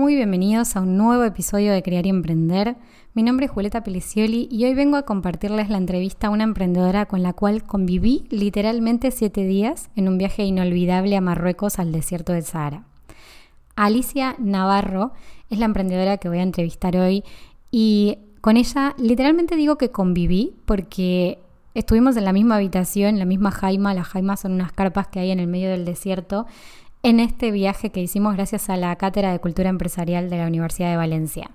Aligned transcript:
Muy 0.00 0.16
bienvenidos 0.16 0.76
a 0.76 0.80
un 0.80 0.96
nuevo 0.96 1.24
episodio 1.24 1.74
de 1.74 1.82
Crear 1.82 2.06
y 2.06 2.08
Emprender. 2.08 2.76
Mi 3.12 3.22
nombre 3.22 3.44
es 3.44 3.52
Julieta 3.52 3.82
Pelicioli 3.82 4.48
y 4.50 4.64
hoy 4.64 4.72
vengo 4.72 4.96
a 4.96 5.02
compartirles 5.02 5.68
la 5.68 5.76
entrevista 5.76 6.28
a 6.28 6.30
una 6.30 6.44
emprendedora 6.44 7.04
con 7.04 7.22
la 7.22 7.34
cual 7.34 7.64
conviví 7.64 8.24
literalmente 8.30 9.10
siete 9.10 9.44
días 9.44 9.90
en 9.96 10.08
un 10.08 10.16
viaje 10.16 10.42
inolvidable 10.42 11.18
a 11.18 11.20
Marruecos 11.20 11.78
al 11.78 11.92
desierto 11.92 12.32
del 12.32 12.44
Sahara. 12.44 12.84
Alicia 13.76 14.36
Navarro 14.38 15.12
es 15.50 15.58
la 15.58 15.66
emprendedora 15.66 16.16
que 16.16 16.30
voy 16.30 16.38
a 16.38 16.44
entrevistar 16.44 16.96
hoy 16.96 17.22
y 17.70 18.16
con 18.40 18.56
ella 18.56 18.94
literalmente 18.96 19.54
digo 19.54 19.76
que 19.76 19.90
conviví 19.90 20.54
porque 20.64 21.42
estuvimos 21.74 22.16
en 22.16 22.24
la 22.24 22.32
misma 22.32 22.56
habitación, 22.56 23.10
en 23.10 23.18
la 23.18 23.26
misma 23.26 23.50
jaima. 23.50 23.92
Las 23.92 24.08
jaimas 24.08 24.40
son 24.40 24.52
unas 24.52 24.72
carpas 24.72 25.08
que 25.08 25.20
hay 25.20 25.30
en 25.30 25.40
el 25.40 25.46
medio 25.46 25.68
del 25.68 25.84
desierto 25.84 26.46
en 27.02 27.20
este 27.20 27.50
viaje 27.50 27.90
que 27.90 28.02
hicimos 28.02 28.34
gracias 28.34 28.68
a 28.68 28.76
la 28.76 28.94
Cátedra 28.96 29.32
de 29.32 29.40
Cultura 29.40 29.70
Empresarial 29.70 30.28
de 30.28 30.38
la 30.38 30.46
Universidad 30.46 30.90
de 30.90 30.96
Valencia. 30.96 31.50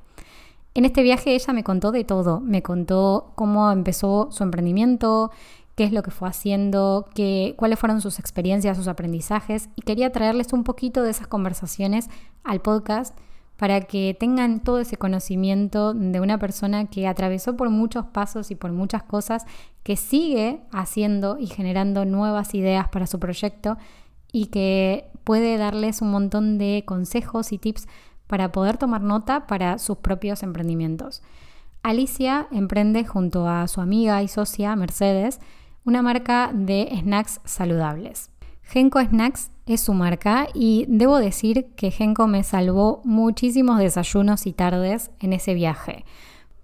En 0.73 0.85
este 0.85 1.03
viaje 1.03 1.35
ella 1.35 1.53
me 1.53 1.63
contó 1.63 1.91
de 1.91 2.03
todo, 2.03 2.41
me 2.41 2.63
contó 2.63 3.31
cómo 3.35 3.71
empezó 3.71 4.29
su 4.31 4.43
emprendimiento, 4.43 5.31
qué 5.75 5.83
es 5.83 5.91
lo 5.91 6.03
que 6.03 6.11
fue 6.11 6.27
haciendo, 6.27 7.07
qué, 7.13 7.53
cuáles 7.57 7.79
fueron 7.79 8.01
sus 8.01 8.19
experiencias, 8.19 8.75
sus 8.75 8.87
aprendizajes 8.87 9.69
y 9.75 9.83
quería 9.83 10.11
traerles 10.11 10.51
un 10.51 10.63
poquito 10.63 11.03
de 11.03 11.11
esas 11.11 11.27
conversaciones 11.27 12.09
al 12.43 12.61
podcast 12.61 13.17
para 13.55 13.81
que 13.81 14.17
tengan 14.19 14.61
todo 14.61 14.79
ese 14.79 14.97
conocimiento 14.97 15.93
de 15.93 16.19
una 16.19 16.37
persona 16.39 16.87
que 16.87 17.07
atravesó 17.07 17.55
por 17.55 17.69
muchos 17.69 18.05
pasos 18.07 18.51
y 18.51 18.55
por 18.55 18.71
muchas 18.71 19.03
cosas, 19.03 19.45
que 19.83 19.95
sigue 19.95 20.59
haciendo 20.71 21.37
y 21.39 21.47
generando 21.47 22.03
nuevas 22.03 22.53
ideas 22.53 22.89
para 22.89 23.07
su 23.07 23.17
proyecto 23.19 23.77
y 24.33 24.47
que 24.47 25.09
puede 25.25 25.57
darles 25.57 26.01
un 26.01 26.11
montón 26.11 26.57
de 26.57 26.83
consejos 26.85 27.51
y 27.51 27.57
tips 27.57 27.87
para 28.27 28.53
poder 28.53 28.77
tomar 28.77 29.01
nota 29.01 29.47
para 29.47 29.77
sus 29.77 29.97
propios 29.97 30.41
emprendimientos. 30.41 31.21
Alicia 31.83 32.47
emprende 32.51 33.05
junto 33.05 33.47
a 33.47 33.67
su 33.67 33.81
amiga 33.81 34.23
y 34.23 34.27
socia 34.29 34.75
Mercedes 34.75 35.39
una 35.83 36.01
marca 36.01 36.51
de 36.53 36.89
snacks 37.01 37.41
saludables. 37.43 38.31
Genco 38.67 38.99
Snacks 38.99 39.51
es 39.67 39.81
su 39.81 39.93
marca 39.93 40.47
y 40.53 40.85
debo 40.87 41.19
decir 41.19 41.67
que 41.75 41.91
Genco 41.91 42.25
me 42.25 42.43
salvó 42.43 43.01
muchísimos 43.03 43.77
desayunos 43.77 44.47
y 44.47 44.53
tardes 44.53 45.11
en 45.19 45.33
ese 45.33 45.53
viaje. 45.53 46.03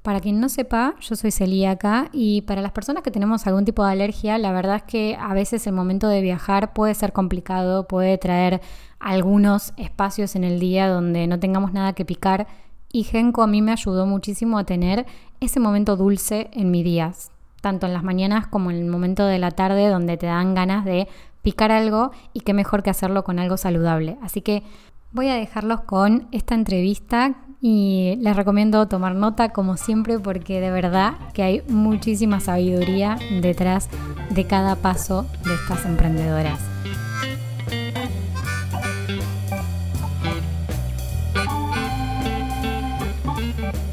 Para 0.01 0.19
quien 0.19 0.39
no 0.39 0.49
sepa, 0.49 0.95
yo 0.99 1.15
soy 1.15 1.29
celíaca 1.29 2.09
y 2.11 2.41
para 2.41 2.63
las 2.63 2.71
personas 2.71 3.03
que 3.03 3.11
tenemos 3.11 3.45
algún 3.45 3.65
tipo 3.65 3.85
de 3.85 3.91
alergia, 3.91 4.39
la 4.39 4.51
verdad 4.51 4.77
es 4.77 4.83
que 4.83 5.15
a 5.19 5.33
veces 5.35 5.67
el 5.67 5.73
momento 5.73 6.07
de 6.07 6.21
viajar 6.21 6.73
puede 6.73 6.95
ser 6.95 7.13
complicado, 7.13 7.87
puede 7.87 8.17
traer 8.17 8.61
algunos 8.99 9.73
espacios 9.77 10.35
en 10.35 10.43
el 10.43 10.59
día 10.59 10.89
donde 10.89 11.27
no 11.27 11.39
tengamos 11.39 11.71
nada 11.71 11.93
que 11.93 12.03
picar 12.03 12.47
y 12.91 13.03
Genco 13.03 13.43
a 13.43 13.47
mí 13.47 13.61
me 13.61 13.71
ayudó 13.71 14.07
muchísimo 14.07 14.57
a 14.57 14.63
tener 14.63 15.05
ese 15.39 15.59
momento 15.59 15.95
dulce 15.95 16.49
en 16.53 16.71
mis 16.71 16.83
días, 16.83 17.31
tanto 17.61 17.85
en 17.85 17.93
las 17.93 18.03
mañanas 18.03 18.47
como 18.47 18.71
en 18.71 18.77
el 18.77 18.87
momento 18.87 19.25
de 19.27 19.37
la 19.37 19.51
tarde 19.51 19.87
donde 19.87 20.17
te 20.17 20.25
dan 20.25 20.55
ganas 20.55 20.83
de 20.83 21.07
picar 21.43 21.71
algo 21.71 22.09
y 22.33 22.39
qué 22.39 22.55
mejor 22.55 22.81
que 22.81 22.89
hacerlo 22.89 23.23
con 23.23 23.37
algo 23.37 23.55
saludable. 23.55 24.17
Así 24.23 24.41
que 24.41 24.63
voy 25.11 25.27
a 25.27 25.35
dejarlos 25.35 25.81
con 25.81 26.27
esta 26.31 26.55
entrevista 26.55 27.35
y 27.61 28.17
les 28.19 28.35
recomiendo 28.35 28.87
tomar 28.87 29.13
nota 29.13 29.49
como 29.49 29.77
siempre 29.77 30.17
porque 30.17 30.59
de 30.59 30.71
verdad 30.71 31.13
que 31.33 31.43
hay 31.43 31.61
muchísima 31.69 32.39
sabiduría 32.39 33.19
detrás 33.39 33.87
de 34.31 34.47
cada 34.47 34.75
paso 34.75 35.27
de 35.45 35.53
estas 35.53 35.85
emprendedoras. 35.85 36.59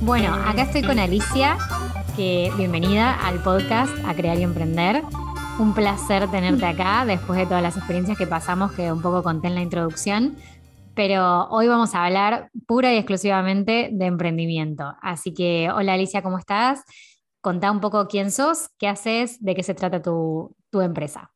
Bueno, 0.01 0.33
acá 0.33 0.63
estoy 0.63 0.81
con 0.81 0.99
Alicia, 0.99 1.59
que 2.17 2.51
bienvenida 2.57 3.13
al 3.13 3.43
podcast 3.43 3.93
A 4.07 4.15
Crear 4.15 4.39
y 4.39 4.43
Emprender. 4.43 5.03
Un 5.59 5.75
placer 5.75 6.31
tenerte 6.31 6.65
acá 6.65 7.05
después 7.05 7.39
de 7.39 7.45
todas 7.45 7.63
las 7.63 7.77
experiencias 7.77 8.17
que 8.17 8.27
pasamos 8.27 8.73
que 8.73 8.91
un 8.91 9.03
poco 9.03 9.23
conté 9.23 9.49
en 9.49 9.57
la 9.57 9.61
introducción 9.61 10.37
pero 10.99 11.47
hoy 11.51 11.69
vamos 11.69 11.95
a 11.95 12.05
hablar 12.07 12.51
pura 12.67 12.93
y 12.93 12.97
exclusivamente 12.97 13.91
de 13.93 14.07
emprendimiento. 14.07 14.97
Así 15.01 15.33
que, 15.33 15.71
hola 15.71 15.95
Alicia, 15.95 16.23
¿cómo 16.23 16.41
estás? 16.41 16.83
Contá 17.41 17.71
un 17.71 17.81
poco 17.81 18.09
quién 18.09 18.33
sos, 18.33 18.71
qué 18.81 18.89
haces, 18.89 19.41
de 19.41 19.55
qué 19.55 19.63
se 19.63 19.75
trata 19.75 20.03
tu, 20.03 20.57
empresa. 20.73 21.31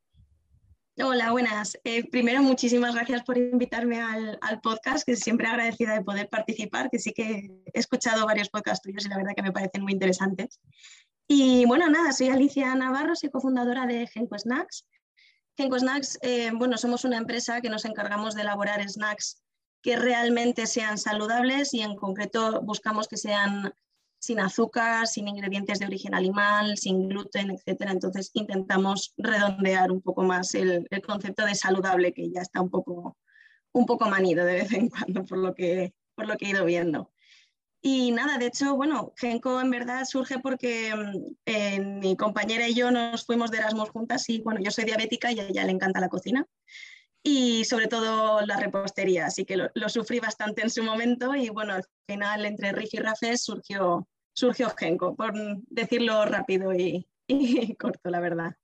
Hola, 1.00 1.30
buenas. 1.30 1.78
Eh, 1.84 2.10
primero, 2.10 2.42
muchísimas 2.42 2.96
gracias 2.96 3.22
por 3.22 3.38
invitarme 3.38 4.00
al, 4.02 4.60
podcast, 4.64 5.06
que 5.06 5.14
siempre 5.14 5.46
agradecida 5.46 5.94
de 5.94 6.02
poder 6.02 6.28
participar, 6.28 6.90
que 6.90 6.98
sí 6.98 7.12
que 7.12 7.48
he 7.72 7.78
escuchado 7.78 8.26
varios 8.26 8.48
podcasts 8.48 8.82
tuyos 8.82 9.06
y 9.06 9.10
la 9.10 9.16
verdad 9.18 9.34
que 9.36 9.42
me 9.42 9.52
parecen 9.52 9.82
muy 9.84 9.92
interesantes. 9.92 10.58
Y 11.28 11.66
bueno, 11.66 11.88
nada, 11.88 12.10
soy 12.10 12.30
Alicia 12.30 12.74
Navarro, 12.74 13.14
soy 13.14 13.30
cofundadora 13.30 13.86
de 13.86 14.08
Genco 14.08 14.36
Snacks. 14.36 14.88
Genco 15.56 15.78
Snacks, 15.78 16.18
eh, 16.22 16.50
bueno, 16.52 16.76
somos 16.78 17.04
una 17.04 17.18
empresa 17.18 17.60
que 17.60 17.70
nos 17.70 17.84
encargamos 17.84 18.34
de 18.34 18.40
elaborar 18.40 18.82
snacks 18.90 19.40
que 19.82 19.96
realmente 19.96 20.66
sean 20.66 20.96
saludables 20.96 21.74
y 21.74 21.80
en 21.80 21.96
concreto 21.96 22.62
buscamos 22.62 23.08
que 23.08 23.16
sean 23.16 23.74
sin 24.20 24.38
azúcar, 24.38 25.08
sin 25.08 25.26
ingredientes 25.26 25.80
de 25.80 25.86
origen 25.86 26.14
animal, 26.14 26.78
sin 26.78 27.08
gluten, 27.08 27.50
etc. 27.50 27.88
Entonces 27.90 28.30
intentamos 28.34 29.12
redondear 29.16 29.90
un 29.90 30.00
poco 30.00 30.22
más 30.22 30.54
el, 30.54 30.86
concepto 31.04 31.44
de 31.44 31.56
saludable 31.56 32.14
que 32.14 32.30
ya 32.30 32.40
está 32.40 32.60
un 32.60 32.70
poco, 32.70 33.16
un 33.72 33.84
poco 33.84 34.08
manido 34.08 34.44
de 34.44 34.54
vez 34.54 34.72
en 34.72 34.88
cuando 34.88 35.24
por 35.24 35.38
lo, 35.38 35.54
que, 35.54 35.92
por 36.14 36.28
lo 36.28 36.36
que 36.36 36.46
he 36.46 36.50
ido 36.50 36.64
viendo. 36.64 37.10
Y 37.84 38.12
nada, 38.12 38.38
de 38.38 38.46
hecho, 38.46 38.76
bueno, 38.76 39.12
Genco 39.16 39.60
en 39.60 39.70
verdad 39.70 40.04
surge 40.04 40.38
porque 40.38 40.94
eh, 41.44 41.80
mi 41.80 42.16
compañera 42.16 42.68
y 42.68 42.74
yo 42.74 42.92
nos 42.92 43.26
fuimos 43.26 43.50
de 43.50 43.58
Erasmus 43.58 43.90
juntas 43.90 44.28
y 44.28 44.40
bueno, 44.40 44.60
yo 44.62 44.70
soy 44.70 44.84
diabética 44.84 45.32
y 45.32 45.40
a 45.40 45.48
ella 45.48 45.64
le 45.64 45.72
encanta 45.72 45.98
la 45.98 46.08
cocina 46.08 46.46
y 47.22 47.64
sobre 47.64 47.86
todo 47.86 48.40
la 48.44 48.56
repostería, 48.56 49.26
así 49.26 49.44
que 49.44 49.56
lo, 49.56 49.88
sufrí 49.88 50.18
bastante 50.18 50.62
en 50.62 50.70
su 50.70 50.82
momento 50.82 51.34
y 51.34 51.48
bueno, 51.50 51.74
al 51.74 51.84
final 52.06 52.44
entre 52.44 52.72
Riff 52.72 52.94
y 52.94 52.98
Rafes 52.98 53.44
surgió, 53.44 54.08
surgió 54.34 54.70
Genco, 54.70 55.14
por 55.14 55.32
decirlo 55.68 56.24
rápido 56.24 56.72
y, 57.28 57.76
corto, 57.76 58.10
la 58.10 58.20
verdad. 58.20 58.56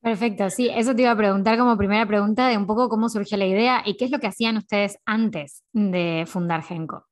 Perfecto, 0.00 0.50
sí, 0.50 0.68
eso 0.74 0.96
te 0.96 1.02
iba 1.02 1.12
a 1.12 1.16
preguntar 1.16 1.56
como 1.56 1.78
primera 1.78 2.06
pregunta 2.06 2.48
de 2.48 2.58
un 2.58 2.66
poco 2.66 2.88
cómo 2.88 3.08
surgió 3.08 3.38
la 3.38 3.46
idea 3.46 3.82
y 3.86 3.96
qué 3.96 4.06
es 4.06 4.10
lo 4.10 4.18
que 4.18 4.26
hacían 4.26 4.56
ustedes 4.56 4.98
antes 5.04 5.62
de 5.72 6.24
fundar 6.26 6.64
Genco. 6.64 7.06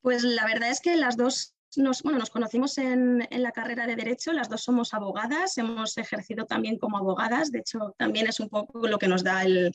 Pues 0.00 0.22
la 0.22 0.46
verdad 0.46 0.70
es 0.70 0.80
que 0.80 0.96
las 0.96 1.16
dos 1.16 1.53
nos, 1.76 2.02
bueno, 2.02 2.18
nos 2.18 2.30
conocimos 2.30 2.78
en, 2.78 3.26
la 3.30 3.52
carrera 3.52 3.86
de 3.86 3.96
Derecho, 3.96 4.32
las 4.32 4.48
dos 4.48 4.62
somos 4.62 4.94
abogadas, 4.94 5.56
hemos 5.58 5.96
ejercido 5.98 6.46
también 6.46 6.78
como 6.78 6.98
abogadas, 6.98 7.50
de 7.50 7.60
hecho 7.60 7.94
también 7.98 8.26
es 8.26 8.40
un 8.40 8.48
poco 8.48 8.86
lo 8.86 8.98
que 8.98 9.08
nos 9.08 9.24
da 9.24 9.42
el, 9.42 9.74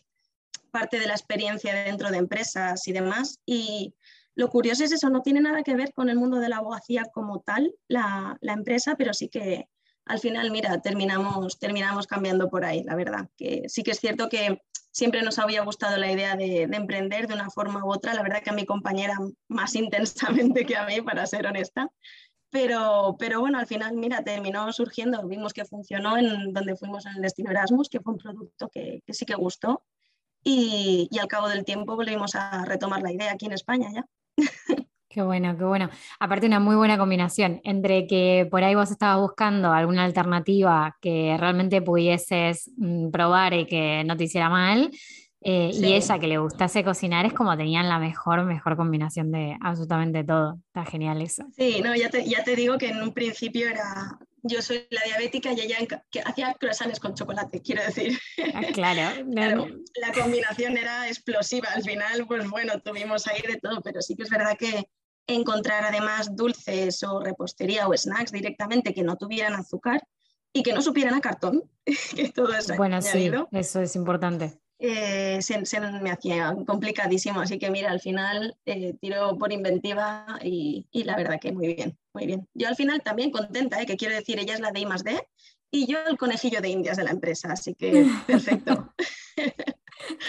parte 0.69 0.99
de 0.99 1.07
la 1.07 1.13
experiencia 1.13 1.73
dentro 1.73 2.09
de 2.09 2.17
empresas 2.17 2.87
y 2.87 2.93
demás. 2.93 3.39
Y 3.45 3.93
lo 4.35 4.49
curioso 4.49 4.83
es 4.83 4.91
eso, 4.91 5.09
no 5.09 5.21
tiene 5.21 5.41
nada 5.41 5.63
que 5.63 5.75
ver 5.75 5.93
con 5.93 6.09
el 6.09 6.17
mundo 6.17 6.39
de 6.39 6.49
la 6.49 6.57
abogacía 6.57 7.05
como 7.11 7.41
tal, 7.41 7.73
la, 7.87 8.37
la 8.41 8.53
empresa, 8.53 8.95
pero 8.95 9.13
sí 9.13 9.29
que 9.29 9.67
al 10.09 10.19
final, 10.19 10.49
mira, 10.49 10.81
terminamos, 10.81 11.59
terminamos 11.59 12.07
cambiando 12.07 12.49
por 12.49 12.65
ahí, 12.65 12.83
la 12.83 12.95
verdad. 12.95 13.29
Que 13.37 13.65
sí 13.67 13.83
que 13.83 13.91
es 13.91 13.99
cierto 13.99 14.27
que 14.27 14.59
siempre 14.89 15.21
nos 15.21 15.37
había 15.37 15.63
gustado 15.63 15.97
la 15.97 16.11
idea 16.11 16.35
de, 16.35 16.63
emprender 16.63 17.27
de 17.27 17.35
una 17.35 17.51
forma 17.51 17.85
u 17.85 17.93
otra. 17.93 18.15
La 18.15 18.23
verdad 18.23 18.41
que 18.41 18.49
a 18.49 18.53
mi 18.53 18.65
compañera 18.65 19.15
más 19.47 19.75
intensamente 20.55 20.65
que 20.65 20.75
a 20.75 20.87
mí, 20.87 20.99
para 21.01 21.27
ser 21.27 21.45
honesta. 21.45 21.91
Pero, 22.49 23.17
pero 23.19 23.39
bueno, 23.39 23.59
al 23.59 23.67
final, 23.67 23.95
mira, 23.97 24.23
terminó 24.23 24.73
surgiendo, 24.73 25.27
vimos 25.27 25.53
que 25.53 25.63
funcionó 25.65 26.17
en 26.17 26.53
donde 26.53 26.75
fuimos 26.75 27.05
en 27.05 27.17
el 27.17 27.21
destino 27.21 27.51
Erasmus, 27.51 27.87
que 27.87 27.99
fue 27.99 28.13
un 28.13 28.19
producto 28.19 28.67
que, 28.69 29.03
sí 29.09 29.25
que 29.25 29.35
gustó. 29.35 29.83
Y, 30.43 31.07
y, 31.11 31.19
al 31.19 31.27
cabo 31.27 31.49
del 31.49 31.65
tiempo 31.65 31.95
volvimos 31.95 32.33
a 32.33 32.65
retomar 32.65 33.03
la 33.03 33.11
idea 33.11 33.31
aquí 33.31 33.45
en 33.45 33.53
España 33.53 33.89
ya. 33.93 34.05
Qué 35.09 35.23
bueno, 35.23 35.57
qué 35.57 35.63
bueno. 35.63 35.89
Aparte 36.19 36.45
una 36.45 36.59
muy 36.59 36.75
buena 36.75 36.97
combinación 36.99 37.61
entre 37.63 38.05
que 38.05 38.47
por 38.49 38.63
ahí 38.63 38.75
vos 38.75 38.91
estabas 38.91 39.19
buscando 39.19 39.73
alguna 39.73 40.05
alternativa 40.05 40.95
que 41.01 41.35
realmente 41.39 41.81
pudieses 41.81 42.71
mm, 42.77 43.09
probar 43.09 43.55
y 43.55 43.65
que 43.65 44.03
no 44.05 44.15
te 44.15 44.25
hiciera 44.25 44.49
mal, 44.49 44.91
eh, 45.41 45.71
y 45.73 45.93
ella 45.93 46.19
que 46.19 46.27
le 46.27 46.37
gustase 46.37 46.83
cocinar 46.83 47.25
es 47.25 47.33
como 47.33 47.55
tenían 47.55 47.87
la 47.87 47.97
mejor, 47.97 48.43
mejor 48.43 48.75
combinación 48.75 49.31
de 49.31 49.55
absolutamente 49.61 50.23
todo. 50.23 50.59
Está 50.67 50.85
genial 50.85 51.21
eso. 51.21 51.43
Sí, 51.55 51.81
no, 51.81 51.95
ya 51.95 52.09
te, 52.09 52.27
ya 52.27 52.43
te 52.43 52.55
digo 52.55 52.77
que 52.77 52.89
en 52.89 53.01
un 53.01 53.13
principio 53.13 53.69
era, 53.69 54.19
yo 54.43 54.61
soy 54.61 54.85
la 54.89 55.01
diabética 55.05 55.53
y 55.53 55.61
ella 55.61 55.77
que 56.11 56.19
hacía 56.19 56.53
croissants 56.59 56.99
con 56.99 57.15
chocolate, 57.15 57.61
quiero 57.61 57.83
decir. 57.83 58.19
Ah, 58.53 58.61
claro, 58.73 59.25
claro. 59.31 59.67
La 59.95 60.11
combinación 60.11 60.77
era 60.77 61.07
explosiva. 61.07 61.69
Al 61.73 61.83
final, 61.83 62.27
pues 62.27 62.49
bueno, 62.49 62.81
tuvimos 62.81 63.25
ahí 63.27 63.41
de 63.41 63.57
todo, 63.57 63.81
pero 63.81 64.01
sí 64.01 64.15
que 64.15 64.23
es 64.23 64.29
verdad 64.29 64.57
que 64.57 64.89
encontrar 65.33 65.85
además 65.85 66.35
dulces 66.35 67.03
o 67.03 67.19
repostería 67.19 67.87
o 67.87 67.95
snacks 67.95 68.31
directamente 68.31 68.93
que 68.93 69.03
no 69.03 69.17
tuvieran 69.17 69.53
azúcar 69.53 70.01
y 70.53 70.63
que 70.63 70.73
no 70.73 70.81
supieran 70.81 71.13
a 71.13 71.21
cartón, 71.21 71.63
que 72.15 72.29
todo 72.29 72.49
Bueno, 72.77 73.01
sí, 73.01 73.31
eso 73.51 73.81
es 73.81 73.95
importante. 73.95 74.59
eh, 74.79 75.41
se, 75.41 75.79
me 75.79 76.11
hacía 76.11 76.55
complicadísimo. 76.65 77.41
Así 77.41 77.59
que 77.59 77.69
mira, 77.69 77.91
al 77.91 77.99
final 77.99 78.57
eh, 78.65 78.95
tiro 78.99 79.37
por 79.37 79.51
inventiva 79.51 80.39
y, 80.41 80.87
la 80.93 81.15
verdad 81.15 81.39
que 81.39 81.51
muy 81.51 81.73
bien, 81.75 81.97
muy 82.13 82.25
bien. 82.25 82.47
Yo 82.53 82.67
al 82.67 82.75
final 82.75 83.01
también 83.01 83.31
contenta, 83.31 83.81
¿eh? 83.81 83.85
que 83.85 83.97
quiero 83.97 84.15
decir, 84.15 84.39
ella 84.39 84.53
es 84.53 84.59
la 84.59 84.71
de 84.71 84.79
I 84.79 84.85
más 84.85 85.03
D 85.03 85.21
y 85.71 85.85
yo 85.85 85.99
el 86.07 86.17
conejillo 86.17 86.61
de 86.61 86.69
indias 86.69 86.97
de 86.97 87.03
la 87.03 87.11
empresa, 87.11 87.51
así 87.51 87.75
que 87.75 88.07
perfecto. 88.27 88.93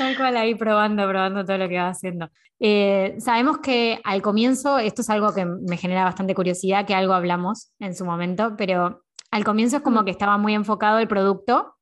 Tal 0.00 0.16
cual 0.16 0.34
ahí 0.38 0.54
probando, 0.54 1.06
probando 1.06 1.44
todo 1.44 1.58
lo 1.58 1.68
que 1.68 1.76
va 1.76 1.88
haciendo. 1.88 2.30
Eh, 2.58 3.16
sabemos 3.18 3.58
que 3.58 4.00
al 4.02 4.22
comienzo, 4.22 4.78
esto 4.78 5.02
es 5.02 5.10
algo 5.10 5.34
que 5.34 5.44
me 5.44 5.76
genera 5.76 6.04
bastante 6.04 6.34
curiosidad, 6.34 6.86
que 6.86 6.94
algo 6.94 7.12
hablamos 7.12 7.70
en 7.80 7.94
su 7.94 8.06
momento, 8.06 8.54
pero 8.56 9.02
al 9.30 9.44
comienzo 9.44 9.76
es 9.76 9.82
como 9.82 10.02
que 10.06 10.10
estaba 10.10 10.38
muy 10.38 10.54
enfocado 10.54 11.00
el 11.00 11.06
producto 11.06 11.74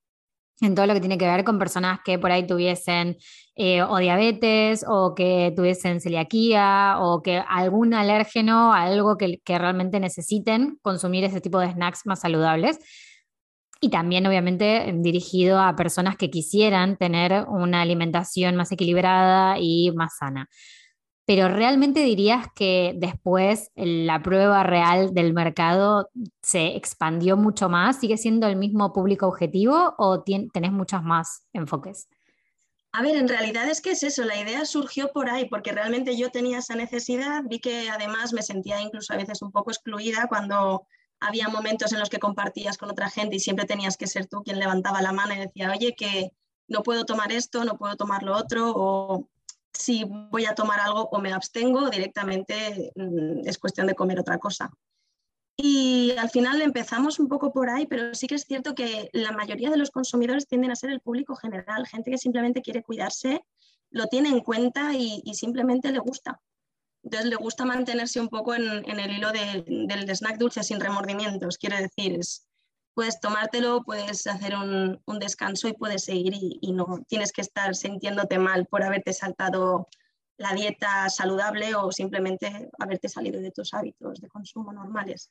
en 0.61 0.75
todo 0.75 0.87
lo 0.87 0.95
que 0.95 1.01
tiene 1.01 1.17
que 1.17 1.29
ver 1.29 1.45
con 1.45 1.61
personas 1.61 2.01
que 2.05 2.19
por 2.19 2.33
ahí 2.33 2.45
tuviesen 2.45 3.19
eh, 3.55 3.83
o 3.83 3.99
diabetes 3.99 4.85
o 4.89 5.15
que 5.15 5.53
tuviesen 5.55 6.01
celiaquía 6.01 6.97
o 6.99 7.23
que 7.23 7.41
algún 7.49 7.95
alérgeno, 7.95 8.73
algo 8.73 9.17
que, 9.17 9.39
que 9.45 9.59
realmente 9.61 10.01
necesiten 10.01 10.77
consumir 10.83 11.23
ese 11.23 11.41
tipo 11.41 11.61
de 11.61 11.71
snacks 11.71 12.05
más 12.05 12.19
saludables 12.19 12.81
y 13.81 13.91
también 13.91 14.27
obviamente 14.27 14.93
dirigido 14.97 15.61
a 15.61 15.77
personas 15.77 16.17
que 16.17 16.31
quisieran 16.31 16.97
tener 16.97 17.45
una 17.49 17.83
alimentación 17.83 18.57
más 18.57 18.73
equilibrada 18.73 19.57
y 19.59 19.93
más 19.93 20.17
sana. 20.19 20.49
Pero 21.27 21.49
realmente 21.49 22.01
dirías 22.01 22.47
que 22.55 22.95
después 22.97 23.71
la 23.77 24.23
prueba 24.23 24.63
real 24.63 25.13
del 25.13 25.35
mercado 25.35 26.09
se 26.43 26.75
expandió 26.75 27.37
mucho 27.37 27.69
más, 27.69 28.01
sigue 28.01 28.17
siendo 28.17 28.47
el 28.47 28.57
mismo 28.57 28.95
público 28.95 29.27
objetivo 29.27 29.95
o 29.99 30.23
tenés 30.25 30.73
muchos 30.73 31.03
más 31.03 31.45
enfoques? 31.53 32.09
A 32.93 33.03
ver, 33.03 33.17
en 33.17 33.29
realidad 33.29 33.69
es 33.69 33.83
que 33.83 33.91
es 33.91 34.03
eso, 34.03 34.25
la 34.25 34.41
idea 34.41 34.65
surgió 34.65 35.13
por 35.13 35.29
ahí, 35.29 35.47
porque 35.51 35.73
realmente 35.73 36.17
yo 36.17 36.31
tenía 36.31 36.61
esa 36.61 36.75
necesidad, 36.75 37.43
vi 37.45 37.61
que 37.61 37.91
además 37.91 38.33
me 38.33 38.43
sentía 38.43 38.81
incluso 38.81 39.13
a 39.13 39.19
veces 39.19 39.43
un 39.43 39.53
poco 39.53 39.71
excluida 39.71 40.27
cuando 40.29 40.87
había 41.21 41.49
momentos 41.49 41.93
en 41.93 41.99
los 41.99 42.11
que 42.11 42.19
compartías 42.19 42.79
con 42.79 42.91
otra 42.91 43.11
gente 43.11 43.37
y 43.37 43.41
siempre 43.41 43.67
tenías 43.67 43.97
que 43.97 44.07
ser 44.07 44.27
tú 44.27 44.43
quien 44.43 44.59
levantaba 44.59 45.03
la 45.03 45.13
mano 45.13 45.35
y 45.35 45.39
decía, 45.39 45.71
oye, 45.71 45.95
que 45.95 46.33
no 46.69 46.83
puedo 46.83 47.05
tomar 47.05 47.33
esto, 47.33 47.65
no 47.65 47.77
puedo 47.77 47.97
tomar 47.97 48.23
lo 48.23 48.37
otro, 48.37 48.73
o 48.75 49.29
si 49.73 50.05
voy 50.05 50.45
a 50.45 50.55
tomar 50.55 50.81
algo 50.81 51.09
o 51.11 51.19
me 51.21 51.33
abstengo, 51.33 51.91
directamente 51.91 52.93
mm, 52.95 53.47
es 53.47 53.59
cuestión 53.59 53.87
de 53.87 53.95
comer 53.95 54.21
otra 54.21 54.39
cosa. 54.39 54.71
Y 55.57 56.13
al 56.19 56.31
final 56.31 56.63
empezamos 56.63 57.19
un 57.19 57.29
poco 57.29 57.53
por 57.53 57.69
ahí, 57.69 57.87
pero 57.87 58.15
sí 58.15 58.29
que 58.29 58.37
es 58.37 58.45
cierto 58.45 58.77
que 58.77 59.11
la 59.13 59.33
mayoría 59.33 59.71
de 59.71 59.77
los 59.77 59.91
consumidores 59.91 60.47
tienden 60.47 60.71
a 60.71 60.77
ser 60.77 60.91
el 60.91 61.01
público 61.01 61.35
general, 61.35 61.87
gente 61.89 62.13
que 62.13 62.19
simplemente 62.19 62.63
quiere 62.63 62.85
cuidarse, 62.85 63.43
lo 63.91 64.07
tiene 64.07 64.29
en 64.29 64.41
cuenta 64.41 64.95
y 64.95 65.35
simplemente 65.35 65.91
le 65.91 65.99
gusta. 65.99 66.41
Entonces 67.09 67.31
le 67.31 67.37
gusta 67.37 67.65
mantenerse 67.65 68.21
un 68.21 68.29
poco 68.29 68.55
en, 68.55 68.85
el 68.85 69.11
hilo 69.11 69.33
del 69.33 70.15
snack 70.15 70.37
dulce 70.37 70.63
sin 70.63 70.79
remordimientos. 70.79 71.57
Quiere 71.57 71.81
decir, 71.81 72.21
puedes 72.93 73.19
tomártelo, 73.19 73.83
puedes 73.83 74.27
hacer 74.27 74.55
un, 74.55 75.01
descanso 75.19 75.69
y 75.69 75.73
puedes 75.73 76.05
seguir 76.05 76.35
y, 76.37 76.73
no 76.75 76.99
tienes 77.09 77.33
que 77.33 77.41
estar 77.41 77.75
sintiéndote 77.75 78.39
mal 78.39 78.67
por 78.67 78.83
haberte 78.83 79.15
saltado 79.15 79.89
la 80.37 80.53
dieta 80.53 81.09
saludable 81.09 81.75
o 81.77 81.91
simplemente 81.93 82.69
haberte 82.79 83.09
salido 83.09 83.41
de 83.41 83.53
tus 83.53 83.73
hábitos 83.73 84.21
de 84.21 84.29
consumo 84.29 84.71
normales. 84.75 85.31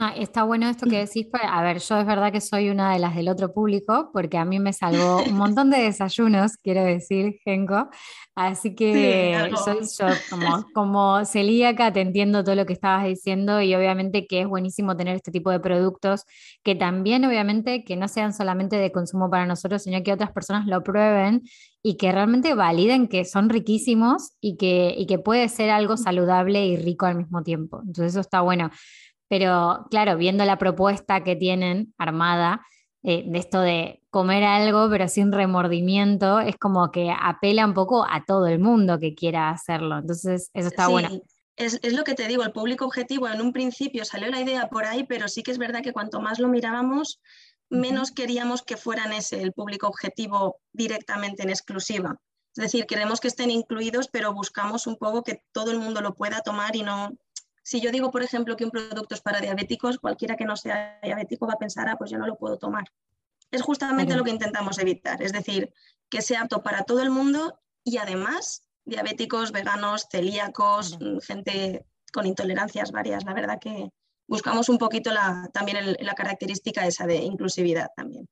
Ah, 0.00 0.14
está 0.16 0.44
bueno 0.44 0.68
esto 0.68 0.86
que 0.86 0.98
decís. 0.98 1.26
Pues, 1.28 1.42
a 1.44 1.60
ver, 1.60 1.80
yo 1.80 1.98
es 1.98 2.06
verdad 2.06 2.30
que 2.30 2.40
soy 2.40 2.70
una 2.70 2.92
de 2.92 3.00
las 3.00 3.16
del 3.16 3.28
otro 3.28 3.52
público, 3.52 4.10
porque 4.12 4.38
a 4.38 4.44
mí 4.44 4.60
me 4.60 4.72
salvó 4.72 5.24
un 5.24 5.34
montón 5.34 5.70
de 5.70 5.78
desayunos, 5.78 6.56
quiero 6.56 6.84
decir, 6.84 7.40
Genko. 7.44 7.88
Así 8.36 8.76
que 8.76 9.50
soy 9.56 9.78
yo, 9.98 10.06
como, 10.30 10.64
como 10.72 11.24
celíaca, 11.24 11.92
te 11.92 12.00
entiendo 12.00 12.44
todo 12.44 12.54
lo 12.54 12.64
que 12.64 12.74
estabas 12.74 13.06
diciendo 13.06 13.60
y 13.60 13.74
obviamente 13.74 14.28
que 14.28 14.42
es 14.42 14.46
buenísimo 14.46 14.96
tener 14.96 15.16
este 15.16 15.32
tipo 15.32 15.50
de 15.50 15.58
productos 15.58 16.22
que 16.62 16.76
también, 16.76 17.24
obviamente, 17.24 17.82
que 17.82 17.96
no 17.96 18.06
sean 18.06 18.32
solamente 18.32 18.76
de 18.76 18.92
consumo 18.92 19.28
para 19.28 19.46
nosotros, 19.46 19.82
sino 19.82 20.00
que 20.04 20.12
otras 20.12 20.30
personas 20.30 20.68
lo 20.68 20.84
prueben 20.84 21.42
y 21.82 21.96
que 21.96 22.12
realmente 22.12 22.54
validen 22.54 23.08
que 23.08 23.24
son 23.24 23.48
riquísimos 23.48 24.30
y 24.40 24.56
que, 24.56 24.94
y 24.96 25.06
que 25.06 25.18
puede 25.18 25.48
ser 25.48 25.70
algo 25.70 25.96
saludable 25.96 26.64
y 26.66 26.76
rico 26.76 27.06
al 27.06 27.16
mismo 27.16 27.42
tiempo. 27.42 27.80
Entonces, 27.80 28.12
eso 28.12 28.20
está 28.20 28.40
bueno. 28.42 28.70
Pero 29.28 29.86
claro, 29.90 30.16
viendo 30.16 30.44
la 30.44 30.58
propuesta 30.58 31.22
que 31.22 31.36
tienen 31.36 31.94
armada, 31.98 32.62
eh, 33.02 33.24
de 33.26 33.38
esto 33.38 33.60
de 33.60 34.02
comer 34.10 34.42
algo 34.42 34.88
pero 34.90 35.08
sin 35.08 35.32
remordimiento, 35.32 36.40
es 36.40 36.56
como 36.56 36.90
que 36.90 37.10
apela 37.10 37.64
un 37.64 37.74
poco 37.74 38.04
a 38.04 38.24
todo 38.26 38.46
el 38.46 38.58
mundo 38.58 38.98
que 38.98 39.14
quiera 39.14 39.50
hacerlo. 39.50 39.98
Entonces, 39.98 40.50
eso 40.54 40.68
está 40.68 40.88
bueno. 40.88 41.08
Es, 41.56 41.78
es, 41.82 41.92
lo 41.92 42.04
que 42.04 42.14
te 42.14 42.28
digo, 42.28 42.44
el 42.44 42.52
público 42.52 42.84
objetivo 42.84 43.28
en 43.28 43.40
un 43.40 43.52
principio 43.52 44.04
salió 44.04 44.28
la 44.30 44.40
idea 44.40 44.68
por 44.68 44.84
ahí, 44.84 45.04
pero 45.04 45.26
sí 45.28 45.42
que 45.42 45.50
es 45.50 45.58
verdad 45.58 45.82
que 45.82 45.92
cuanto 45.92 46.20
más 46.20 46.38
lo 46.38 46.48
mirábamos, 46.48 47.20
menos 47.68 48.12
queríamos 48.12 48.62
que 48.62 48.76
fueran 48.76 49.12
ese 49.12 49.42
el 49.42 49.52
público 49.52 49.88
objetivo 49.88 50.60
directamente 50.72 51.42
en 51.42 51.50
exclusiva. 51.50 52.16
Es 52.56 52.62
decir, 52.62 52.86
queremos 52.86 53.20
que 53.20 53.28
estén 53.28 53.50
incluidos, 53.50 54.08
pero 54.08 54.32
buscamos 54.32 54.86
un 54.86 54.96
poco 54.96 55.22
que 55.22 55.42
todo 55.52 55.70
el 55.70 55.78
mundo 55.78 56.00
lo 56.00 56.14
pueda 56.14 56.40
tomar 56.40 56.74
y 56.74 56.82
no, 56.82 57.10
si 57.68 57.82
yo 57.82 57.90
digo, 57.90 58.10
por 58.10 58.22
ejemplo, 58.22 58.56
que 58.56 58.64
un 58.64 58.70
producto 58.70 59.14
es 59.14 59.20
para 59.20 59.42
diabéticos, 59.42 59.98
cualquiera 59.98 60.36
que 60.36 60.46
no 60.46 60.56
sea 60.56 60.98
diabético 61.02 61.46
va 61.46 61.52
a 61.52 61.58
pensar, 61.58 61.86
ah, 61.86 61.98
pues 61.98 62.10
yo 62.10 62.16
no 62.16 62.26
lo 62.26 62.38
puedo 62.38 62.56
tomar. 62.56 62.84
Es 63.50 63.60
justamente 63.60 64.16
lo 64.16 64.24
que 64.24 64.30
intentamos 64.30 64.78
evitar, 64.78 65.20
es 65.20 65.34
decir, 65.34 65.70
que 66.08 66.22
sea 66.22 66.40
apto 66.40 66.62
para 66.62 66.84
todo 66.84 67.02
el 67.02 67.10
mundo 67.10 67.60
y 67.84 67.98
además 67.98 68.62
diabéticos, 68.86 69.52
veganos, 69.52 70.08
celíacos, 70.10 70.98
mm, 70.98 71.18
gente 71.18 71.84
con 72.10 72.24
intolerancias 72.24 72.90
varias. 72.90 73.26
La 73.26 73.34
verdad 73.34 73.58
que 73.60 73.90
buscamos 74.26 74.70
un 74.70 74.78
poquito 74.78 75.12
la, 75.12 75.50
también 75.52 75.94
la 76.00 76.14
característica 76.14 76.86
esa 76.86 77.06
de 77.06 77.16
inclusividad 77.16 77.88
también. 77.94 78.26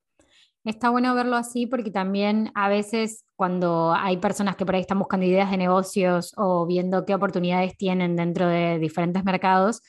Está 0.66 0.90
bueno 0.90 1.14
verlo 1.14 1.36
así 1.36 1.66
porque 1.66 1.92
también 1.92 2.50
a 2.56 2.68
veces 2.68 3.24
cuando 3.36 3.94
hay 3.94 4.16
personas 4.16 4.56
que 4.56 4.66
por 4.66 4.74
ahí 4.74 4.80
están 4.80 4.98
buscando 4.98 5.24
ideas 5.24 5.48
de 5.48 5.56
negocios 5.56 6.32
o 6.36 6.66
viendo 6.66 7.06
qué 7.06 7.14
oportunidades 7.14 7.76
tienen 7.76 8.16
dentro 8.16 8.48
de 8.48 8.80
diferentes 8.80 9.22
mercados, 9.22 9.80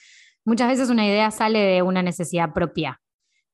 muchas 0.46 0.68
veces 0.68 0.92
una 0.92 1.08
idea 1.08 1.32
sale 1.32 1.60
de 1.62 1.82
una 1.82 2.04
necesidad 2.04 2.54
propia. 2.54 3.02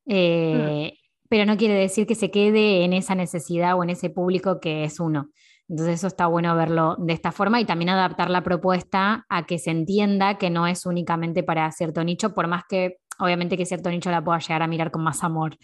Eh, 0.06 0.92
mm. 0.92 0.98
Pero 1.30 1.46
no 1.46 1.56
quiere 1.56 1.76
decir 1.76 2.06
que 2.06 2.16
se 2.16 2.30
quede 2.30 2.84
en 2.84 2.92
esa 2.92 3.16
necesidad 3.16 3.80
o 3.80 3.84
en 3.84 3.92
ese 3.92 4.10
público 4.10 4.60
que 4.60 4.84
es 4.84 5.00
uno. 5.00 5.30
Entonces 5.70 5.96
eso 5.96 6.08
está 6.08 6.28
bueno 6.28 6.54
verlo 6.58 6.98
de 7.00 7.14
esta 7.14 7.32
forma 7.32 7.62
y 7.62 7.66
también 7.66 7.88
adaptar 7.88 8.30
la 8.30 8.44
propuesta 8.44 9.26
a 9.30 9.46
que 9.46 9.60
se 9.60 9.72
entienda 9.72 10.38
que 10.38 10.50
no 10.50 10.68
es 10.68 10.86
únicamente 10.86 11.42
para 11.42 11.72
cierto 11.72 12.04
nicho, 12.04 12.34
por 12.34 12.48
más 12.48 12.64
que 12.68 12.98
obviamente 13.20 13.58
que 13.58 13.66
cierto 13.66 13.90
nicho 13.90 14.12
la 14.12 14.24
pueda 14.24 14.40
llegar 14.40 14.62
a 14.62 14.68
mirar 14.68 14.92
con 14.92 15.04
más 15.04 15.24
amor. 15.24 15.58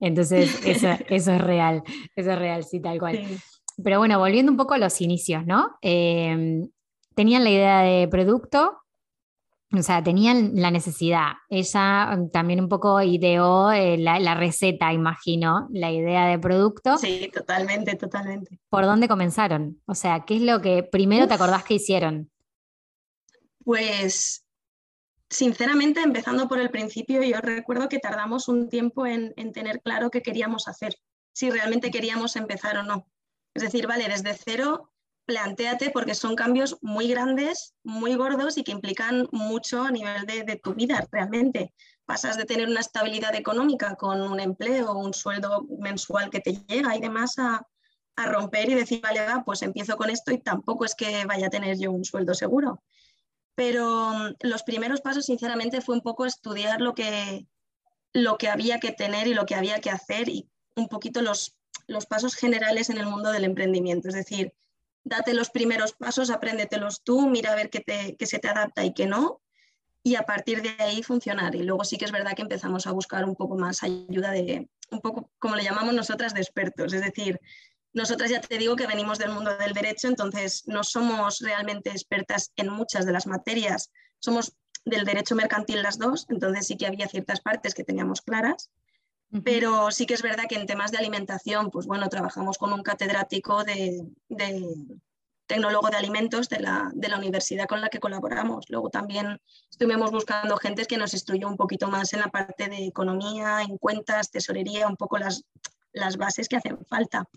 Entonces, 0.00 0.60
eso, 0.66 0.88
eso 1.08 1.32
es 1.32 1.40
real, 1.40 1.82
eso 2.16 2.32
es 2.32 2.38
real, 2.38 2.64
sí, 2.64 2.80
tal 2.80 2.98
cual. 2.98 3.24
Pero 3.82 3.98
bueno, 3.98 4.18
volviendo 4.18 4.52
un 4.52 4.58
poco 4.58 4.74
a 4.74 4.78
los 4.78 5.00
inicios, 5.00 5.44
¿no? 5.46 5.76
Em, 5.80 6.68
tenían 7.14 7.44
la 7.44 7.50
idea 7.50 7.80
de 7.80 8.08
producto, 8.08 8.78
o 9.72 9.82
sea, 9.82 10.02
tenían 10.02 10.52
la 10.54 10.70
necesidad. 10.70 11.32
Ella 11.48 12.16
mm, 12.16 12.30
también 12.30 12.60
un 12.60 12.68
poco 12.68 13.02
ideó 13.02 13.72
eh, 13.72 13.96
la, 13.98 14.20
la, 14.20 14.34
receta, 14.34 14.92
imagino, 14.92 15.68
la 15.72 15.90
idea 15.90 16.26
de 16.26 16.38
producto. 16.38 16.96
Sí, 16.98 17.30
totalmente, 17.34 17.96
totalmente. 17.96 18.60
¿Por 18.68 18.84
dónde 18.84 19.08
comenzaron? 19.08 19.80
O 19.86 19.94
sea, 19.94 20.24
¿qué 20.24 20.36
es 20.36 20.42
lo 20.42 20.60
que 20.60 20.82
primero 20.84 21.26
te 21.26 21.34
acordás 21.34 21.64
que 21.64 21.74
hicieron? 21.74 22.30
Pues 23.64 24.43
Sinceramente, 25.34 26.00
empezando 26.00 26.46
por 26.46 26.60
el 26.60 26.70
principio, 26.70 27.20
yo 27.24 27.40
recuerdo 27.40 27.88
que 27.88 27.98
tardamos 27.98 28.46
un 28.46 28.68
tiempo 28.68 29.04
en, 29.04 29.34
tener 29.52 29.80
claro 29.82 30.08
qué 30.08 30.22
queríamos 30.22 30.68
hacer, 30.68 30.94
si 31.32 31.50
realmente 31.50 31.90
queríamos 31.90 32.36
empezar 32.36 32.78
o 32.78 32.84
no. 32.84 33.08
Es 33.52 33.64
decir, 33.64 33.88
vale, 33.88 34.06
desde 34.06 34.32
cero, 34.32 34.92
plantéate 35.26 35.90
porque 35.90 36.14
son 36.14 36.36
cambios 36.36 36.78
muy 36.82 37.08
grandes, 37.08 37.74
muy 37.82 38.14
gordos 38.14 38.58
y 38.58 38.62
que 38.62 38.70
implican 38.70 39.26
mucho 39.32 39.82
a 39.82 39.90
nivel 39.90 40.24
de, 40.24 40.60
tu 40.62 40.74
vida 40.74 41.04
realmente. 41.10 41.74
Pasas 42.04 42.36
de 42.36 42.44
tener 42.44 42.68
una 42.68 42.78
estabilidad 42.78 43.34
económica 43.34 43.96
con 43.96 44.20
un 44.20 44.38
empleo, 44.38 44.92
un 44.92 45.12
sueldo 45.12 45.66
mensual 45.80 46.30
que 46.30 46.38
te 46.38 46.52
llega 46.68 46.96
y 46.96 47.00
demás 47.00 47.40
a, 47.40 47.66
a 48.14 48.26
romper 48.26 48.70
y 48.70 48.74
decir, 48.74 49.00
vale, 49.00 49.26
va, 49.26 49.42
pues 49.44 49.62
empiezo 49.62 49.96
con 49.96 50.10
esto 50.10 50.30
y 50.30 50.38
tampoco 50.38 50.84
es 50.84 50.94
que 50.94 51.24
vaya 51.26 51.48
a 51.48 51.50
tener 51.50 51.76
yo 51.76 51.90
un 51.90 52.04
sueldo 52.04 52.34
seguro. 52.34 52.84
Pero 53.54 54.10
mm, 54.10 54.34
los 54.40 54.62
primeros 54.62 55.00
pasos, 55.00 55.26
sinceramente, 55.26 55.80
fue 55.80 55.94
un 55.94 56.02
poco 56.02 56.26
estudiar 56.26 56.80
lo 56.80 56.94
que, 56.94 57.46
lo 58.12 58.36
que 58.38 58.48
había 58.48 58.80
que 58.80 58.92
tener 58.92 59.26
y 59.26 59.34
lo 59.34 59.46
que 59.46 59.54
había 59.54 59.80
que 59.80 59.90
hacer 59.90 60.28
y 60.28 60.48
un 60.76 60.88
poquito 60.88 61.22
los, 61.22 61.56
los 61.86 62.06
pasos 62.06 62.34
generales 62.34 62.90
en 62.90 62.98
el 62.98 63.06
mundo 63.06 63.30
del 63.32 63.44
emprendimiento. 63.44 64.08
Es 64.08 64.14
decir, 64.14 64.52
date 65.04 65.34
los 65.34 65.50
primeros 65.50 65.92
pasos, 65.92 66.30
apréndetelos 66.30 67.02
tú, 67.02 67.28
mira 67.28 67.52
a 67.52 67.56
ver 67.56 67.70
qué, 67.70 67.80
te, 67.80 68.16
qué 68.16 68.26
se 68.26 68.38
te 68.38 68.48
adapta 68.48 68.84
y 68.84 68.94
qué 68.94 69.06
no, 69.06 69.40
y 70.02 70.16
a 70.16 70.22
partir 70.22 70.62
de 70.62 70.70
ahí 70.82 71.02
funcionar. 71.02 71.54
Y 71.54 71.62
luego 71.62 71.84
sí 71.84 71.96
que 71.96 72.04
es 72.04 72.12
verdad 72.12 72.34
que 72.34 72.42
empezamos 72.42 72.86
a 72.86 72.92
buscar 72.92 73.24
un 73.24 73.34
poco 73.34 73.56
más 73.56 73.82
ayuda 73.82 74.32
de, 74.32 74.68
un 74.90 75.00
poco 75.00 75.30
como 75.38 75.56
le 75.56 75.64
llamamos 75.64 75.94
nosotras, 75.94 76.34
de 76.34 76.40
expertos. 76.40 76.92
Es 76.92 77.02
decir, 77.02 77.40
nosotras 77.94 78.28
ya 78.28 78.40
te 78.40 78.58
digo 78.58 78.74
que 78.74 78.88
venimos 78.88 79.18
del 79.18 79.30
mundo 79.30 79.56
del 79.56 79.72
derecho, 79.72 80.08
entonces 80.08 80.64
no 80.66 80.82
somos 80.82 81.38
realmente 81.38 81.90
expertas 81.90 82.52
en 82.56 82.68
muchas 82.68 83.06
de 83.06 83.12
las 83.12 83.28
materias. 83.28 83.90
Somos 84.18 84.56
del 84.84 85.04
derecho 85.04 85.36
mercantil 85.36 85.82
las 85.82 85.96
dos, 85.96 86.26
entonces 86.28 86.66
sí 86.66 86.76
que 86.76 86.86
había 86.86 87.08
ciertas 87.08 87.40
partes 87.40 87.72
que 87.72 87.84
teníamos 87.84 88.20
claras, 88.20 88.70
pero 89.44 89.92
sí 89.92 90.06
que 90.06 90.14
es 90.14 90.22
verdad 90.22 90.44
que 90.48 90.56
en 90.56 90.66
temas 90.66 90.90
de 90.90 90.98
alimentación, 90.98 91.70
pues 91.70 91.86
bueno, 91.86 92.08
trabajamos 92.08 92.58
con 92.58 92.72
un 92.72 92.82
catedrático 92.82 93.62
de, 93.62 94.04
tecnólogo 95.46 95.88
de 95.88 95.96
alimentos 95.96 96.48
de 96.48 96.60
la, 96.60 96.90
de 96.94 97.08
la, 97.08 97.18
universidad 97.18 97.66
con 97.66 97.80
la 97.80 97.90
que 97.90 98.00
colaboramos. 98.00 98.66
Luego 98.70 98.90
también 98.90 99.40
estuvimos 99.70 100.10
buscando 100.10 100.56
gente 100.56 100.84
que 100.86 100.98
nos 100.98 101.14
instruyó 101.14 101.46
un 101.46 101.56
poquito 101.56 101.86
más 101.86 102.12
en 102.12 102.20
la 102.20 102.28
parte 102.28 102.68
de 102.68 102.86
economía, 102.86 103.62
en 103.62 103.78
cuentas, 103.78 104.30
tesorería, 104.30 104.88
un 104.88 104.96
poco 104.96 105.18
las, 105.18 105.44
las 105.92 106.16
bases 106.16 106.48
que 106.48 106.56
hacen 106.56 106.84
falta. 106.86 107.28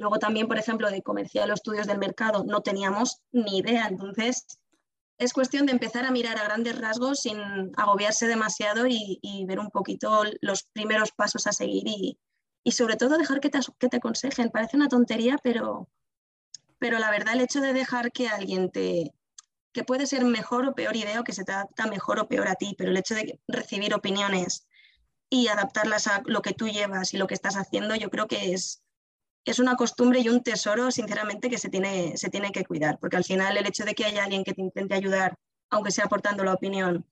Luego 0.00 0.18
también, 0.18 0.48
por 0.48 0.56
ejemplo, 0.56 0.90
de 0.90 1.02
comercial 1.02 1.50
o 1.50 1.54
estudios 1.54 1.86
del 1.86 1.98
mercado 1.98 2.42
no 2.42 2.62
teníamos 2.62 3.20
ni 3.32 3.58
idea. 3.58 3.86
Entonces, 3.86 4.46
es 5.18 5.34
cuestión 5.34 5.66
de 5.66 5.72
empezar 5.72 6.06
a 6.06 6.10
mirar 6.10 6.38
a 6.38 6.44
grandes 6.44 6.78
rasgos 6.78 7.20
sin 7.20 7.38
agobiarse 7.76 8.26
demasiado 8.26 8.86
y, 8.88 9.44
ver 9.46 9.60
un 9.60 9.68
poquito 9.68 10.22
los 10.40 10.62
primeros 10.72 11.12
pasos 11.12 11.46
a 11.46 11.52
seguir 11.52 11.84
y, 11.86 12.72
sobre 12.72 12.96
todo 12.96 13.18
dejar 13.18 13.40
que 13.40 13.50
te, 13.50 13.58
que 13.78 13.88
te 13.90 13.98
aconsejen. 13.98 14.48
Parece 14.48 14.78
una 14.78 14.88
tontería, 14.88 15.36
pero, 15.42 15.90
pero 16.78 16.98
la 16.98 17.10
verdad 17.10 17.34
el 17.34 17.42
hecho 17.42 17.60
de 17.60 17.74
dejar 17.74 18.10
que 18.10 18.28
alguien 18.28 18.70
te, 18.70 19.12
que 19.74 19.84
puede 19.84 20.06
ser 20.06 20.24
mejor 20.24 20.66
o 20.66 20.74
peor 20.74 20.96
idea 20.96 21.20
o 21.20 21.24
que 21.24 21.34
se 21.34 21.44
te 21.44 21.52
adapta 21.52 21.86
mejor 21.86 22.20
o 22.20 22.26
peor 22.26 22.48
a 22.48 22.54
ti, 22.54 22.74
pero 22.78 22.90
el 22.90 22.96
hecho 22.96 23.14
de 23.14 23.38
recibir 23.48 23.92
opiniones 23.92 24.66
y 25.28 25.48
adaptarlas 25.48 26.06
a 26.06 26.22
lo 26.24 26.40
que 26.40 26.54
tú 26.54 26.68
llevas 26.68 27.12
y 27.12 27.18
lo 27.18 27.26
que 27.26 27.34
estás 27.34 27.56
haciendo, 27.56 27.94
yo 27.96 28.08
creo 28.08 28.28
que 28.28 28.54
es, 28.54 28.82
es 29.44 29.58
una 29.58 29.76
costumbre 29.76 30.20
y 30.20 30.28
un 30.28 30.42
tesoro, 30.42 30.90
sinceramente, 30.90 31.48
que 31.48 31.58
se 31.58 31.68
tiene, 31.68 32.16
se 32.16 32.28
tiene 32.30 32.52
que 32.52 32.64
cuidar, 32.64 32.98
porque 32.98 33.16
al 33.16 33.24
final 33.24 33.56
el 33.56 33.66
hecho 33.66 33.84
de 33.84 33.94
que 33.94 34.04
haya 34.04 34.24
alguien 34.24 34.44
que 34.44 34.54
te 34.54 34.60
intente 34.60 34.94
ayudar, 34.94 35.38
aunque 35.70 35.90
sea 35.90 36.04
aportando 36.04 36.44
la 36.44 36.54
opinión, 36.54 37.06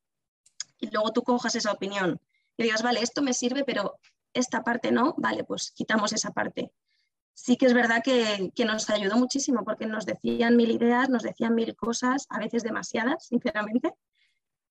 y 0.79 0.91
luego 0.91 1.13
tú 1.13 1.23
cojas 1.23 1.55
esa 1.55 1.73
opinión 1.73 2.21
y 2.57 2.65
digas, 2.65 2.83
vale, 2.83 3.01
esto 3.01 3.23
me 3.23 3.35
sirve, 3.35 3.65
pero 3.65 3.99
esta 4.33 4.63
parte 4.63 4.93
no, 4.93 5.15
vale, 5.17 5.45
pues 5.45 5.71
quitamos 5.71 6.13
esa 6.13 6.33
parte. 6.33 6.73
Sí 7.35 7.57
que 7.57 7.67
es 7.67 7.75
verdad 7.75 8.03
que, 8.03 8.51
que 8.55 8.65
nos 8.65 8.91
ayudó 8.91 9.17
muchísimo 9.17 9.65
porque 9.65 9.87
nos 9.87 10.07
decían 10.07 10.57
mil 10.57 10.71
ideas, 10.71 11.09
nos 11.09 11.23
decían 11.23 11.55
mil 11.55 11.77
cosas, 11.77 12.27
a 12.31 12.39
veces 12.39 12.65
demasiadas, 12.65 13.27
sinceramente, 13.27 13.95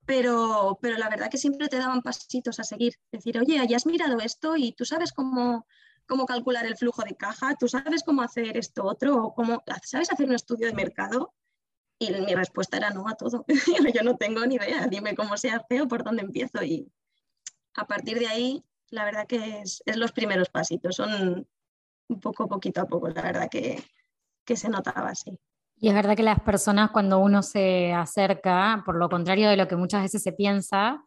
pero, 0.05 0.77
pero 0.81 0.97
la 0.97 1.09
verdad 1.09 1.29
que 1.29 1.37
siempre 1.37 1.67
te 1.67 1.77
daban 1.77 2.01
pasitos 2.01 2.59
a 2.59 2.63
seguir. 2.63 2.95
Decir, 3.11 3.37
oye, 3.39 3.61
ya 3.67 3.77
has 3.77 3.85
mirado 3.85 4.19
esto 4.19 4.57
y 4.57 4.73
tú 4.73 4.85
sabes 4.85 5.11
cómo, 5.11 5.65
cómo 6.07 6.25
calcular 6.25 6.65
el 6.65 6.77
flujo 6.77 7.03
de 7.03 7.15
caja, 7.15 7.55
tú 7.55 7.67
sabes 7.67 8.03
cómo 8.03 8.21
hacer 8.21 8.57
esto 8.57 8.85
otro, 8.85 9.23
o 9.23 9.33
cómo, 9.33 9.63
¿sabes 9.83 10.11
hacer 10.11 10.27
un 10.27 10.35
estudio 10.35 10.67
de 10.67 10.73
mercado? 10.73 11.33
Y 11.99 12.11
mi 12.11 12.35
respuesta 12.35 12.77
era 12.77 12.91
no 12.91 13.07
a 13.07 13.15
todo. 13.15 13.45
Yo 13.93 14.03
no 14.03 14.17
tengo 14.17 14.45
ni 14.45 14.55
idea, 14.55 14.87
dime 14.87 15.15
cómo 15.15 15.35
se 15.37 15.49
hace 15.49 15.81
o 15.81 15.87
por 15.87 16.03
dónde 16.03 16.23
empiezo. 16.23 16.63
Y 16.63 16.91
a 17.75 17.85
partir 17.85 18.19
de 18.19 18.27
ahí, 18.27 18.63
la 18.89 19.03
verdad 19.05 19.27
que 19.27 19.61
es, 19.61 19.83
los 19.85 20.11
primeros 20.11 20.49
pasitos, 20.49 20.95
son 20.95 21.47
un 22.09 22.19
poco 22.19 22.47
poquito 22.47 22.81
a 22.81 22.85
poco, 22.85 23.09
la 23.09 23.21
verdad 23.21 23.49
que, 23.49 23.83
que 24.45 24.55
se 24.55 24.69
notaba 24.69 25.09
así. 25.09 25.37
Y 25.79 25.89
es 25.89 25.93
verdad 25.93 26.15
que 26.15 26.23
las 26.23 26.39
personas 26.39 26.91
cuando 26.91 27.19
uno 27.19 27.43
se 27.43 27.93
acerca, 27.93 28.81
por 28.85 28.95
lo 28.95 29.09
contrario 29.09 29.49
de 29.49 29.57
lo 29.57 29.67
que 29.67 29.75
muchas 29.75 30.01
veces 30.01 30.23
se 30.23 30.31
piensa, 30.31 31.06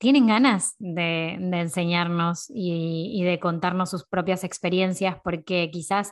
tienen 0.00 0.26
ganas 0.26 0.76
de, 0.78 1.34
enseñarnos 1.34 2.46
y, 2.48 3.22
de 3.22 3.38
contarnos 3.38 3.90
sus 3.90 4.06
propias 4.06 4.44
experiencias, 4.44 5.16
porque 5.22 5.70
quizás 5.70 6.10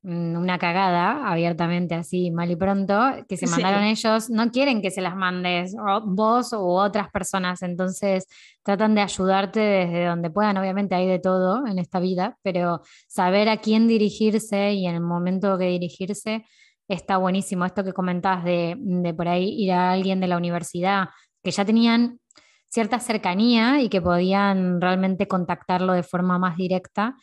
mm, 0.00 0.34
una 0.34 0.58
cagada, 0.58 1.30
abiertamente 1.30 1.94
así, 1.94 2.30
mal 2.30 2.50
y 2.50 2.56
pronto, 2.56 2.98
que 3.28 3.36
se 3.36 3.46
mandaron 3.46 3.84
ellos, 3.84 4.30
no 4.30 4.50
quieren 4.50 4.80
que 4.80 4.90
se 4.90 5.02
las 5.02 5.14
mandes 5.14 5.76
vos 6.06 6.54
u 6.54 6.70
otras 6.70 7.10
personas, 7.10 7.60
entonces 7.62 8.26
tratan 8.62 8.94
de 8.94 9.02
ayudarte 9.02 9.60
desde 9.60 10.06
donde 10.06 10.30
puedan, 10.30 10.56
obviamente 10.56 10.94
hay 10.94 11.06
de 11.06 11.18
todo 11.18 11.66
en 11.66 11.78
esta 11.78 12.00
vida, 12.00 12.38
pero 12.42 12.80
saber 13.08 13.50
a 13.50 13.58
quién 13.58 13.88
dirigirse 13.88 14.72
y 14.72 14.86
en 14.86 14.94
el 14.94 15.02
momento 15.02 15.58
que 15.58 15.66
dirigirse 15.66 16.46
está 16.88 17.18
buenísimo. 17.18 17.66
Esto 17.66 17.84
que 17.84 17.92
comentabas 17.92 18.42
de, 18.42 18.74
de 18.78 19.12
por 19.12 19.28
ahí 19.28 19.50
ir 19.50 19.72
a 19.72 19.92
alguien 19.92 20.18
de 20.18 20.28
la 20.28 20.38
universidad, 20.38 21.10
que 21.42 21.50
ya 21.50 21.66
tenían 21.66 22.20
cierta 22.68 23.00
cercanía 23.00 23.80
y 23.80 23.88
que 23.88 24.00
podían 24.00 24.80
realmente 24.80 25.26
contactarlo 25.26 25.92
de 25.92 26.02
forma 26.02 26.38
más 26.38 26.56
directa, 26.56 27.16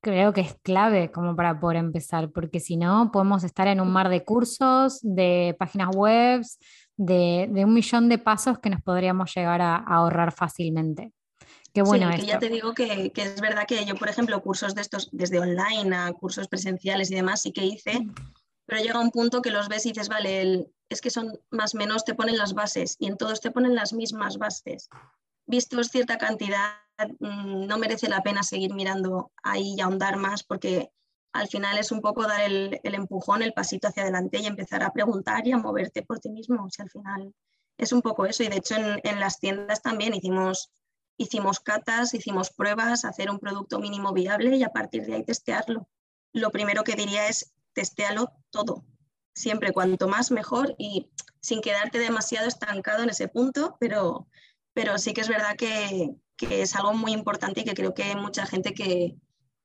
creo 0.00 0.32
que 0.32 0.40
es 0.42 0.54
clave 0.62 1.10
como 1.10 1.34
para 1.34 1.58
poder 1.58 1.78
empezar, 1.78 2.30
porque 2.30 2.60
si 2.60 2.76
no, 2.76 3.10
podemos 3.12 3.44
estar 3.44 3.66
en 3.66 3.80
un 3.80 3.92
mar 3.92 4.08
de 4.08 4.24
cursos, 4.24 5.00
de 5.02 5.56
páginas 5.58 5.94
web, 5.94 6.42
de, 6.96 7.50
un 7.64 7.74
millón 7.74 8.08
de 8.08 8.18
pasos 8.18 8.58
que 8.58 8.70
nos 8.70 8.82
podríamos 8.82 9.34
llegar 9.34 9.60
a, 9.60 9.76
ahorrar 9.76 10.32
fácilmente. 10.32 11.12
Qué 11.74 11.82
bueno 11.82 12.10
sí, 12.12 12.26
ya 12.26 12.38
te 12.38 12.48
digo 12.48 12.72
que, 12.72 13.10
que, 13.10 13.22
es 13.22 13.40
verdad 13.40 13.64
que 13.68 13.84
yo, 13.84 13.96
por 13.96 14.08
ejemplo, 14.08 14.40
cursos 14.40 14.74
de 14.74 14.80
estos, 14.80 15.10
desde 15.12 15.38
online 15.38 15.94
a 15.94 16.12
cursos 16.12 16.48
presenciales 16.48 17.10
y 17.10 17.16
demás, 17.16 17.42
sí 17.42 17.52
que 17.52 17.66
hice, 17.66 18.00
mm. 18.00 18.14
Pero 18.66 18.82
llega 18.82 19.00
un 19.00 19.10
punto 19.10 19.42
que 19.42 19.50
los 19.50 19.68
ves 19.68 19.86
y 19.86 19.90
dices, 19.90 20.08
vale, 20.08 20.42
el, 20.42 20.72
es 20.88 21.00
que 21.00 21.10
son 21.10 21.38
más 21.50 21.74
o 21.74 21.78
menos, 21.78 22.04
te 22.04 22.14
ponen 22.14 22.36
las 22.36 22.52
bases 22.52 22.96
y 22.98 23.06
en 23.06 23.16
todos 23.16 23.40
te 23.40 23.50
ponen 23.50 23.74
las 23.74 23.92
mismas 23.92 24.38
bases. 24.38 24.88
Vistos 25.46 25.88
cierta 25.88 26.18
cantidad, 26.18 26.74
mm, 27.20 27.66
no 27.66 27.78
merece 27.78 28.08
la 28.08 28.22
pena 28.22 28.42
seguir 28.42 28.74
mirando 28.74 29.30
ahí 29.42 29.74
y 29.76 29.80
ahondar 29.80 30.16
más 30.16 30.42
porque 30.42 30.90
al 31.32 31.48
final 31.48 31.78
es 31.78 31.92
un 31.92 32.00
poco 32.00 32.26
dar 32.26 32.40
el, 32.42 32.80
empujón, 32.82 33.42
el 33.42 33.52
pasito 33.52 33.88
hacia 33.88 34.02
adelante 34.02 34.38
y 34.38 34.46
empezar 34.46 34.82
a 34.82 34.92
preguntar 34.92 35.46
y 35.46 35.52
a 35.52 35.58
moverte 35.58 36.02
por 36.02 36.18
ti 36.18 36.30
mismo. 36.30 36.62
O 36.62 36.68
al 36.78 36.90
final 36.90 37.34
es 37.76 37.92
un 37.92 38.02
poco 38.02 38.26
eso. 38.26 38.42
Y 38.42 38.48
de 38.48 38.56
hecho 38.56 38.74
en, 38.76 39.20
las 39.20 39.38
tiendas 39.38 39.82
también 39.82 40.14
hicimos, 40.14 40.70
hicimos 41.18 41.60
catas, 41.60 42.14
hicimos 42.14 42.50
pruebas, 42.50 43.04
hacer 43.04 43.30
un 43.30 43.38
producto 43.38 43.78
mínimo 43.78 44.12
viable 44.12 44.56
y 44.56 44.62
a 44.62 44.70
partir 44.70 45.04
de 45.04 45.14
ahí 45.14 45.24
testearlo. 45.24 45.88
Lo 46.32 46.50
primero 46.50 46.84
que 46.84 46.96
diría 46.96 47.28
es 47.28 47.52
testealo 47.76 48.32
todo 48.50 48.84
siempre 49.36 49.72
cuanto 49.72 50.08
más 50.08 50.30
mejor 50.30 50.74
y 50.78 51.10
sin 51.40 51.60
quedarte 51.60 51.98
demasiado 51.98 52.48
estancado 52.48 53.02
en 53.02 53.10
ese 53.10 53.28
punto, 53.28 53.76
pero, 53.78 54.26
pero 54.72 54.98
sí 54.98 55.12
que 55.12 55.20
es 55.20 55.28
verdad 55.28 55.56
que, 55.56 56.16
es 56.38 56.74
algo 56.74 56.94
muy 56.94 57.12
importante 57.12 57.60
y 57.60 57.64
que 57.64 57.74
creo 57.74 57.94
que 57.94 58.04
hay 58.04 58.16
mucha 58.16 58.46
gente 58.46 58.72
que, 58.72 59.16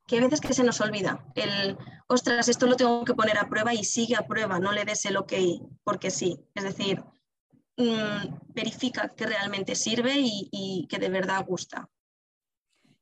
que 0.08 0.18
a 0.18 0.22
veces 0.22 0.42
que 0.42 0.54
se 0.54 0.64
nos 0.64 0.80
olvida. 0.82 1.26
El, 1.36 1.78
ostras, 2.08 2.50
esto 2.50 2.66
lo 2.66 2.76
tengo 2.76 3.04
que 3.06 3.14
poner 3.14 3.38
a 3.38 3.50
prueba 3.50 3.74
y 3.74 3.84
sigue 3.84 4.16
a 4.16 4.28
prueba, 4.28 4.60
no 4.60 4.72
le 4.72 4.86
des 4.86 5.06
el 5.06 5.18
ok 5.18 5.34
porque 5.84 6.12
sí. 6.12 6.40
Es 6.54 6.64
decir, 6.64 7.04
mm, 7.78 8.54
verifica 8.54 9.10
que 9.10 9.26
realmente 9.26 9.76
sirve 9.76 10.16
y 10.18 10.86
que 10.90 11.00
de 11.00 11.10
verdad 11.10 11.46
gusta. 11.46 11.90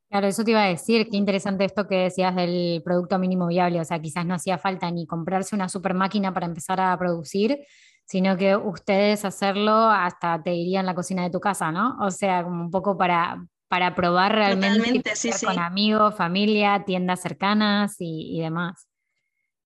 Claro, 0.09 0.25
eso 0.25 0.43
te 0.43 0.51
iba 0.51 0.63
a 0.63 0.67
decir, 0.67 1.07
qué 1.09 1.17
interesante 1.17 1.65
esto 1.65 1.87
que 1.87 1.95
decías 1.95 2.35
del 2.35 2.81
producto 2.83 3.19
mínimo 3.19 3.45
viable, 3.45 3.79
o 3.79 3.85
sea, 3.85 4.01
quizás 4.01 4.25
no 4.25 4.33
hacía 4.33 4.57
falta 4.57 4.89
ni 4.89 5.05
comprarse 5.05 5.55
una 5.55 5.69
super 5.69 5.93
máquina 5.93 6.33
para 6.33 6.47
empezar 6.47 6.81
a 6.81 6.97
producir, 6.97 7.59
sino 8.05 8.35
que 8.35 8.55
ustedes 8.55 9.23
hacerlo 9.23 9.71
hasta 9.71 10.41
te 10.41 10.49
diría 10.49 10.79
en 10.79 10.87
la 10.87 10.95
cocina 10.95 11.21
de 11.21 11.29
tu 11.29 11.39
casa, 11.39 11.71
¿no? 11.71 11.95
O 12.01 12.09
sea, 12.09 12.43
como 12.43 12.63
un 12.63 12.71
poco 12.71 12.97
para, 12.97 13.45
para 13.67 13.93
probar 13.93 14.33
realmente 14.33 15.03
con 15.45 15.59
amigos, 15.59 16.15
familia, 16.15 16.83
tiendas 16.87 17.21
cercanas 17.21 17.97
y, 17.99 18.35
y 18.35 18.41
demás. 18.41 18.88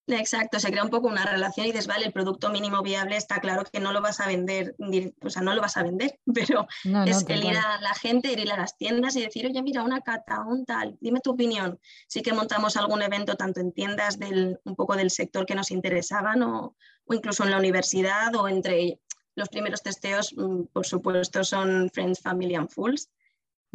Exacto, 0.08 0.60
se 0.60 0.70
crea 0.70 0.84
un 0.84 0.90
poco 0.90 1.08
una 1.08 1.26
relación 1.26 1.66
y 1.66 1.72
dices, 1.72 1.88
vale, 1.88 2.06
el 2.06 2.12
producto 2.12 2.50
mínimo 2.50 2.82
viable 2.82 3.16
está 3.16 3.40
claro 3.40 3.64
que 3.64 3.80
no 3.80 3.94
lo 3.94 4.02
vas 4.02 4.20
a 4.20 4.28
vender, 4.28 4.76
o 5.22 5.30
sea, 5.30 5.42
no 5.42 5.54
lo 5.54 5.62
vas 5.62 5.78
a 5.78 5.84
vender, 5.84 6.20
pero 6.36 6.68
es 7.06 7.26
el 7.30 7.46
ir 7.46 7.58
a 7.58 7.80
la 7.80 7.94
gente, 7.94 8.34
ir 8.34 8.52
a 8.52 8.58
las 8.58 8.78
tiendas 8.78 9.16
y 9.16 9.22
decir, 9.22 9.46
oye, 9.46 9.62
mira, 9.62 9.82
una 9.82 10.02
cata, 10.02 10.42
un 10.42 10.66
tal, 10.66 10.98
dime 11.00 11.22
tu 11.22 11.32
opinión. 11.32 11.80
Sí 12.08 12.22
que 12.22 12.34
montamos 12.34 12.76
algún 12.76 13.02
evento 13.02 13.36
tanto 13.36 13.62
en 13.62 13.72
tiendas 13.72 14.20
del, 14.20 14.60
un 14.66 14.76
poco 14.76 14.96
del 14.98 15.10
sector 15.10 15.46
que 15.46 15.56
nos 15.56 15.72
interesaban 15.72 16.44
o, 16.44 16.76
incluso 17.10 17.46
en 17.46 17.52
la 17.52 17.58
universidad 17.58 18.36
o 18.36 18.50
entre 18.50 19.00
los 19.36 19.48
primeros 19.48 19.82
testeos, 19.84 20.34
mm, 20.36 20.64
por 20.74 20.86
supuesto, 20.86 21.46
son 21.46 21.90
Friends, 21.92 22.20
Family 22.20 22.56
and 22.56 22.70
Fools. 22.70 23.10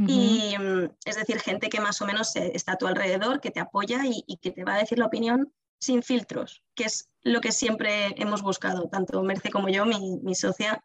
Y 0.00 0.54
mm, 0.56 0.90
es 1.06 1.16
decir, 1.16 1.40
gente 1.40 1.68
que 1.68 1.80
más 1.80 2.00
o 2.00 2.06
menos 2.06 2.36
está 2.36 2.72
a 2.72 2.76
tu 2.76 2.86
alrededor, 2.86 3.40
que 3.40 3.50
te 3.50 3.58
apoya 3.58 4.06
y, 4.06 4.22
y 4.28 4.36
que 4.36 4.52
te 4.52 4.62
va 4.62 4.74
a 4.74 4.78
decir 4.78 4.96
la 4.98 5.06
opinión 5.06 5.52
sin 5.78 6.02
filtros, 6.02 6.62
que 6.74 6.84
es 6.84 7.10
lo 7.22 7.40
que 7.40 7.52
siempre 7.52 8.14
hemos 8.16 8.42
buscado, 8.42 8.88
tanto 8.88 9.22
Merce 9.22 9.50
como 9.50 9.68
yo, 9.68 9.84
mi, 9.84 10.34
socia, 10.34 10.84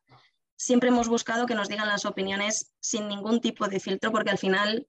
siempre 0.55 0.89
hemos 0.89 1.07
buscado 1.07 1.45
que 1.45 1.55
nos 1.55 1.69
digan 1.69 1.87
las 1.87 2.05
opiniones 2.05 2.73
sin 2.79 3.07
ningún 3.07 3.41
tipo 3.41 3.67
de 3.67 3.79
filtro, 3.79 4.11
porque 4.11 4.31
al 4.31 4.37
final 4.37 4.87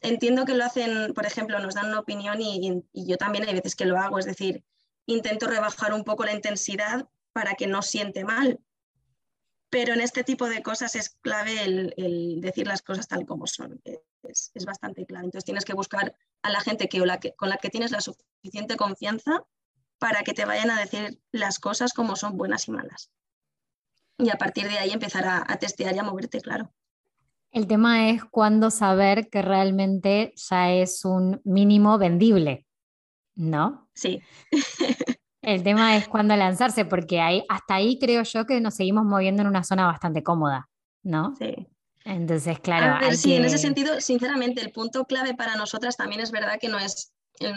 entiendo 0.00 0.44
que 0.44 0.54
lo 0.54 0.64
hacen, 0.64 1.14
por 1.14 1.26
ejemplo, 1.26 1.58
nos 1.60 1.74
dan 1.74 1.88
una 1.88 2.00
opinión 2.00 2.40
y, 2.40 2.82
yo 2.92 3.16
también 3.16 3.44
hay 3.46 3.54
veces 3.54 3.76
que 3.76 3.86
lo 3.86 3.98
hago, 3.98 4.18
es 4.18 4.26
decir, 4.26 4.64
intento 5.06 5.46
rebajar 5.46 5.94
un 5.94 6.04
poco 6.04 6.24
la 6.24 6.32
intensidad 6.32 7.08
para 7.32 7.54
que 7.54 7.66
no 7.66 7.82
siente 7.82 8.24
mal. 8.24 8.60
pero 9.70 9.94
en 9.94 10.02
este 10.02 10.22
tipo 10.22 10.50
de 10.50 10.62
cosas 10.62 10.94
es 10.96 11.16
clave 11.22 11.62
el, 11.64 12.40
decir 12.42 12.66
las 12.66 12.82
cosas 12.82 13.08
tal 13.08 13.24
como 13.24 13.46
son, 13.46 13.80
es, 14.28 14.52
bastante 14.64 15.06
clave. 15.06 15.26
Entonces 15.26 15.44
tienes 15.44 15.64
que 15.64 15.74
buscar 15.74 16.14
a 16.42 16.50
la 16.50 16.60
gente 16.60 16.88
que, 16.88 16.98
con 17.36 17.48
la 17.48 17.56
que 17.56 17.70
tienes 17.70 17.90
la 17.90 18.00
suficiente 18.00 18.76
confianza 18.76 19.44
para 19.98 20.22
que 20.22 20.34
te 20.34 20.44
vayan 20.44 20.70
a 20.70 20.80
decir 20.80 21.20
las 21.30 21.58
cosas 21.58 21.92
como 21.92 22.16
son 22.16 22.36
buenas 22.36 22.68
y 22.68 22.72
malas. 22.72 23.10
Y 24.18 24.30
a 24.30 24.36
partir 24.36 24.68
de 24.68 24.78
ahí 24.78 24.90
empezar 24.90 25.24
a, 25.24 25.44
a 25.46 25.56
testear 25.56 25.94
y 25.94 25.98
a 25.98 26.02
moverte, 26.02 26.40
claro. 26.40 26.72
El 27.50 27.66
tema 27.66 28.08
es 28.08 28.24
cuándo 28.24 28.70
saber 28.70 29.28
que 29.28 29.42
realmente 29.42 30.32
ya 30.36 30.72
es 30.72 31.04
un 31.04 31.40
mínimo 31.44 31.98
vendible, 31.98 32.66
¿no? 33.34 33.88
Sí. 33.94 34.22
El 35.42 35.64
tema 35.64 35.96
es 35.96 36.06
cuándo 36.06 36.36
lanzarse, 36.36 36.84
porque 36.84 37.20
ahí, 37.20 37.44
hasta 37.48 37.74
ahí 37.74 37.98
creo 37.98 38.22
yo 38.22 38.46
que 38.46 38.60
nos 38.60 38.74
seguimos 38.74 39.04
moviendo 39.04 39.42
en 39.42 39.48
una 39.48 39.64
zona 39.64 39.86
bastante 39.86 40.22
cómoda, 40.22 40.70
¿no? 41.02 41.34
Sí. 41.36 41.66
Entonces, 42.04 42.58
claro. 42.60 42.98
sí, 43.16 43.34
en 43.34 43.44
ese 43.44 43.58
sentido, 43.58 44.00
sinceramente, 44.00 44.60
el 44.60 44.72
punto 44.72 45.04
clave 45.04 45.34
para 45.34 45.56
nosotras 45.56 45.96
también 45.96 46.20
es 46.20 46.30
verdad 46.30 46.58
que 46.60 46.68
no 46.68 46.78
es 46.78 47.12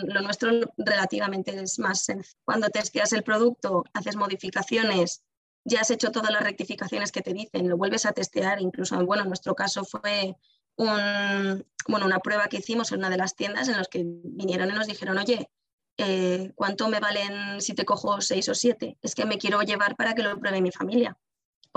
lo 0.07 0.21
nuestro 0.21 0.51
relativamente 0.77 1.55
es 1.61 1.79
más 1.79 2.07
Cuando 2.43 2.69
testeas 2.69 3.13
el 3.13 3.23
producto, 3.23 3.83
haces 3.93 4.15
modificaciones, 4.15 5.23
ya 5.63 5.81
has 5.81 5.91
hecho 5.91 6.11
todas 6.11 6.31
las 6.31 6.43
rectificaciones 6.43 7.11
que 7.11 7.21
te 7.21 7.33
dicen, 7.33 7.67
lo 7.67 7.77
vuelves 7.77 8.05
a 8.05 8.11
testear, 8.11 8.61
incluso, 8.61 9.03
bueno, 9.05 9.23
en 9.23 9.29
nuestro 9.29 9.55
caso 9.55 9.83
fue 9.83 10.35
un, 10.77 11.65
bueno, 11.87 12.05
una 12.05 12.19
prueba 12.19 12.47
que 12.47 12.57
hicimos 12.57 12.91
en 12.91 12.99
una 12.99 13.09
de 13.09 13.17
las 13.17 13.35
tiendas 13.35 13.67
en 13.67 13.77
las 13.77 13.87
que 13.87 14.03
vinieron 14.05 14.69
y 14.69 14.73
nos 14.73 14.87
dijeron, 14.87 15.17
oye, 15.17 15.49
eh, 15.97 16.51
¿cuánto 16.55 16.89
me 16.89 16.99
valen 16.99 17.61
si 17.61 17.73
te 17.73 17.85
cojo 17.85 18.21
seis 18.21 18.49
o 18.49 18.55
siete? 18.55 18.97
Es 19.01 19.15
que 19.15 19.25
me 19.25 19.37
quiero 19.37 19.61
llevar 19.61 19.95
para 19.95 20.13
que 20.13 20.23
lo 20.23 20.37
pruebe 20.39 20.61
mi 20.61 20.71
familia. 20.71 21.17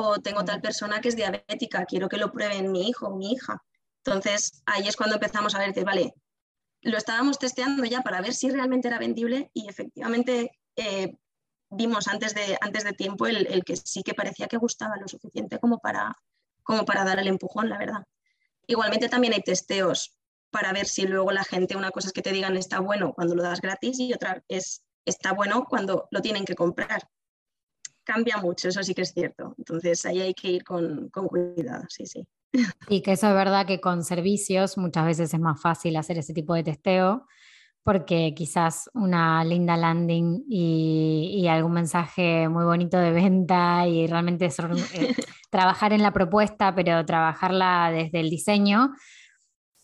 O 0.01 0.21
tengo 0.21 0.45
tal 0.45 0.61
persona 0.61 1.01
que 1.01 1.09
es 1.09 1.17
diabética, 1.17 1.85
quiero 1.85 2.09
que 2.09 2.19
lo 2.19 2.31
prueben 2.31 2.71
mi 2.71 2.89
hijo 2.89 3.09
o 3.09 3.17
mi 3.17 3.33
hija. 3.33 3.61
Entonces, 4.05 4.63
ahí 4.65 4.87
es 4.87 4.97
cuando 4.97 5.17
empezamos 5.17 5.57
a 5.57 5.59
ver, 5.59 5.73
vale, 5.85 6.15
lo 6.83 6.97
estábamos 6.97 7.37
testeando 7.39 7.85
ya 7.85 8.03
para 8.03 8.21
ver 8.21 8.33
si 8.33 8.49
realmente 8.49 8.87
era 8.87 9.01
vendible 9.01 9.51
y 9.53 9.69
efectivamente 9.69 10.53
eh, 10.77 11.17
vimos 11.71 12.07
antes 12.07 12.33
de, 12.33 12.57
antes 12.61 12.85
de 12.85 12.93
tiempo 12.93 13.27
el, 13.27 13.65
que 13.65 13.75
sí 13.75 14.05
que 14.05 14.15
parecía 14.15 14.47
que 14.47 14.57
gustaba 14.57 14.97
lo 14.97 15.09
suficiente 15.09 15.59
como 15.59 15.79
para, 15.81 16.17
como 16.63 16.85
para 16.85 17.05
dar 17.05 17.19
el 17.19 17.27
empujón, 17.27 17.69
la 17.69 17.79
verdad. 17.79 18.05
Igualmente 18.69 19.09
también 19.09 19.33
hay 19.33 19.43
testeos 19.43 20.17
para 20.51 20.73
ver 20.73 20.87
si 20.87 21.09
luego 21.09 21.33
la 21.33 21.43
gente, 21.43 21.77
una 21.77 21.91
cosa 21.91 22.07
es 22.07 22.13
que 22.13 22.23
te 22.23 22.33
digan 22.33 22.57
está 22.57 22.79
bueno 22.79 23.13
cuando 23.15 23.35
lo 23.35 23.43
das 23.43 23.61
gratis 23.61 23.99
y 23.99 24.13
otra 24.13 24.45
es 24.47 24.85
está 25.05 25.33
bueno 25.33 25.65
cuando 25.65 26.07
lo 26.13 26.21
tienen 26.21 26.45
que 26.45 26.55
comprar. 26.55 27.03
Cambia 28.09 28.39
mucho, 28.39 28.69
eso 28.69 28.83
sí 28.83 28.95
que 28.95 29.03
es 29.03 29.13
cierto. 29.13 29.55
Entonces 29.59 30.07
ahí 30.07 30.23
hay 30.23 30.33
que 30.33 30.53
ir 30.53 30.65
con, 30.65 31.11
con 31.11 31.29
cuidado, 31.29 31.85
sí, 31.89 32.07
sí. 32.07 32.27
Y 32.89 33.03
que 33.03 33.13
eso 33.13 33.29
es 33.29 33.35
verdad 33.35 33.67
que 33.67 33.83
con 33.83 34.03
servicios 34.03 34.79
muchas 34.79 35.05
veces 35.05 35.35
es 35.35 35.41
más 35.41 35.61
fácil 35.61 35.95
hacer 35.97 36.17
ese 36.17 36.33
tipo 36.33 36.55
de 36.55 36.63
testeo 36.63 37.27
porque 37.83 38.35
quizás 38.35 38.91
una 38.95 39.45
linda 39.45 39.77
landing 39.77 40.45
y, 40.49 41.47
algún 41.49 41.73
mensaje 41.73 42.49
muy 42.49 42.65
bonito 42.65 42.99
de 42.99 43.13
venta 43.13 43.87
y 43.87 44.07
realmente 44.07 44.47
eh, 44.47 45.15
trabajar 45.51 45.93
en 45.93 46.03
la 46.03 46.13
propuesta, 46.13 46.75
pero 46.75 47.05
trabajarla 47.07 47.91
desde 47.91 48.21
el 48.21 48.31
diseño, 48.31 48.95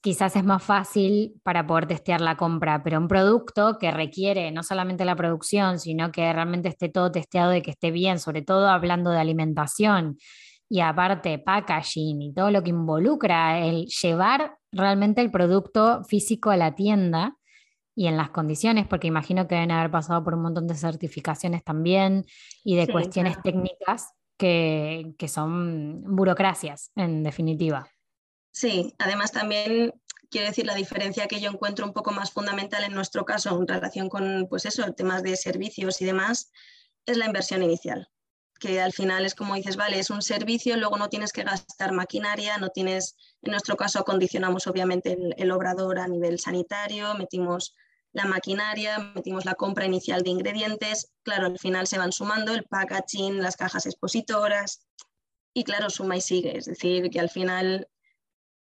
quizás 0.05 0.37
es 0.37 0.45
más 0.45 0.63
fácil 0.63 1.41
para 1.43 1.67
poder 1.67 1.87
testear 1.87 2.21
la 2.21 2.37
compra, 2.37 2.83
pero 2.83 2.99
un 2.99 3.09
producto 3.09 3.79
que 3.79 3.91
requiere 3.91 4.53
no 4.53 4.63
solamente 4.63 5.07
la 5.07 5.17
producción, 5.17 5.79
sino 5.81 6.13
que 6.13 6.31
realmente 6.31 6.69
esté 6.69 6.91
todo 6.91 7.11
testeado 7.11 7.55
y 7.55 7.63
que 7.63 7.71
esté 7.71 7.91
bien, 7.91 8.19
sobre 8.19 8.43
todo 8.43 8.69
hablando 8.69 9.11
de 9.11 9.19
alimentación 9.19 10.19
y 10.69 10.81
aparte 10.81 11.39
packaging 11.39 12.21
y 12.21 12.35
todo 12.35 12.51
lo 12.51 12.63
que 12.63 12.69
involucra 12.69 13.65
el 13.65 13.87
llevar 13.87 14.59
realmente 14.73 15.23
el 15.23 15.31
producto 15.31 16.05
físico 16.05 16.51
a 16.51 16.59
la 16.59 16.75
tienda 16.75 17.39
y 17.97 18.07
en 18.07 18.19
las 18.19 18.29
condiciones, 18.29 18.87
porque 18.87 19.07
imagino 19.07 19.49
que 19.49 19.55
deben 19.55 19.71
haber 19.71 19.91
pasado 19.91 20.23
por 20.23 20.35
un 20.35 20.43
montón 20.43 20.67
de 20.67 20.75
certificaciones 20.75 21.65
también 21.65 22.27
y 22.63 22.77
de 22.77 22.89
cuestiones 22.89 23.41
técnicas 23.43 24.13
que, 24.37 25.15
que, 25.17 25.29
son 25.29 26.03
burocracias, 26.15 26.91
en 26.95 27.23
definitiva. 27.23 27.89
Sí, 28.55 28.95
además 28.99 29.33
también 29.33 29.93
quiero 30.31 30.47
decir 30.47 30.65
la 30.65 30.77
diferencia 30.77 31.27
que 31.27 31.41
yo 31.41 31.51
encuentro 31.51 31.85
un 31.85 31.93
poco 31.93 32.13
más 32.13 32.31
fundamental 32.31 32.85
en 32.85 32.95
nuestro 32.95 33.25
caso 33.25 33.51
en 33.51 33.67
relación 33.67 34.09
con 34.09 34.47
pues 34.49 34.65
eso, 34.65 34.93
temas 34.93 35.25
de 35.25 35.37
servicios 35.37 36.01
y 36.01 36.05
demás, 36.05 36.53
es 37.05 37.17
la 37.17 37.27
inversión 37.27 37.63
inicial 37.63 38.09
que 38.61 38.81
al 38.81 38.93
final 38.93 39.27
es 39.27 39.35
como 39.35 39.57
dices, 39.57 39.77
vale, 39.77 39.99
es 39.99 40.11
un 40.11 40.23
servicio, 40.23 40.77
luego 40.77 40.97
no 40.97 41.09
tienes 41.09 41.33
que 41.33 41.43
gastar 41.43 41.93
maquinaria, 41.93 42.57
no 42.57 42.69
tienes, 42.69 43.17
en 43.43 43.51
nuestro 43.51 43.77
caso 43.77 43.99
acondicionamos 43.99 44.69
obviamente 44.69 45.13
el, 45.13 45.35
el, 45.37 45.51
obrador 45.51 45.99
a 45.99 46.07
nivel 46.07 46.39
sanitario, 46.39 47.15
metimos 47.15 47.75
la 48.13 48.25
maquinaria, 48.25 49.01
metimos 49.15 49.45
la 49.45 49.55
compra 49.55 49.87
inicial 49.87 50.23
de 50.23 50.31
ingredientes, 50.31 51.13
claro, 51.25 51.47
al 51.47 51.59
final 51.59 51.89
se 51.89 51.99
van 51.99 52.13
sumando 52.13 52.55
el 52.55 52.65
packaging, 52.65 53.43
las 53.43 53.57
cajas 53.57 53.87
expositoras 53.87 54.87
y 55.53 55.65
claro, 55.65 55.91
suma 55.91 56.17
y 56.17 56.21
sigue, 56.21 56.57
es 56.57 56.67
decir, 56.67 57.11
que 57.11 57.21
al 57.21 57.31
final 57.31 57.89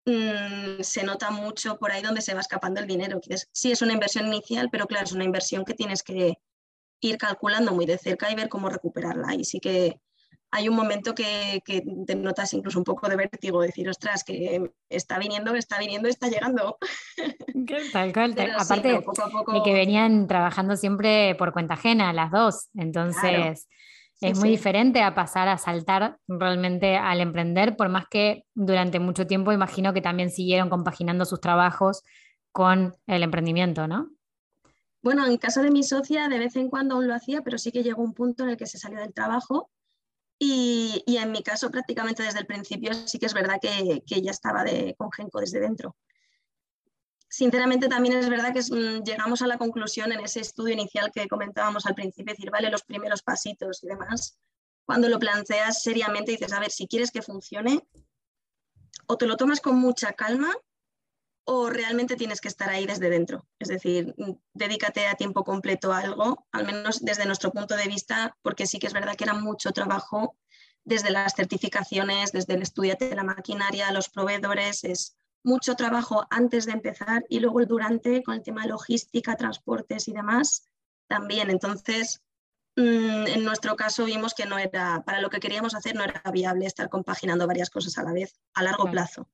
mm, 0.06 0.82
se 0.82 1.04
nota 1.04 1.30
mucho 1.30 1.78
por 1.78 1.92
ahí 1.92 2.02
donde 2.02 2.22
se 2.22 2.34
va 2.34 2.40
escapando 2.40 2.80
el 2.80 2.86
dinero. 2.86 3.20
Sí, 3.52 3.72
es 3.72 3.82
una 3.82 3.92
inversión 3.92 4.26
inicial, 4.26 4.68
pero 4.70 4.86
claro, 4.86 5.04
es 5.04 5.12
una 5.12 5.24
inversión 5.24 5.64
que 5.64 5.74
tienes 5.74 6.02
que 6.02 6.38
ir 7.00 7.18
calculando 7.18 7.72
muy 7.72 7.86
de 7.86 7.98
cerca 7.98 8.30
y 8.30 8.34
ver 8.34 8.48
cómo 8.48 8.68
recuperarla. 8.68 9.34
Y 9.34 9.44
sí 9.44 9.60
que 9.60 10.00
hay 10.50 10.68
un 10.68 10.76
momento 10.76 11.14
que, 11.14 11.62
te 12.06 12.14
notas 12.14 12.54
incluso 12.54 12.78
un 12.78 12.84
poco 12.84 13.08
de 13.08 13.16
vértigo, 13.16 13.60
decir, 13.60 13.88
ostras, 13.88 14.24
que 14.24 14.70
está 14.88 15.18
viniendo, 15.18 15.54
está 15.54 15.78
viniendo, 15.78 16.08
está 16.08 16.28
llegando. 16.28 16.78
Tal 17.92 18.12
cual, 18.12 18.34
aparte 18.56 18.88
de 18.88 19.62
que 19.64 19.72
venían 19.74 20.26
trabajando 20.26 20.76
siempre 20.76 21.34
por 21.34 21.52
cuenta 21.52 21.74
ajena, 21.74 22.12
las 22.12 22.30
dos, 22.30 22.68
entonces 22.74 23.68
es 24.20 24.38
muy 24.38 24.48
diferente 24.48 25.02
a 25.02 25.14
pasar 25.14 25.48
a 25.48 25.58
saltar 25.58 26.18
realmente 26.26 26.96
al 26.96 27.20
emprender, 27.20 27.76
por 27.76 27.88
más 27.88 28.06
que 28.08 28.44
durante 28.54 28.98
mucho 28.98 29.26
tiempo 29.26 29.52
imagino 29.52 29.92
que 29.92 30.00
también 30.00 30.30
siguieron 30.30 30.70
compaginando 30.70 31.24
sus 31.24 31.40
trabajos 31.40 32.02
con 32.50 32.96
el 33.06 33.22
emprendimiento, 33.22 33.86
¿no? 33.86 34.10
Bueno, 35.02 35.26
en 35.26 35.36
caso 35.36 35.62
de 35.62 35.70
mi 35.70 35.82
socia, 35.82 36.28
de 36.28 36.38
vez 36.38 36.56
en 36.56 36.68
cuando 36.68 36.94
aún 36.94 37.06
lo 37.06 37.14
hacía, 37.14 37.42
pero 37.42 37.58
sí 37.58 37.70
que 37.70 37.82
llegó 37.82 38.02
un 38.02 38.14
punto 38.14 38.42
en 38.42 38.50
el 38.50 38.56
que 38.56 38.66
se 38.66 38.78
salió 38.78 38.98
del 38.98 39.12
trabajo 39.12 39.70
y, 40.38 41.04
en 41.06 41.30
mi 41.30 41.42
caso, 41.42 41.70
prácticamente 41.70 42.22
desde 42.22 42.40
el 42.40 42.46
principio, 42.46 42.92
sí 42.92 43.18
que 43.18 43.26
es 43.26 43.34
verdad 43.34 43.58
que, 43.60 44.02
que 44.06 44.20
ya 44.20 44.30
estaba 44.30 44.64
de, 44.64 44.94
con 44.98 45.12
Genco 45.12 45.40
desde 45.40 45.60
dentro. 45.60 45.96
Sinceramente, 47.36 47.90
también 47.90 48.16
es 48.16 48.30
verdad 48.30 48.54
que 48.54 48.62
mm, 48.62 49.04
llegamos 49.04 49.42
a 49.42 49.46
la 49.46 49.58
conclusión 49.58 50.10
en 50.10 50.20
ese 50.20 50.40
estudio 50.40 50.72
inicial 50.72 51.12
que 51.12 51.28
comentábamos 51.28 51.84
al 51.84 51.94
principio, 51.94 52.32
decir, 52.32 52.50
vale, 52.50 52.70
los 52.70 52.82
primeros 52.82 53.20
pasitos 53.20 53.84
y 53.84 53.88
demás. 53.88 54.38
Cuando 54.86 55.06
lo 55.10 55.18
planteas 55.18 55.82
seriamente, 55.82 56.32
dices, 56.32 56.54
a 56.54 56.60
ver, 56.60 56.70
si 56.70 56.86
quieres 56.86 57.10
que 57.10 57.20
funcione, 57.20 57.86
o 59.06 59.18
te 59.18 59.26
lo 59.26 59.36
tomas 59.36 59.60
con 59.60 59.76
mucha 59.78 60.14
calma 60.14 60.50
o 61.44 61.68
realmente 61.68 62.16
tienes 62.16 62.40
que 62.40 62.48
estar 62.48 62.70
ahí 62.70 62.86
desde 62.86 63.10
dentro. 63.10 63.46
Es 63.58 63.68
decir, 63.68 64.14
mm, 64.16 64.32
dedícate 64.54 65.06
a 65.06 65.14
tiempo 65.14 65.44
completo 65.44 65.92
a 65.92 65.98
algo, 65.98 66.46
al 66.52 66.64
menos 66.64 67.04
desde 67.04 67.26
nuestro 67.26 67.52
punto 67.52 67.76
de 67.76 67.86
vista, 67.86 68.34
porque 68.40 68.66
sí 68.66 68.78
que 68.78 68.86
es 68.86 68.94
verdad 68.94 69.14
que 69.14 69.24
era 69.24 69.34
mucho 69.34 69.72
trabajo 69.72 70.38
desde 70.84 71.10
las 71.10 71.34
certificaciones, 71.34 72.32
desde 72.32 72.54
el 72.54 72.62
estudio 72.62 72.96
de 72.98 73.14
la 73.14 73.24
maquinaria, 73.24 73.92
los 73.92 74.08
proveedores, 74.08 74.84
es 74.84 75.18
mucho 75.44 75.74
trabajo 75.74 76.26
antes 76.30 76.66
de 76.66 76.72
empezar 76.72 77.24
y 77.28 77.40
luego 77.40 77.60
el 77.60 77.66
durante 77.66 78.22
con 78.22 78.34
el 78.34 78.42
tema 78.42 78.62
de 78.62 78.68
logística, 78.68 79.36
transportes 79.36 80.08
y 80.08 80.12
demás 80.12 80.68
también. 81.08 81.50
Entonces, 81.50 82.22
mm, 82.76 83.26
en 83.26 83.44
nuestro 83.44 83.76
caso 83.76 84.04
vimos 84.04 84.34
que 84.34 84.46
no 84.46 84.58
era, 84.58 85.02
para 85.04 85.20
lo 85.20 85.30
que 85.30 85.40
queríamos 85.40 85.74
hacer 85.74 85.94
no 85.94 86.04
era 86.04 86.22
viable 86.32 86.66
estar 86.66 86.88
compaginando 86.88 87.46
varias 87.46 87.70
cosas 87.70 87.96
a 87.98 88.02
la 88.02 88.12
vez 88.12 88.34
a 88.54 88.62
largo 88.62 88.90
plazo. 88.90 89.28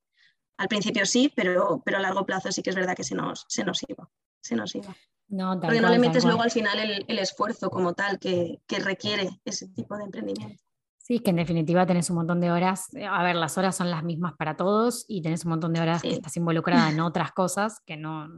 Al 0.59 0.69
principio 0.69 1.07
sí, 1.07 1.33
pero, 1.35 1.83
pero 1.85 1.99
a 1.99 2.01
largo 2.01 2.27
plazo 2.27 2.53
sí 2.53 2.63
que 2.63 2.71
es 2.71 2.77
verdad 2.77 2.95
que 2.95 3.05
se 3.05 3.15
nos, 3.15 3.47
se 3.49 3.65
nos 3.65 3.83
iba. 3.89 4.11
Se 4.41 4.55
nos 4.55 4.75
iba. 4.75 4.95
No, 5.29 5.59
Porque 5.59 5.81
no 5.81 5.89
le 5.89 5.99
metes 5.99 6.25
luego 6.25 6.43
al 6.43 6.51
final 6.51 6.79
el, 6.79 7.19
esfuerzo 7.19 7.71
como 7.71 7.95
tal 7.95 8.19
que, 8.19 8.61
requiere 8.69 9.41
ese 9.47 9.69
tipo 9.69 9.97
de 9.97 10.05
emprendimiento. 10.05 10.63
Sí, 11.03 11.19
que 11.19 11.31
en 11.31 11.37
definitiva 11.37 11.85
tenés 11.85 12.11
un 12.11 12.17
montón 12.17 12.41
de 12.41 12.53
horas, 12.53 12.87
a 13.11 13.23
ver, 13.25 13.35
las 13.35 13.59
horas 13.59 13.77
son 13.77 13.91
las 13.91 14.05
mismas 14.05 14.35
para 14.39 14.57
todos 14.57 15.05
y 15.09 15.21
tenés 15.21 15.45
un 15.45 15.51
montón 15.51 15.73
de 15.73 15.81
horas 15.81 16.03
que 16.03 16.13
estás 16.13 16.37
involucrada 16.37 16.91
en 16.91 17.01
otras 17.01 17.33
cosas 17.33 17.81
que 17.85 17.97
no, 17.97 18.29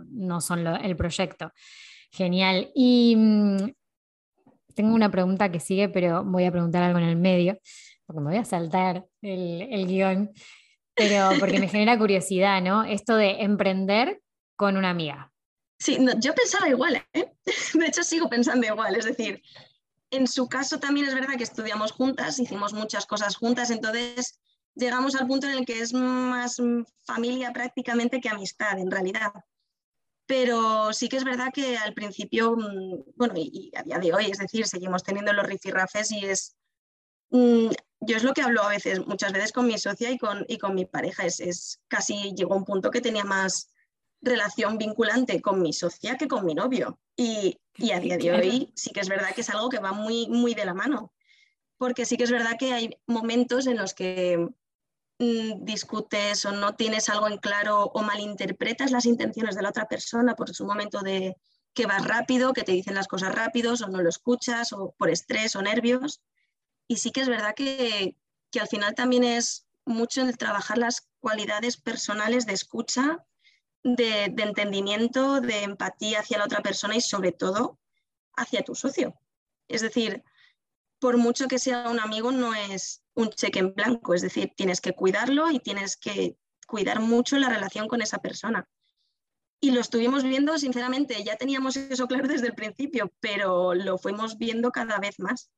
son 0.40 0.66
el 0.66 0.96
proyecto. 0.96 1.52
Genial. 2.10 2.70
Y 2.74 3.16
mm, 3.16 3.56
tengo 4.74 4.94
una 4.94 5.10
pregunta 5.10 5.52
que 5.52 5.60
sigue, 5.60 5.88
pero 5.90 6.24
voy 6.24 6.44
a 6.44 6.52
preguntar 6.52 6.82
algo 6.82 6.98
en 6.98 7.04
el 7.04 7.16
medio, 7.16 7.58
porque 8.06 8.20
me 8.20 8.30
voy 8.30 8.38
a 8.38 8.44
saltar 8.44 9.04
el, 9.20 9.62
el 9.70 9.86
guion 9.86 10.30
pero 10.94 11.30
porque 11.38 11.58
me 11.58 11.68
genera 11.68 11.98
curiosidad, 11.98 12.62
¿no? 12.62 12.84
Esto 12.84 13.16
de 13.16 13.42
emprender 13.42 14.20
con 14.56 14.76
una 14.76 14.90
amiga. 14.90 15.32
Sí, 15.78 15.98
yo 16.20 16.34
pensaba 16.34 16.68
igual, 16.68 17.04
¿eh? 17.12 17.32
De 17.74 17.86
hecho, 17.86 18.02
sigo 18.02 18.28
pensando 18.28 18.66
igual. 18.66 18.94
Es 18.96 19.04
decir, 19.04 19.42
en 20.14 20.26
su 20.26 20.48
caso 20.48 20.78
también 20.78 21.06
es 21.06 21.14
verdad 21.14 21.36
que 21.36 21.44
estudiamos 21.44 21.92
juntas, 21.92 22.38
hicimos 22.38 22.72
muchas 22.72 23.06
cosas 23.06 23.36
juntas, 23.36 23.70
entonces 23.70 24.38
llegamos 24.74 25.14
al 25.14 25.26
punto 25.26 25.46
en 25.46 25.58
el 25.58 25.66
que 25.66 25.80
es 25.80 25.92
más 25.92 26.60
familia 27.02 27.52
prácticamente 27.52 28.20
que 28.20 28.28
amistad 28.28 28.78
en 28.78 28.90
realidad. 28.90 29.32
Pero 30.26 30.92
sí 30.92 31.08
que 31.08 31.18
es 31.18 31.24
verdad 31.24 31.52
que 31.52 31.76
al 31.76 31.92
principio, 31.92 32.56
mm, 32.56 33.12
bueno, 33.16 33.34
y, 33.36 33.70
a 33.76 33.82
día 33.82 33.98
de 33.98 34.14
hoy, 34.14 34.26
es 34.26 34.38
decir, 34.38 34.66
seguimos 34.66 35.02
teniendo 35.02 35.32
los 35.32 35.46
rifirrafes 35.46 36.12
y 36.12 36.24
es, 36.24 36.56
mm, 37.30 37.68
yo 38.00 38.16
es 38.16 38.22
lo 38.22 38.32
que 38.32 38.42
hablo 38.42 38.62
a 38.62 38.68
veces, 38.68 39.06
muchas 39.06 39.32
veces 39.32 39.52
con 39.52 39.66
mi 39.66 39.78
socia 39.78 40.10
y 40.10 40.18
con, 40.18 40.44
y 40.48 40.58
con 40.58 40.74
mi 40.74 40.86
pareja, 40.86 41.26
es, 41.26 41.40
es 41.40 41.80
casi 41.88 42.34
llegó 42.34 42.56
un 42.56 42.64
punto 42.64 42.90
que 42.90 43.00
tenía 43.00 43.24
más 43.24 43.73
relación 44.24 44.78
vinculante 44.78 45.40
con 45.40 45.60
mi 45.62 45.72
socia 45.72 46.16
que 46.16 46.28
con 46.28 46.44
mi 46.44 46.54
novio. 46.54 46.98
Y, 47.16 47.60
y 47.76 47.92
a 47.92 48.00
día 48.00 48.16
de 48.16 48.32
hoy 48.32 48.72
sí 48.74 48.90
que 48.90 49.00
es 49.00 49.08
verdad 49.08 49.34
que 49.34 49.42
es 49.42 49.50
algo 49.50 49.68
que 49.68 49.78
va 49.78 49.92
muy, 49.92 50.26
muy 50.28 50.54
de 50.54 50.64
la 50.64 50.74
mano, 50.74 51.12
porque 51.76 52.06
sí 52.06 52.16
que 52.16 52.24
es 52.24 52.30
verdad 52.30 52.56
que 52.58 52.72
hay 52.72 52.98
momentos 53.06 53.66
en 53.66 53.76
los 53.76 53.94
que 53.94 54.48
mm, 55.18 55.64
discutes 55.64 56.44
o 56.46 56.52
no 56.52 56.74
tienes 56.74 57.08
algo 57.08 57.28
en 57.28 57.38
claro 57.38 57.84
o 57.84 58.02
malinterpretas 58.02 58.90
las 58.90 59.06
intenciones 59.06 59.54
de 59.54 59.62
la 59.62 59.68
otra 59.68 59.86
persona 59.88 60.34
por 60.34 60.54
su 60.54 60.64
momento 60.64 61.00
de 61.00 61.36
que 61.74 61.86
vas 61.86 62.04
rápido, 62.04 62.52
que 62.52 62.62
te 62.62 62.72
dicen 62.72 62.94
las 62.94 63.08
cosas 63.08 63.34
rápidos 63.34 63.82
o 63.82 63.88
no 63.88 64.00
lo 64.00 64.08
escuchas 64.08 64.72
o 64.72 64.94
por 64.96 65.10
estrés 65.10 65.56
o 65.56 65.62
nervios. 65.62 66.22
Y 66.86 66.96
sí 66.96 67.10
que 67.10 67.20
es 67.20 67.28
verdad 67.28 67.54
que, 67.54 68.16
que 68.50 68.60
al 68.60 68.68
final 68.68 68.94
también 68.94 69.24
es 69.24 69.66
mucho 69.84 70.22
el 70.22 70.38
trabajar 70.38 70.78
las 70.78 71.08
cualidades 71.20 71.76
personales 71.76 72.46
de 72.46 72.52
escucha 72.52 73.24
de, 73.84 74.24
entendimiento, 74.24 75.40
de 75.40 75.62
empatía 75.62 76.20
hacia 76.20 76.38
la 76.38 76.44
otra 76.44 76.62
persona 76.62 76.96
y 76.96 77.00
sobre 77.00 77.32
todo 77.32 77.78
hacia 78.34 78.62
tu 78.62 78.74
socio. 78.74 79.14
Es 79.68 79.82
decir, 79.82 80.24
por 80.98 81.18
mucho 81.18 81.46
que 81.46 81.58
sea 81.58 81.88
un 81.90 82.00
amigo, 82.00 82.32
no 82.32 82.54
es 82.54 83.02
un 83.14 83.30
cheque 83.30 83.60
en 83.60 83.74
blanco, 83.74 84.14
es 84.14 84.22
decir, 84.22 84.52
tienes 84.56 84.80
que 84.80 84.92
cuidarlo 84.92 85.50
y 85.50 85.60
tienes 85.60 85.96
que 85.96 86.36
cuidar 86.66 87.00
mucho 87.00 87.38
la 87.38 87.50
relación 87.50 87.86
con 87.86 88.00
esa 88.00 88.18
persona. 88.18 88.66
Y 89.60 89.70
lo 89.70 89.80
estuvimos 89.80 90.24
viendo, 90.24 90.58
sinceramente, 90.58 91.22
ya 91.22 91.36
teníamos 91.36 91.76
eso 91.76 92.06
claro 92.06 92.26
desde 92.26 92.48
el 92.48 92.54
principio, 92.54 93.12
pero 93.20 93.74
lo 93.74 93.98
fuimos 93.98 94.38
viendo 94.38 94.72
cada 94.72 94.98
vez 94.98 95.18
más. 95.20 95.50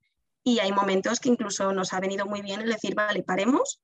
Y 0.45 0.59
hay 0.59 0.71
momentos 0.71 1.19
que 1.19 1.29
incluso 1.29 1.73
nos 1.73 1.93
ha 1.93 2.01
venido 2.01 2.27
muy 2.27 2.43
bien 2.43 2.61
el 2.61 2.71
decir, 2.71 2.95
vale, 2.95 3.23
paremos, 3.23 3.81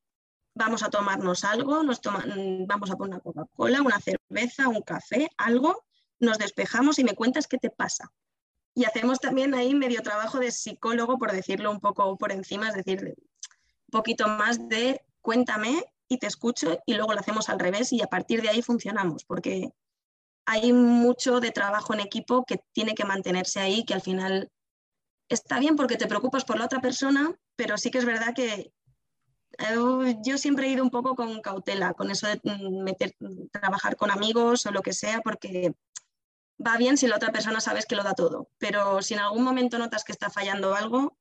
vamos 0.55 0.83
a 0.83 0.91
tomarnos 0.91 1.45
algo, 1.45 1.83
nos 1.83 2.01
mm, 2.01 2.67
vamos 2.67 2.91
a 2.91 2.97
poner 2.97 3.15
una 3.15 3.21
Coca-Cola, 3.21 3.83
una 3.83 4.01
cerveza, 4.01 4.69
un 4.69 4.83
café, 4.83 5.31
algo, 5.37 5.85
nos 6.21 6.38
despejamos 6.38 6.99
y 6.99 7.05
me 7.05 7.15
cuentas 7.15 7.47
qué 7.47 7.59
te 7.59 7.71
pasa. 7.71 8.12
Y 8.75 8.85
hacemos 8.85 9.21
también 9.21 9.55
ahí 9.55 9.75
medio 9.75 10.03
trabajo 10.03 10.38
de 10.38 10.51
psicólogo, 10.51 11.19
por 11.19 11.33
decirlo 11.33 11.71
un 11.71 11.81
poco 11.81 12.17
por 12.17 12.33
encima, 12.33 12.69
es 12.69 12.75
decir, 12.75 13.03
un 13.05 13.91
poquito 13.91 14.29
más 14.29 14.69
de 14.69 15.03
cuéntame 15.21 15.85
y 16.09 16.19
te 16.19 16.27
escucho 16.27 16.79
y 16.87 16.95
luego 16.95 17.12
lo 17.12 17.21
hacemos 17.21 17.49
al 17.49 17.59
revés 17.59 17.93
y 17.93 18.03
a 18.03 18.07
partir 18.07 18.43
de 18.43 18.49
ahí 18.49 18.62
funcionamos, 18.62 19.25
porque 19.25 19.71
hay 20.47 20.73
mucho 20.73 21.41
de 21.41 21.51
trabajo 21.51 21.95
en 21.95 22.01
equipo 22.01 22.45
que 22.45 22.61
tiene 22.73 22.95
que 22.95 23.05
mantenerse 23.05 23.61
ahí, 23.61 23.85
que 23.85 23.95
al 23.95 24.03
final 24.03 24.51
está 25.29 25.59
bien 25.59 25.77
porque 25.77 25.97
te 25.97 26.07
preocupas 26.07 26.45
por 26.45 26.59
la 26.59 26.65
otra 26.65 26.81
persona, 26.81 27.35
pero 27.57 27.79
sí 27.79 27.91
que 27.91 27.99
es 27.99 28.05
verdad 28.05 28.35
que 28.35 28.73
yo 30.25 30.38
siempre 30.38 30.67
he 30.67 30.71
ido 30.71 30.83
un 30.85 30.91
poco 30.91 31.15
con 31.15 31.41
cautela, 31.41 31.95
con 31.95 32.11
eso 32.11 32.27
de 32.27 32.41
mm, 32.43 33.49
trabajar 33.51 33.97
con 33.97 34.11
amigos 34.11 34.67
o 34.67 34.71
lo 34.71 34.83
que 34.83 34.93
sea, 34.93 35.21
porque 35.21 35.75
va 36.65 36.77
bien 36.77 36.97
si 36.97 37.07
la 37.07 37.17
otra 37.17 37.33
persona 37.33 37.61
sabes 37.61 37.87
que 37.87 37.97
lo 37.97 38.03
da 38.03 38.15
todo, 38.15 38.49
pero 38.59 39.03
si 39.03 39.15
en 39.15 39.21
algún 39.21 39.43
momento 39.43 39.79
notas 39.79 40.05
que 40.05 40.12
está 40.12 40.31
fallando 40.31 40.75
algo, 40.75 41.17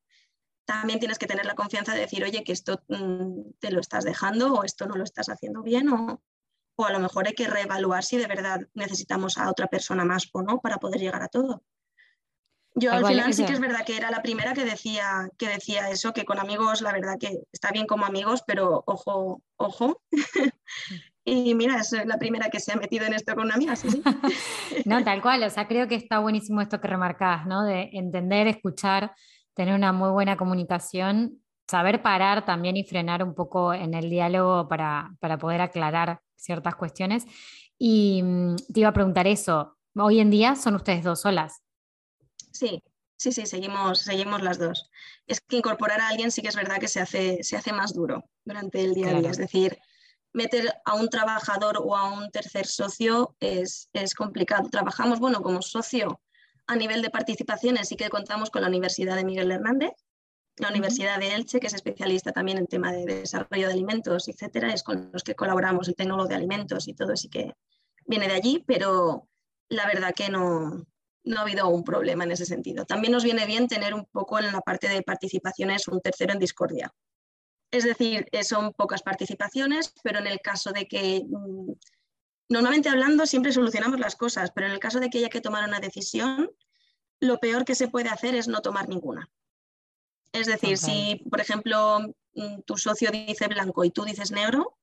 también 0.65 0.99
tienes 0.99 1.17
que 1.17 1.27
tener 1.27 1.45
la 1.45 1.55
confianza 1.55 1.93
de 1.93 2.01
decir, 2.01 2.23
oye, 2.23 2.43
que 2.43 2.53
esto 2.53 2.83
mm, 2.87 3.51
te 3.59 3.71
lo 3.71 3.79
estás 3.79 4.03
dejando 4.03 4.53
o 4.53 4.63
esto 4.63 4.85
no 4.85 4.95
lo 4.95 5.03
estás 5.03 5.29
haciendo 5.29 5.63
bien 5.63 5.89
o, 5.89 6.21
o 6.75 6.85
a 6.85 6.91
lo 6.91 6.99
mejor 6.99 7.27
hay 7.27 7.33
que 7.33 7.47
reevaluar 7.47 8.03
si 8.03 8.17
de 8.17 8.27
verdad 8.27 8.61
necesitamos 8.73 9.37
a 9.37 9.49
otra 9.49 9.67
persona 9.67 10.05
más 10.05 10.29
o 10.33 10.41
no 10.41 10.59
para 10.61 10.77
poder 10.77 10.99
llegar 10.99 11.23
a 11.23 11.27
todo. 11.27 11.63
Yo 12.73 12.91
al 12.93 13.05
final 13.05 13.33
sí 13.33 13.45
que 13.45 13.53
es 13.53 13.59
verdad 13.59 13.85
que 13.85 13.97
era 13.97 14.11
la 14.11 14.21
primera 14.21 14.53
que 14.53 14.63
decía, 14.63 15.29
que 15.37 15.49
decía 15.49 15.89
eso, 15.89 16.13
que 16.13 16.23
con 16.23 16.39
amigos 16.39 16.81
la 16.81 16.93
verdad 16.93 17.17
que 17.19 17.39
está 17.51 17.71
bien 17.71 17.85
como 17.85 18.05
amigos, 18.05 18.43
pero 18.47 18.83
ojo, 18.87 19.41
ojo. 19.57 20.01
y 21.25 21.53
mira, 21.53 21.77
es 21.79 21.91
la 22.05 22.17
primera 22.17 22.49
que 22.49 22.61
se 22.61 22.71
ha 22.71 22.77
metido 22.77 23.05
en 23.05 23.13
esto 23.13 23.35
con 23.35 23.45
una 23.45 23.55
amiga, 23.55 23.75
sí, 23.75 24.01
no, 24.85 25.03
tal 25.03 25.21
cual, 25.21 25.43
o 25.43 25.49
sea, 25.49 25.67
creo 25.67 25.87
que 25.87 25.95
está 25.95 26.19
buenísimo 26.19 26.61
esto 26.61 26.79
que 26.79 26.87
remarcás, 26.87 27.45
¿no? 27.45 27.63
De 27.63 27.89
entender, 27.91 28.47
escuchar, 28.47 29.13
tener 29.53 29.75
una 29.75 29.91
muy 29.91 30.09
buena 30.09 30.37
comunicación, 30.37 31.41
saber 31.67 32.01
parar 32.01 32.45
también 32.45 32.77
y 32.77 32.85
frenar 32.85 33.21
un 33.21 33.35
poco 33.35 33.73
en 33.73 33.93
el 33.93 34.09
diálogo 34.09 34.69
para, 34.69 35.11
para 35.19 35.37
poder 35.37 35.59
aclarar 35.61 36.21
ciertas 36.35 36.75
cuestiones. 36.75 37.25
Y 37.77 38.21
mm, 38.23 38.55
te 38.73 38.79
iba 38.79 38.89
a 38.89 38.93
preguntar 38.93 39.27
eso, 39.27 39.77
hoy 39.95 40.19
en 40.19 40.29
día 40.29 40.55
son 40.55 40.75
ustedes 40.75 41.03
dos 41.03 41.21
solas. 41.21 41.61
Sí, 42.51 42.83
sí, 43.17 43.31
sí, 43.31 43.45
seguimos, 43.45 43.99
seguimos 43.99 44.41
las 44.41 44.59
dos. 44.59 44.89
Es 45.27 45.41
que 45.41 45.57
incorporar 45.57 46.01
a 46.01 46.09
alguien 46.09 46.31
sí 46.31 46.41
que 46.41 46.49
es 46.49 46.55
verdad 46.55 46.79
que 46.79 46.87
se 46.87 46.99
hace, 46.99 47.43
se 47.43 47.57
hace 47.57 47.73
más 47.73 47.93
duro 47.93 48.25
durante 48.45 48.83
el 48.83 48.93
día 48.93 49.09
a 49.09 49.19
día. 49.19 49.31
Es 49.31 49.37
decir, 49.37 49.77
meter 50.33 50.73
a 50.85 50.95
un 50.95 51.09
trabajador 51.09 51.77
o 51.83 51.95
a 51.95 52.11
un 52.11 52.31
tercer 52.31 52.65
socio 52.65 53.35
es, 53.39 53.89
es, 53.93 54.13
complicado. 54.13 54.69
Trabajamos, 54.69 55.19
bueno, 55.19 55.41
como 55.41 55.61
socio 55.61 56.21
a 56.67 56.75
nivel 56.75 57.01
de 57.01 57.09
participaciones, 57.09 57.89
sí 57.89 57.95
que 57.95 58.09
contamos 58.09 58.49
con 58.49 58.61
la 58.61 58.67
Universidad 58.67 59.15
de 59.15 59.25
Miguel 59.25 59.51
Hernández, 59.51 59.91
la 60.57 60.69
Universidad 60.69 61.19
de 61.19 61.33
Elche, 61.33 61.59
que 61.59 61.67
es 61.67 61.73
especialista 61.73 62.31
también 62.31 62.57
en 62.57 62.67
tema 62.67 62.91
de 62.91 63.05
desarrollo 63.05 63.67
de 63.67 63.73
alimentos, 63.73 64.27
etcétera, 64.27 64.73
es 64.73 64.83
con 64.83 65.09
los 65.11 65.23
que 65.23 65.35
colaboramos, 65.35 65.87
el 65.87 65.95
tecnólogo 65.95 66.29
de 66.29 66.35
alimentos 66.35 66.87
y 66.87 66.93
todo, 66.93 67.13
así 67.13 67.29
que 67.29 67.53
viene 68.05 68.27
de 68.27 68.33
allí, 68.33 68.63
pero 68.65 69.27
la 69.69 69.85
verdad 69.87 70.13
que 70.13 70.29
no, 70.29 70.85
no 71.23 71.39
ha 71.39 71.41
habido 71.41 71.67
un 71.69 71.83
problema 71.83 72.23
en 72.23 72.31
ese 72.31 72.45
sentido. 72.45 72.85
También 72.85 73.13
nos 73.13 73.23
viene 73.23 73.45
bien 73.45 73.67
tener 73.67 73.93
un 73.93 74.05
poco 74.05 74.39
en 74.39 74.51
la 74.51 74.61
parte 74.61 74.89
de 74.89 75.03
participaciones 75.03 75.87
un 75.87 76.01
tercero 76.01 76.33
en 76.33 76.39
discordia. 76.39 76.93
Es 77.71 77.83
decir, 77.83 78.27
eh, 78.31 78.43
son 78.43 78.73
pocas 78.73 79.01
participaciones, 79.01 79.93
pero 80.03 80.19
en 80.19 80.27
el 80.27 80.41
caso 80.41 80.71
de 80.71 80.87
que, 80.87 81.23
mm, 81.27 81.71
normalmente 82.49 82.89
hablando, 82.89 83.25
siempre 83.25 83.53
solucionamos 83.53 83.99
las 83.99 84.15
cosas, 84.15 84.51
pero 84.51 84.67
en 84.67 84.73
el 84.73 84.79
caso 84.79 84.99
de 84.99 85.09
que 85.09 85.19
haya 85.19 85.29
que 85.29 85.41
tomar 85.41 85.67
una 85.67 85.79
decisión, 85.79 86.51
lo 87.19 87.39
peor 87.39 87.63
que 87.63 87.75
se 87.75 87.87
puede 87.87 88.09
hacer 88.09 88.35
es 88.35 88.47
no 88.47 88.61
tomar 88.61 88.89
ninguna. 88.89 89.29
Es 90.33 90.47
decir, 90.47 90.77
si, 90.77 91.23
por 91.29 91.39
ejemplo, 91.39 91.99
mm, 92.33 92.61
tu 92.65 92.77
socio 92.77 93.11
dice 93.11 93.47
blanco 93.47 93.85
y 93.85 93.91
tú 93.91 94.03
dices 94.03 94.31
negro, 94.31 94.77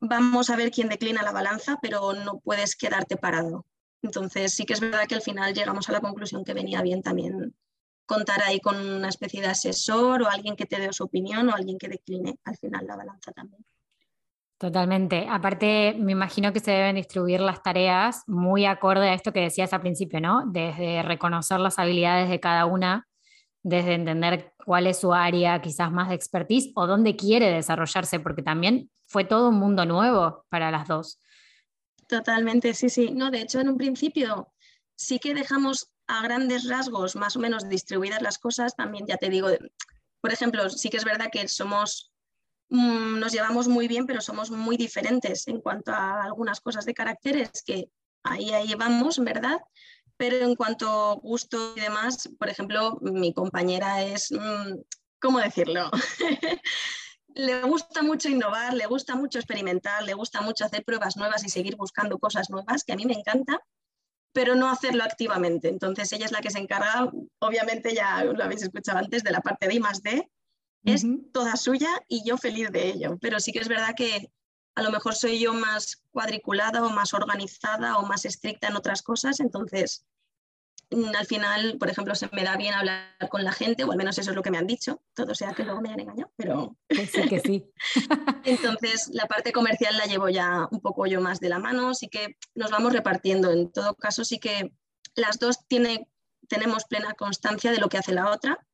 vamos 0.00 0.50
a 0.50 0.56
ver 0.56 0.70
quién 0.70 0.88
declina 0.88 1.22
la 1.22 1.32
balanza, 1.32 1.78
pero 1.80 2.12
no 2.14 2.40
puedes 2.40 2.74
quedarte 2.74 3.16
parado. 3.16 3.66
Entonces 4.02 4.52
sí 4.52 4.64
que 4.64 4.72
es 4.72 4.80
verdad 4.80 5.06
que 5.06 5.14
al 5.14 5.22
final 5.22 5.54
llegamos 5.54 5.88
a 5.88 5.92
la 5.92 6.00
conclusión 6.00 6.44
que 6.44 6.54
venía 6.54 6.82
bien 6.82 7.02
también 7.02 7.54
contar 8.04 8.42
ahí 8.42 8.60
con 8.60 8.76
una 8.76 9.08
especie 9.08 9.40
de 9.40 9.46
asesor 9.46 10.22
o 10.22 10.28
alguien 10.28 10.56
que 10.56 10.66
te 10.66 10.78
dé 10.78 10.92
su 10.92 11.04
opinión 11.04 11.48
o 11.48 11.54
alguien 11.54 11.78
que 11.78 11.88
decline 11.88 12.38
al 12.44 12.56
final 12.56 12.86
la 12.86 12.96
balanza 12.96 13.32
también. 13.32 13.64
Totalmente. 14.58 15.26
Aparte, 15.28 15.96
me 15.98 16.12
imagino 16.12 16.52
que 16.52 16.60
se 16.60 16.70
deben 16.70 16.94
distribuir 16.94 17.40
las 17.40 17.62
tareas 17.62 18.22
muy 18.28 18.64
acorde 18.64 19.08
a 19.08 19.14
esto 19.14 19.32
que 19.32 19.40
decías 19.40 19.72
al 19.72 19.80
principio, 19.80 20.20
¿no? 20.20 20.44
Desde 20.46 21.02
reconocer 21.02 21.58
las 21.58 21.78
habilidades 21.80 22.30
de 22.30 22.38
cada 22.38 22.66
una, 22.66 23.08
desde 23.64 23.94
entender 23.94 24.52
cuál 24.64 24.86
es 24.86 25.00
su 25.00 25.12
área 25.12 25.60
quizás 25.60 25.90
más 25.90 26.10
de 26.10 26.14
expertise 26.14 26.70
o 26.76 26.86
dónde 26.86 27.16
quiere 27.16 27.50
desarrollarse, 27.50 28.20
porque 28.20 28.42
también 28.42 28.88
fue 29.06 29.24
todo 29.24 29.48
un 29.48 29.58
mundo 29.58 29.84
nuevo 29.84 30.44
para 30.48 30.70
las 30.70 30.86
dos. 30.86 31.18
Totalmente, 32.12 32.74
sí, 32.74 32.90
sí. 32.90 33.10
No, 33.10 33.30
de 33.30 33.40
hecho, 33.40 33.58
en 33.58 33.70
un 33.70 33.78
principio 33.78 34.52
sí 34.94 35.18
que 35.18 35.32
dejamos 35.32 35.94
a 36.06 36.22
grandes 36.22 36.68
rasgos 36.68 37.16
más 37.16 37.36
o 37.36 37.38
menos 37.38 37.70
distribuidas 37.70 38.20
las 38.20 38.36
cosas. 38.36 38.76
También 38.76 39.06
ya 39.06 39.16
te 39.16 39.30
digo, 39.30 39.48
por 40.20 40.30
ejemplo, 40.30 40.68
sí 40.68 40.90
que 40.90 40.98
es 40.98 41.06
verdad 41.06 41.30
que 41.32 41.48
somos, 41.48 42.12
mm, 42.68 43.18
nos 43.18 43.32
llevamos 43.32 43.66
muy 43.66 43.88
bien, 43.88 44.04
pero 44.04 44.20
somos 44.20 44.50
muy 44.50 44.76
diferentes 44.76 45.48
en 45.48 45.62
cuanto 45.62 45.90
a 45.92 46.24
algunas 46.24 46.60
cosas 46.60 46.84
de 46.84 46.92
caracteres 46.92 47.50
que 47.64 47.88
ahí, 48.24 48.50
ahí 48.50 48.74
vamos, 48.74 49.18
¿verdad? 49.18 49.58
Pero 50.18 50.36
en 50.36 50.54
cuanto 50.54 50.86
a 50.90 51.14
gusto 51.14 51.72
y 51.78 51.80
demás, 51.80 52.28
por 52.38 52.50
ejemplo, 52.50 52.98
mi 53.00 53.32
compañera 53.32 54.02
es, 54.02 54.30
mm, 54.32 54.82
¿cómo 55.18 55.38
decirlo? 55.38 55.90
le 57.34 57.62
gusta 57.62 58.02
mucho 58.02 58.28
innovar, 58.28 58.74
le 58.74 58.86
gusta 58.86 59.14
mucho 59.14 59.38
experimentar, 59.38 60.02
le 60.02 60.14
gusta 60.14 60.40
mucho 60.40 60.64
hacer 60.64 60.84
pruebas 60.84 61.16
nuevas 61.16 61.44
y 61.44 61.48
seguir 61.48 61.76
buscando 61.76 62.18
cosas 62.18 62.50
nuevas, 62.50 62.84
que 62.84 62.92
a 62.92 62.96
mí 62.96 63.04
me 63.04 63.14
encanta, 63.14 63.60
pero 64.32 64.54
no 64.54 64.70
hacerlo 64.70 65.04
activamente. 65.04 65.68
Entonces 65.68 66.12
ella 66.12 66.26
es 66.26 66.32
la 66.32 66.40
que 66.40 66.50
se 66.50 66.58
encarga, 66.58 67.10
obviamente 67.38 67.94
ya 67.94 68.24
lo 68.24 68.42
habéis 68.42 68.62
escuchado 68.62 68.98
antes, 68.98 69.22
de 69.22 69.30
la 69.30 69.40
parte 69.40 69.68
de 69.68 69.74
I 69.74 69.80
más 69.80 70.02
D, 70.02 70.30
es 70.84 71.04
toda 71.32 71.56
suya 71.56 71.90
y 72.08 72.24
yo 72.24 72.36
feliz 72.36 72.70
de 72.72 72.88
ello. 72.88 73.18
Pero 73.20 73.38
sí 73.40 73.52
que 73.52 73.60
es 73.60 73.68
verdad 73.68 73.94
que 73.96 74.32
a 74.74 74.82
lo 74.82 74.90
mejor 74.90 75.14
soy 75.14 75.38
yo 75.38 75.54
más 75.54 76.02
cuadriculada 76.10 76.84
o 76.84 76.90
más 76.90 77.14
organizada 77.14 77.98
o 77.98 78.06
más 78.06 78.24
estricta 78.24 78.68
en 78.68 78.76
otras 78.76 79.02
cosas, 79.02 79.40
entonces 79.40 80.04
al 81.16 81.26
final, 81.26 81.76
por 81.78 81.88
ejemplo, 81.90 82.14
se 82.14 82.28
me 82.32 82.44
da 82.44 82.56
bien 82.56 82.74
hablar 82.74 83.16
con 83.30 83.44
la 83.44 83.52
gente, 83.52 83.84
o 83.84 83.92
al 83.92 83.98
menos 83.98 84.18
eso 84.18 84.30
es 84.30 84.36
lo 84.36 84.42
que 84.42 84.50
me 84.50 84.58
han 84.58 84.66
dicho, 84.66 85.02
todo 85.14 85.34
sea 85.34 85.52
que 85.52 85.64
luego 85.64 85.80
me 85.80 85.90
han 85.90 86.00
engañado, 86.00 86.32
pero... 86.36 86.76
sí, 86.90 87.28
que 87.28 87.40
sí. 87.40 87.64
Entonces, 88.44 89.08
la 89.12 89.26
parte 89.26 89.52
comercial 89.52 89.96
la 89.96 90.06
llevo 90.06 90.28
ya 90.28 90.68
un 90.70 90.80
poco 90.80 91.06
yo 91.06 91.20
más 91.20 91.40
de 91.40 91.48
la 91.48 91.58
mano, 91.58 91.94
sí 91.94 92.08
que 92.08 92.36
nos 92.54 92.70
vamos 92.70 92.92
repartiendo. 92.92 93.50
En 93.50 93.72
todo 93.72 93.94
caso, 93.94 94.24
sí 94.24 94.38
que 94.38 94.72
las 95.14 95.38
dos 95.38 95.66
tiene, 95.66 96.08
tenemos 96.48 96.84
plena 96.84 97.14
constancia 97.14 97.72
de 97.72 97.78
lo 97.78 97.88
que 97.88 97.98
hace 97.98 98.12
la 98.12 98.30
otra 98.30 98.66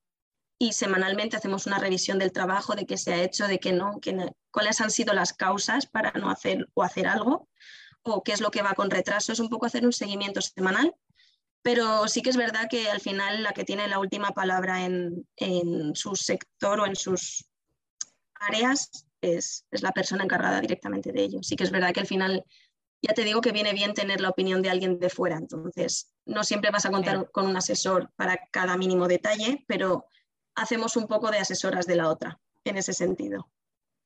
y 0.58 0.72
semanalmente 0.72 1.36
hacemos 1.36 1.66
una 1.66 1.78
revisión 1.78 2.18
del 2.18 2.32
trabajo, 2.32 2.74
de 2.74 2.84
qué 2.84 2.96
se 2.96 3.12
ha 3.12 3.22
hecho, 3.22 3.46
de 3.46 3.60
qué 3.60 3.72
no, 3.72 4.00
cuáles 4.50 4.80
han 4.80 4.90
sido 4.90 5.14
las 5.14 5.32
causas 5.32 5.86
para 5.86 6.12
no 6.12 6.30
hacer 6.30 6.68
o 6.74 6.82
hacer 6.82 7.06
algo, 7.06 7.48
o 8.02 8.22
qué 8.24 8.32
es 8.32 8.40
lo 8.40 8.50
que 8.50 8.62
va 8.62 8.74
con 8.74 8.90
retraso. 8.90 9.32
Es 9.32 9.38
un 9.38 9.48
poco 9.48 9.66
hacer 9.66 9.86
un 9.86 9.92
seguimiento 9.92 10.40
semanal 10.40 10.94
pero 11.68 12.08
sí 12.08 12.22
que 12.22 12.30
es 12.30 12.36
verdad 12.38 12.66
que 12.70 12.88
al 12.88 12.98
final 12.98 13.42
la 13.42 13.52
que 13.52 13.62
tiene 13.62 13.88
la 13.88 13.98
última 13.98 14.30
palabra 14.30 14.86
en, 14.86 15.26
su 15.92 16.16
sector 16.16 16.80
o 16.80 16.86
en 16.86 16.96
sus 16.96 17.44
áreas 18.40 19.06
es, 19.20 19.66
la 19.72 19.92
persona 19.92 20.24
encargada 20.24 20.62
directamente 20.62 21.12
de 21.12 21.24
ello. 21.24 21.42
Sí 21.42 21.56
que 21.56 21.64
es 21.64 21.70
verdad 21.70 21.92
que 21.92 22.00
al 22.00 22.06
final, 22.06 22.42
ya 23.02 23.12
te 23.12 23.22
digo 23.22 23.42
que 23.42 23.52
viene 23.52 23.74
bien 23.74 23.92
tener 23.92 24.22
la 24.22 24.30
opinión 24.30 24.62
de 24.62 24.70
alguien 24.70 24.98
de 24.98 25.10
fuera, 25.10 25.36
entonces 25.36 26.10
no 26.24 26.42
siempre 26.42 26.70
vas 26.70 26.86
a 26.86 26.90
contar 26.90 27.30
con 27.32 27.46
un 27.46 27.58
asesor 27.58 28.10
para 28.16 28.38
cada 28.50 28.78
mínimo 28.78 29.06
detalle, 29.06 29.66
pero 29.68 30.06
hacemos 30.54 30.96
un 30.96 31.06
poco 31.06 31.30
de 31.30 31.40
asesoras 31.40 31.86
de 31.86 31.96
la 31.96 32.08
otra 32.08 32.40
en 32.64 32.78
ese 32.78 32.94
sentido. 32.94 33.50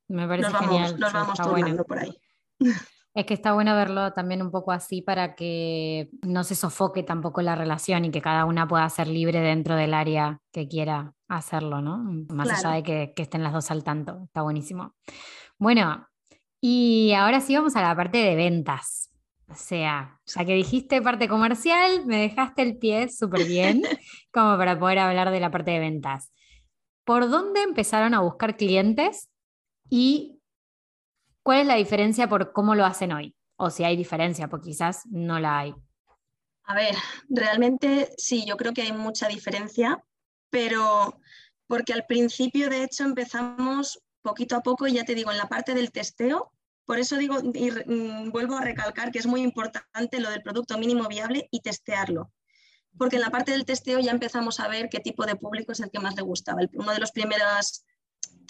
Me 0.09 0.27
parece 0.27 0.51
nos 0.51 0.61
vamos, 0.61 0.99
Nos 0.99 1.13
vamos 1.13 1.39
turnando 1.39 1.85
por 1.85 2.01
ahí. 2.01 2.21
Es 3.15 3.27
que 3.27 3.35
está 3.35 3.53
bueno 3.53 3.75
verlo 3.75 4.13
también 4.15 4.41
un 4.41 4.51
poco 4.51 4.73
así 4.73 5.03
para 5.03 5.35
que 5.35 6.09
no 6.23 6.45
se 6.45 6.55
sofoque 6.55 7.03
tampoco 7.03 7.43
la 7.43 7.55
relación 7.55 8.07
y 8.07 8.11
que 8.11 8.23
cada 8.23 8.47
una 8.47 8.67
pueda 8.67 8.89
ser 8.89 9.07
libre 9.07 9.41
dentro 9.41 9.77
del 9.77 9.93
área 9.93 10.41
que 10.51 10.67
quiera 10.67 11.13
hacerlo, 11.29 11.83
¿no? 11.83 11.99
Más 12.31 12.51
allá 12.51 12.77
de 12.77 12.83
que, 12.83 13.23
estén 13.23 13.43
las 13.43 13.53
dos 13.53 13.71
al 13.71 13.85
tanto. 13.85 14.23
Está 14.25 14.41
buenísimo. 14.41 14.95
Bueno, 15.59 16.09
y 16.61 17.13
ahora 17.13 17.41
sí 17.41 17.55
vamos 17.55 17.77
a 17.77 17.83
la 17.83 17.95
parte 17.95 18.17
de 18.17 18.35
ventas. 18.35 19.11
O 19.47 19.55
sea, 19.55 20.19
ya 20.25 20.45
que 20.47 20.55
dijiste 20.55 21.03
parte 21.03 21.29
comercial, 21.29 22.07
me 22.07 22.17
dejaste 22.17 22.63
el 22.63 22.79
pie 22.79 23.11
súper 23.11 23.45
bien 23.45 23.83
como 24.33 24.57
para 24.57 24.79
poder 24.79 24.99
hablar 25.01 25.31
de 25.31 25.41
la 25.41 25.51
parte 25.51 25.73
de 25.73 25.81
ventas. 25.81 26.33
¿Por 27.05 27.29
dónde 27.29 27.63
empezaron 27.63 28.15
a 28.15 28.21
buscar 28.21 28.57
clientes 28.57 29.29
y 29.91 30.39
¿Cuál 31.43 31.61
es 31.61 31.67
la 31.67 31.75
diferencia 31.77 32.29
por 32.29 32.53
cómo 32.53 32.75
lo 32.75 32.85
hacen 32.85 33.13
hoy? 33.13 33.35
O 33.57 33.71
si 33.71 33.85
hay 33.85 33.97
diferencia, 33.97 34.49
porque 34.49 34.71
quizás 34.71 35.03
no 35.07 35.39
la 35.39 35.59
hay. 35.59 35.75
A 36.65 36.75
ver, 36.75 36.95
realmente 37.29 38.13
sí, 38.17 38.45
yo 38.47 38.57
creo 38.57 38.73
que 38.73 38.83
hay 38.83 38.93
mucha 38.93 39.29
diferencia, 39.29 40.03
pero 40.51 41.21
porque 41.67 41.93
al 41.93 42.07
principio 42.07 42.69
de 42.71 42.85
hecho 42.85 43.05
empezamos 43.05 44.01
poquito 44.23 44.57
a 44.57 44.63
poco, 44.63 44.87
y 44.87 44.93
ya 44.93 45.05
te 45.05 45.15
digo, 45.15 45.33
en 45.33 45.39
la 45.39 45.49
parte 45.49 45.75
del 45.75 45.91
testeo, 45.91 46.53
por 46.85 46.99
eso 46.99 47.17
digo 47.17 47.39
y 47.55 47.71
mm, 47.71 48.31
vuelvo 48.31 48.57
a 48.57 48.63
recalcar 48.63 49.11
que 49.11 49.19
es 49.19 49.27
muy 49.27 49.43
importante 49.43 50.21
lo 50.21 50.31
del 50.31 50.43
producto 50.43 50.79
mínimo 50.79 51.09
viable 51.09 51.49
y 51.51 51.61
testearlo. 51.61 52.33
Porque 52.99 53.17
en 53.17 53.23
la 53.23 53.31
parte 53.31 53.53
del 53.53 53.65
testeo 53.65 53.99
ya 54.01 54.11
empezamos 54.11 54.61
a 54.61 54.69
ver 54.69 54.89
qué 54.89 55.01
tipo 55.01 55.25
de 55.25 55.37
público 55.37 55.73
es 55.73 55.81
el 55.81 55.91
que 55.91 55.99
más 55.99 56.15
le 56.15 56.23
gustaba. 56.23 56.61
Uno 56.75 56.93
de 56.93 56.99
los 56.99 57.11
primeros 57.13 57.85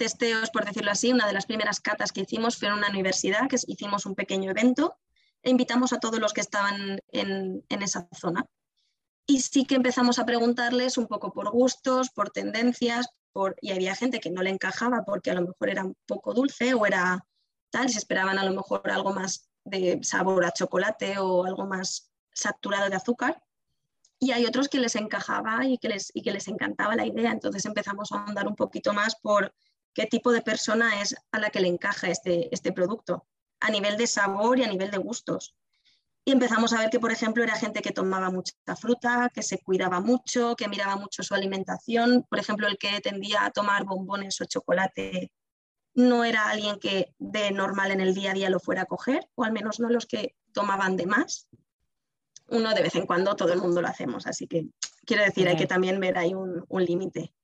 testeos, 0.02 0.50
por 0.50 0.64
decirlo 0.64 0.90
así, 0.90 1.12
una 1.12 1.28
de 1.28 1.32
las 1.32 1.46
primeras 1.46 1.78
catas 1.78 2.10
que 2.10 2.22
hicimos 2.22 2.56
fue 2.56 2.66
en 2.66 2.74
una 2.74 2.88
universidad, 2.88 3.48
que 3.48 3.54
hicimos 3.68 4.04
un 4.04 4.16
pequeño 4.16 4.50
evento 4.50 4.96
e 5.44 5.50
invitamos 5.50 5.92
a 5.92 6.00
todos 6.00 6.18
los 6.18 6.32
que 6.32 6.40
estaban 6.40 6.98
en, 7.12 7.64
esa 7.68 8.08
zona. 8.12 8.44
Y 9.28 9.42
sí 9.42 9.64
que 9.64 9.76
empezamos 9.76 10.18
a 10.18 10.26
preguntarles 10.26 10.98
un 10.98 11.06
poco 11.06 11.32
por 11.32 11.52
gustos, 11.52 12.10
por 12.10 12.30
tendencias, 12.30 13.10
por, 13.32 13.54
y 13.60 13.70
había 13.70 13.94
gente 13.94 14.18
que 14.18 14.32
no 14.32 14.42
le 14.42 14.50
encajaba 14.50 15.04
porque 15.04 15.30
a 15.30 15.34
lo 15.34 15.42
mejor 15.42 15.70
era 15.70 15.84
un 15.84 15.94
poco 16.04 16.34
dulce 16.34 16.74
o 16.74 16.84
era 16.84 17.24
tal, 17.70 17.88
se 17.88 17.98
esperaban 17.98 18.40
a 18.40 18.44
lo 18.44 18.52
mejor 18.52 18.90
algo 18.90 19.12
más 19.12 19.48
de 19.64 20.00
sabor 20.02 20.44
a 20.44 20.50
chocolate 20.50 21.16
o 21.20 21.44
algo 21.44 21.64
más 21.66 22.10
saturado 22.34 22.90
de 22.90 22.96
azúcar. 22.96 23.40
Y 24.18 24.32
hay 24.32 24.46
otros 24.46 24.68
que 24.68 24.80
les 24.80 24.96
encajaba 24.96 25.64
y 25.64 25.78
que 25.78 25.90
les, 25.90 26.10
y 26.12 26.22
que 26.22 26.32
les 26.32 26.48
encantaba 26.48 26.96
la 26.96 27.06
idea. 27.06 27.30
Entonces 27.30 27.64
empezamos 27.66 28.10
a 28.10 28.24
andar 28.24 28.48
un 28.48 28.56
poquito 28.56 28.92
más 28.92 29.14
por 29.14 29.54
qué 29.94 30.06
tipo 30.06 30.32
de 30.32 30.42
persona 30.42 31.00
es 31.00 31.14
a 31.30 31.38
la 31.38 31.50
que 31.50 31.60
le 31.60 31.68
encaja 31.68 32.08
este, 32.08 32.52
este 32.54 32.72
producto, 32.72 33.26
a 33.60 33.70
nivel 33.70 33.96
de 33.96 34.06
sabor 34.06 34.58
y 34.58 34.64
a 34.64 34.68
nivel 34.68 34.90
de 34.90 34.98
gustos. 34.98 35.54
Y 36.24 36.30
empezamos 36.30 36.72
a 36.72 36.78
ver 36.78 36.90
que, 36.90 37.00
por 37.00 37.10
ejemplo, 37.10 37.42
era 37.42 37.56
gente 37.56 37.82
que 37.82 37.90
tomaba 37.90 38.30
mucha 38.30 38.54
fruta, 38.78 39.28
que 39.34 39.42
se 39.42 39.58
cuidaba 39.58 40.00
mucho, 40.00 40.54
que 40.54 40.68
miraba 40.68 40.94
mucho 40.96 41.22
su 41.24 41.34
alimentación. 41.34 42.24
Por 42.28 42.38
ejemplo, 42.38 42.68
el 42.68 42.78
que 42.78 43.00
tendía 43.00 43.44
a 43.44 43.50
tomar 43.50 43.84
bombones 43.84 44.40
o 44.40 44.44
chocolate 44.44 45.32
no 45.94 46.24
era 46.24 46.48
alguien 46.48 46.78
que 46.78 47.12
de 47.18 47.50
normal 47.50 47.90
en 47.90 48.00
el 48.00 48.14
día 48.14 48.30
a 48.30 48.34
día 48.34 48.50
lo 48.50 48.60
fuera 48.60 48.82
a 48.82 48.86
coger, 48.86 49.28
o 49.34 49.44
al 49.44 49.52
menos 49.52 49.80
no 49.80 49.90
los 49.90 50.06
que 50.06 50.36
tomaban 50.52 50.96
de 50.96 51.06
más. 51.06 51.48
Uno 52.48 52.72
de 52.72 52.82
vez 52.82 52.94
en 52.94 53.06
cuando, 53.06 53.34
todo 53.34 53.52
el 53.52 53.60
mundo 53.60 53.82
lo 53.82 53.88
hacemos, 53.88 54.26
así 54.26 54.46
que 54.46 54.68
quiero 55.04 55.24
decir, 55.24 55.48
hay 55.48 55.56
que 55.56 55.66
también 55.66 55.98
ver 56.00 56.18
ahí 56.18 56.34
un, 56.34 56.64
un 56.68 56.84
límite. 56.84 57.34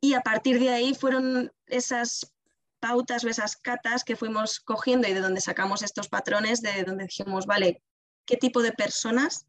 Y 0.00 0.14
a 0.14 0.20
partir 0.20 0.60
de 0.60 0.70
ahí 0.70 0.94
fueron 0.94 1.52
esas 1.66 2.32
pautas 2.80 3.24
o 3.24 3.28
esas 3.28 3.56
catas 3.56 4.04
que 4.04 4.16
fuimos 4.16 4.60
cogiendo 4.60 5.08
y 5.08 5.14
de 5.14 5.20
donde 5.20 5.40
sacamos 5.40 5.82
estos 5.82 6.08
patrones, 6.08 6.62
de 6.62 6.84
donde 6.84 7.04
dijimos, 7.04 7.46
vale, 7.46 7.82
¿qué 8.24 8.36
tipo 8.36 8.62
de 8.62 8.72
personas 8.72 9.46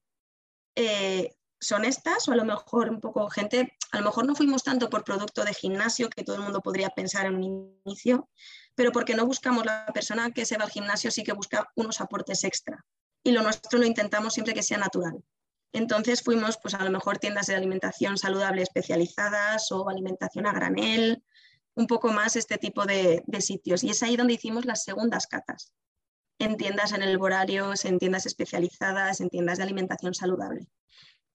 eh, 0.76 1.36
son 1.60 1.86
estas? 1.86 2.28
O 2.28 2.32
a 2.32 2.36
lo 2.36 2.46
mejor 2.46 2.90
un 2.90 3.02
poco 3.02 3.30
gente, 3.30 3.76
a 3.92 4.00
lo 4.00 4.06
mejor 4.06 4.26
no 4.26 4.36
fuimos 4.36 4.64
tanto 4.64 4.90
por 4.90 5.04
producto 5.04 5.44
de 5.44 5.54
gimnasio, 5.54 6.10
que 6.10 6.24
todo 6.24 6.38
el 6.38 6.44
mundo 6.44 6.62
podría 6.62 6.90
pensar 6.90 7.26
en 7.26 7.36
un 7.36 7.80
inicio, 7.86 8.30
pero 8.76 8.92
porque 8.92 9.16
no 9.16 9.26
buscamos 9.26 9.66
la 9.66 9.86
persona 9.94 10.32
que 10.32 10.46
se 10.46 10.58
va 10.58 10.64
al 10.64 10.72
gimnasio, 10.72 11.12
sí 11.12 11.24
que 11.24 11.34
busca 11.34 11.70
unos 11.76 12.00
aportes 12.02 12.44
extra. 12.44 12.86
Y 13.24 13.32
lo 13.32 13.42
nuestro 13.42 13.80
lo 13.80 13.86
intentamos 13.86 14.34
siempre 14.34 14.54
que 14.54 14.64
sea 14.64 14.78
natural. 14.78 15.22
Entonces 15.78 16.24
fuimos 16.24 16.58
pues 16.58 16.74
a 16.74 16.84
lo 16.84 16.90
mejor 16.90 17.20
tiendas 17.20 17.46
de 17.46 17.56
alimentación 17.56 18.18
saludable 18.18 18.64
especializadas 18.64 19.72
o 19.72 19.88
alimentación 19.88 20.48
a 20.48 20.52
granel, 20.52 21.24
un 21.76 21.86
poco 21.86 22.12
más 22.12 22.36
este 22.36 22.58
tipo 22.58 22.88
de, 22.88 23.24
sitios. 23.42 23.84
Y 23.84 23.92
es 23.92 24.02
ahí 24.02 24.18
donde 24.18 24.34
hicimos 24.34 24.66
las 24.66 24.84
segundas 24.84 25.28
catas, 25.28 25.72
en 26.40 26.58
tiendas 26.58 26.94
en 26.94 27.04
el 27.04 27.22
horario, 27.22 27.74
en 27.84 28.00
tiendas 28.00 28.26
especializadas, 28.26 29.22
en 29.22 29.30
tiendas 29.30 29.60
de 29.60 29.66
alimentación 29.66 30.16
saludable. 30.16 30.68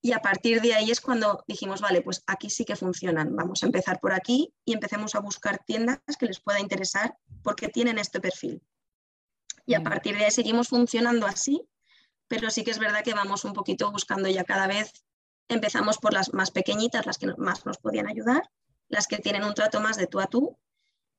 Y 0.01 0.11
a 0.11 0.19
partir 0.19 0.61
de 0.61 0.75
ahí 0.75 0.91
es 0.91 1.01
cuando 1.01 1.45
dijimos, 1.47 1.81
vale, 1.81 2.03
pues 2.03 2.25
aquí 2.27 2.51
sí 2.51 2.65
que 2.65 2.75
funcionan, 2.75 3.37
vamos 3.37 3.63
a 3.63 3.67
empezar 3.67 4.01
por 4.01 4.13
aquí 4.13 4.53
y 4.65 4.73
empecemos 4.73 5.15
a 5.15 5.21
buscar 5.21 5.63
tiendas 5.65 6.01
que 6.19 6.27
les 6.27 6.41
pueda 6.41 6.59
interesar 6.59 7.17
porque 7.45 7.69
tienen 7.69 7.97
este 7.97 8.19
perfil. 8.21 8.61
Y 9.67 9.75
a 9.75 9.85
partir 9.85 10.19
de 10.19 10.25
ahí 10.25 10.33
seguimos 10.33 10.67
funcionando 10.67 11.29
así 11.29 11.69
pero 12.33 12.49
sí 12.49 12.65
que 12.65 12.71
es 12.71 12.79
verdad 12.79 13.05
que 13.05 13.13
vamos 13.13 13.45
un 13.45 13.53
poquito 13.53 13.93
buscando 13.93 14.27
ya 14.27 14.43
cada 14.45 14.67
vez, 14.67 15.05
empezamos 15.49 15.99
por 15.99 16.15
las 16.15 16.33
más 16.33 16.51
pequeñitas, 16.51 17.05
las 17.05 17.19
que 17.19 17.27
más 17.37 17.67
nos 17.67 17.77
podían 17.77 18.09
ayudar, 18.09 18.49
las 18.89 19.07
que 19.07 19.19
tienen 19.19 19.45
un 19.45 19.53
trato 19.53 19.81
más 19.81 19.99
de 19.99 20.07
tú 20.07 20.19
a 20.19 20.29
tú, 20.29 20.59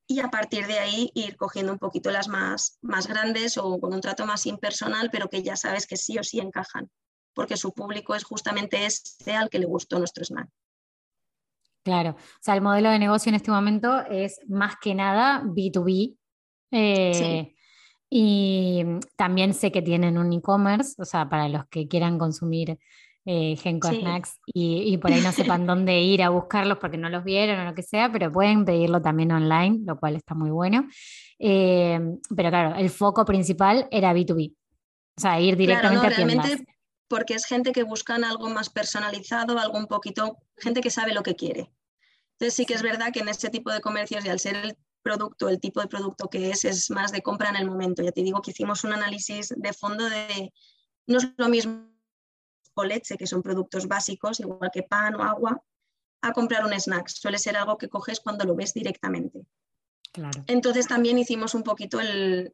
y 0.07 0.21
a 0.21 0.31
partir 0.31 0.65
de 0.65 0.79
ahí 0.79 1.11
ir 1.13 1.37
cogiendo 1.37 1.71
un 1.71 1.77
poquito 1.77 2.09
las 2.09 2.27
más, 2.29 2.79
más 2.81 3.05
grandes 3.05 3.59
o 3.59 3.79
con 3.79 3.93
un 3.93 4.01
trato 4.01 4.25
más 4.25 4.47
impersonal, 4.47 5.11
pero 5.11 5.29
que 5.29 5.43
ya 5.43 5.55
sabes 5.55 5.85
que 5.85 5.97
sí 5.97 6.17
o 6.17 6.23
sí 6.23 6.39
encajan, 6.39 6.89
porque 7.35 7.57
su 7.57 7.73
público 7.73 8.15
es 8.15 8.23
justamente 8.23 8.83
ese 8.83 9.35
al 9.35 9.51
que 9.51 9.59
le 9.59 9.67
gustó 9.67 9.99
nuestro 9.99 10.25
snack. 10.25 10.49
Claro, 11.83 12.15
o 12.17 12.41
sea, 12.41 12.55
el 12.55 12.61
modelo 12.61 12.89
de 12.89 12.97
negocio 12.97 13.29
en 13.29 13.35
este 13.35 13.51
momento 13.51 13.99
es 14.09 14.39
más 14.47 14.77
que 14.81 14.95
nada 14.95 15.43
B2B. 15.43 16.17
Eh, 16.71 17.52
y 18.15 18.85
también 19.15 19.55
sé 19.55 19.71
que 19.71 19.81
tienen 19.81 20.19
un 20.19 20.31
e-commerce, 20.33 20.93
o 21.01 21.05
sea, 21.05 21.27
para 21.27 21.49
los 21.49 21.65
que 21.65 21.87
quieran 21.87 22.19
consumir 22.19 22.77
eh, 23.25 23.55
Genco 23.55 23.87
Snacks 23.87 24.37
y, 24.45 24.95
por 24.99 25.11
ahí 25.11 25.19
no 25.21 25.31
sepan 25.57 25.65
dónde 25.65 25.99
ir 25.99 26.21
a 26.21 26.29
buscarlos 26.29 26.77
porque 26.77 26.99
no 26.99 27.09
los 27.09 27.23
vieron 27.23 27.59
o 27.59 27.65
lo 27.65 27.73
que 27.73 27.81
sea, 27.81 28.11
pero 28.11 28.31
pueden 28.31 28.65
pedirlo 28.65 29.01
también 29.01 29.31
online, 29.31 29.79
lo 29.83 29.97
cual 29.97 30.15
está 30.15 30.35
muy 30.35 30.51
bueno. 30.51 30.87
Eh, 31.39 31.99
pero 32.35 32.49
claro, 32.51 32.75
el 32.75 32.91
foco 32.91 33.25
principal 33.25 33.87
era 33.89 34.13
B2B, 34.13 34.53
o 35.17 35.19
sea, 35.19 35.41
ir 35.41 35.57
directamente 35.57 36.05
a 36.05 36.15
tiendas. 36.15 36.51
Porque 37.07 37.33
es 37.33 37.45
gente 37.45 37.71
que 37.71 37.81
buscan 37.81 38.23
algo 38.23 38.47
más 38.47 38.69
personalizado, 38.69 39.57
algo 39.57 39.79
un 39.79 39.87
poquito, 39.87 40.37
gente 40.57 40.81
que 40.81 40.91
sabe 40.91 41.15
lo 41.15 41.23
que 41.23 41.35
quiere. 41.35 41.71
Entonces 42.33 42.53
sí 42.53 42.67
que 42.67 42.75
es 42.75 42.83
verdad 42.83 43.11
que 43.11 43.21
en 43.21 43.29
este 43.29 43.49
tipo 43.49 43.71
de 43.71 43.81
comercios 43.81 44.23
y 44.23 44.29
al 44.29 44.39
ser 44.39 44.55
el 44.57 44.77
producto, 45.03 45.49
el 45.49 45.59
tipo 45.59 45.81
de 45.81 45.87
producto 45.87 46.29
que 46.29 46.49
es, 46.49 46.65
es 46.65 46.89
más 46.89 47.11
de 47.11 47.21
compra 47.21 47.49
en 47.49 47.57
el 47.57 47.67
momento. 47.67 48.01
Ya 48.01 48.11
te 48.11 48.23
digo 48.23 48.41
que 48.41 48.51
hicimos 48.51 48.83
un 48.83 48.93
análisis 48.93 49.53
de 49.55 49.73
fondo 49.73 50.09
de, 50.09 50.51
no 51.07 51.17
es 51.17 51.27
lo 51.37 51.49
mismo 51.49 51.89
o 52.75 52.83
leche, 52.83 53.17
que 53.17 53.27
son 53.27 53.43
productos 53.43 53.87
básicos, 53.87 54.39
igual 54.39 54.71
que 54.73 54.81
pan 54.81 55.15
o 55.15 55.23
agua, 55.23 55.61
a 56.21 56.31
comprar 56.31 56.65
un 56.65 56.73
snack. 56.73 57.07
Suele 57.07 57.37
ser 57.37 57.55
algo 57.55 57.77
que 57.77 57.89
coges 57.89 58.19
cuando 58.19 58.45
lo 58.45 58.55
ves 58.55 58.73
directamente. 58.73 59.45
Claro. 60.11 60.43
Entonces 60.47 60.87
también 60.87 61.19
hicimos 61.19 61.53
un 61.53 61.63
poquito 61.63 61.99
el, 61.99 62.53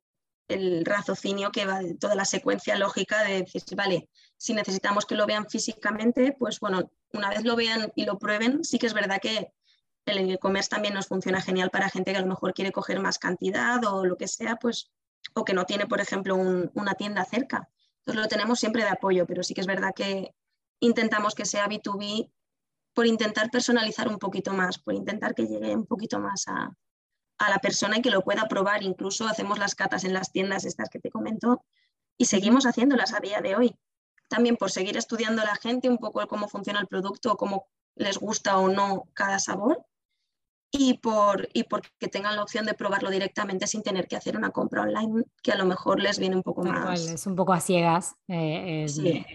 el 0.49 0.83
raciocinio 0.83 1.51
que 1.51 1.65
va 1.65 1.79
de 1.79 1.95
toda 1.95 2.15
la 2.15 2.25
secuencia 2.25 2.75
lógica 2.75 3.23
de 3.23 3.43
decir, 3.43 3.63
vale, 3.75 4.09
si 4.35 4.53
necesitamos 4.53 5.05
que 5.05 5.15
lo 5.15 5.25
vean 5.25 5.47
físicamente, 5.47 6.35
pues 6.37 6.59
bueno, 6.59 6.91
una 7.13 7.29
vez 7.29 7.43
lo 7.45 7.55
vean 7.55 7.91
y 7.95 8.05
lo 8.05 8.17
prueben, 8.17 8.63
sí 8.63 8.79
que 8.79 8.87
es 8.87 8.93
verdad 8.93 9.19
que 9.21 9.53
el 10.09 10.31
e-commerce 10.31 10.69
también 10.69 10.93
nos 10.93 11.07
funciona 11.07 11.41
genial 11.41 11.69
para 11.69 11.89
gente 11.89 12.11
que 12.11 12.17
a 12.17 12.21
lo 12.21 12.27
mejor 12.27 12.53
quiere 12.53 12.71
coger 12.71 12.99
más 12.99 13.19
cantidad 13.19 13.83
o 13.85 14.05
lo 14.05 14.17
que 14.17 14.27
sea, 14.27 14.55
pues, 14.57 14.91
o 15.33 15.45
que 15.45 15.53
no 15.53 15.65
tiene, 15.65 15.87
por 15.87 16.01
ejemplo, 16.01 16.35
una 16.35 16.93
tienda 16.95 17.25
cerca. 17.25 17.69
Entonces 17.99 18.21
lo 18.23 18.27
tenemos 18.27 18.59
siempre 18.59 18.83
de 18.83 18.89
apoyo, 18.89 19.25
pero 19.25 19.43
sí 19.43 19.53
que 19.53 19.61
es 19.61 19.67
verdad 19.67 19.93
que 19.95 20.33
intentamos 20.79 21.35
que 21.35 21.45
sea 21.45 21.67
B2B 21.67 22.31
por 22.93 23.05
intentar 23.05 23.49
personalizar 23.51 24.07
un 24.07 24.17
poquito 24.17 24.53
más, 24.53 24.79
por 24.79 24.93
intentar 24.93 25.35
que 25.35 25.47
llegue 25.47 25.75
un 25.75 25.85
poquito 25.85 26.19
más 26.19 26.47
a, 26.47 26.75
a 27.37 27.49
la 27.49 27.59
persona 27.59 27.97
y 27.97 28.01
que 28.01 28.09
lo 28.09 28.23
pueda 28.23 28.47
probar. 28.47 28.83
Incluso 28.83 29.27
hacemos 29.27 29.59
las 29.59 29.75
catas 29.75 30.03
en 30.03 30.13
las 30.13 30.31
tiendas 30.31 30.65
estas 30.65 30.89
que 30.89 30.99
te 30.99 31.09
comento 31.09 31.63
y 32.17 32.25
seguimos 32.25 32.65
haciéndolas 32.65 33.13
a 33.13 33.19
día 33.19 33.41
de 33.41 33.55
hoy. 33.55 33.75
También 34.27 34.57
por 34.57 34.71
seguir 34.71 34.97
estudiando 34.97 35.41
a 35.41 35.45
la 35.45 35.55
gente 35.55 35.89
un 35.89 35.97
poco 35.97 36.25
cómo 36.27 36.47
funciona 36.47 36.79
el 36.79 36.87
producto, 36.87 37.37
cómo 37.37 37.67
les 37.95 38.17
gusta 38.17 38.57
o 38.57 38.69
no 38.69 39.09
cada 39.13 39.39
sabor 39.39 39.85
y 40.71 40.95
por 40.99 41.49
y 41.53 41.63
porque 41.63 42.07
tengan 42.11 42.35
la 42.35 42.43
opción 42.43 42.65
de 42.65 42.73
probarlo 42.73 43.09
directamente 43.09 43.67
sin 43.67 43.81
tener 43.81 44.07
que 44.07 44.15
hacer 44.15 44.37
una 44.37 44.51
compra 44.51 44.83
online 44.83 45.23
que 45.41 45.51
a 45.51 45.57
lo 45.57 45.65
mejor 45.65 45.99
les 45.99 46.19
viene 46.19 46.35
un 46.35 46.43
poco 46.43 46.63
más. 46.63 47.07
es 47.07 47.25
un 47.25 47.35
poco 47.35 47.53
a 47.53 47.59
ciegas. 47.59 48.15
Eh, 48.27 48.85
sí. 48.87 49.25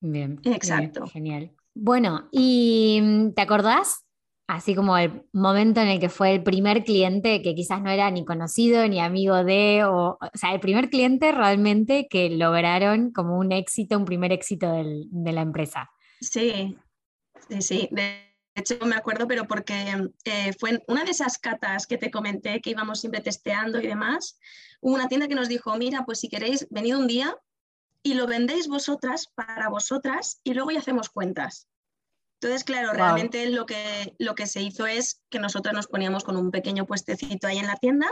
Bien. 0.00 0.40
Exacto. 0.44 1.06
genial. 1.06 1.52
Bueno, 1.74 2.28
¿y 2.32 3.00
mm, 3.02 3.32
te 3.32 3.42
acordás? 3.42 4.02
Así 4.48 4.76
como 4.76 4.96
el 4.96 5.24
momento 5.32 5.80
en 5.80 5.88
el 5.88 5.98
que 5.98 6.08
fue 6.08 6.32
el 6.32 6.42
primer 6.44 6.84
cliente 6.84 7.42
que 7.42 7.56
quizás 7.56 7.82
no 7.82 7.90
era 7.90 8.08
ni 8.12 8.24
conocido 8.24 8.86
ni 8.86 9.00
amigo 9.00 9.42
de, 9.42 9.82
o, 9.84 10.18
o 10.20 10.30
sea, 10.34 10.54
el 10.54 10.60
primer 10.60 10.88
cliente 10.88 11.32
realmente 11.32 12.06
que 12.08 12.30
lograron 12.30 13.10
como 13.10 13.38
un 13.38 13.50
éxito, 13.50 13.98
un 13.98 14.04
primer 14.04 14.30
éxito 14.30 14.70
del, 14.70 15.08
de 15.10 15.32
la 15.32 15.40
empresa. 15.40 15.90
Sí, 16.20 16.76
sí, 17.48 17.60
sí. 17.60 17.88
De 17.90 18.25
hecho, 18.60 18.78
me 18.86 18.96
acuerdo, 18.96 19.26
pero 19.26 19.46
porque 19.46 20.10
eh, 20.24 20.52
fue 20.58 20.82
una 20.88 21.04
de 21.04 21.10
esas 21.10 21.38
catas 21.38 21.86
que 21.86 21.98
te 21.98 22.10
comenté 22.10 22.60
que 22.60 22.70
íbamos 22.70 23.00
siempre 23.00 23.20
testeando 23.20 23.80
y 23.80 23.86
demás. 23.86 24.38
Hubo 24.80 24.94
una 24.94 25.08
tienda 25.08 25.28
que 25.28 25.34
nos 25.34 25.48
dijo, 25.48 25.76
mira, 25.76 26.04
pues 26.04 26.20
si 26.20 26.28
queréis, 26.28 26.66
venid 26.70 26.96
un 26.96 27.06
día 27.06 27.36
y 28.02 28.14
lo 28.14 28.26
vendéis 28.26 28.68
vosotras 28.68 29.28
para 29.34 29.68
vosotras 29.68 30.40
y 30.44 30.54
luego 30.54 30.70
ya 30.70 30.78
hacemos 30.78 31.08
cuentas. 31.08 31.68
Entonces, 32.40 32.64
claro, 32.64 32.92
realmente 32.92 33.48
lo 33.48 33.64
que, 33.64 34.14
lo 34.18 34.34
que 34.34 34.46
se 34.46 34.60
hizo 34.60 34.86
es 34.86 35.22
que 35.30 35.38
nosotros 35.38 35.74
nos 35.74 35.86
poníamos 35.86 36.22
con 36.22 36.36
un 36.36 36.50
pequeño 36.50 36.86
puestecito 36.86 37.46
ahí 37.46 37.58
en 37.58 37.66
la 37.66 37.76
tienda 37.76 38.06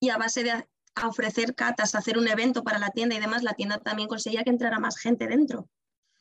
y 0.00 0.08
a 0.08 0.16
base 0.16 0.42
de 0.42 0.66
ofrecer 1.06 1.54
catas, 1.54 1.94
hacer 1.94 2.18
un 2.18 2.28
evento 2.28 2.64
para 2.64 2.78
la 2.78 2.90
tienda 2.90 3.14
y 3.14 3.20
demás, 3.20 3.42
la 3.42 3.54
tienda 3.54 3.78
también 3.78 4.08
conseguía 4.08 4.42
que 4.42 4.50
entrara 4.50 4.78
más 4.78 4.96
gente 4.98 5.26
dentro. 5.26 5.68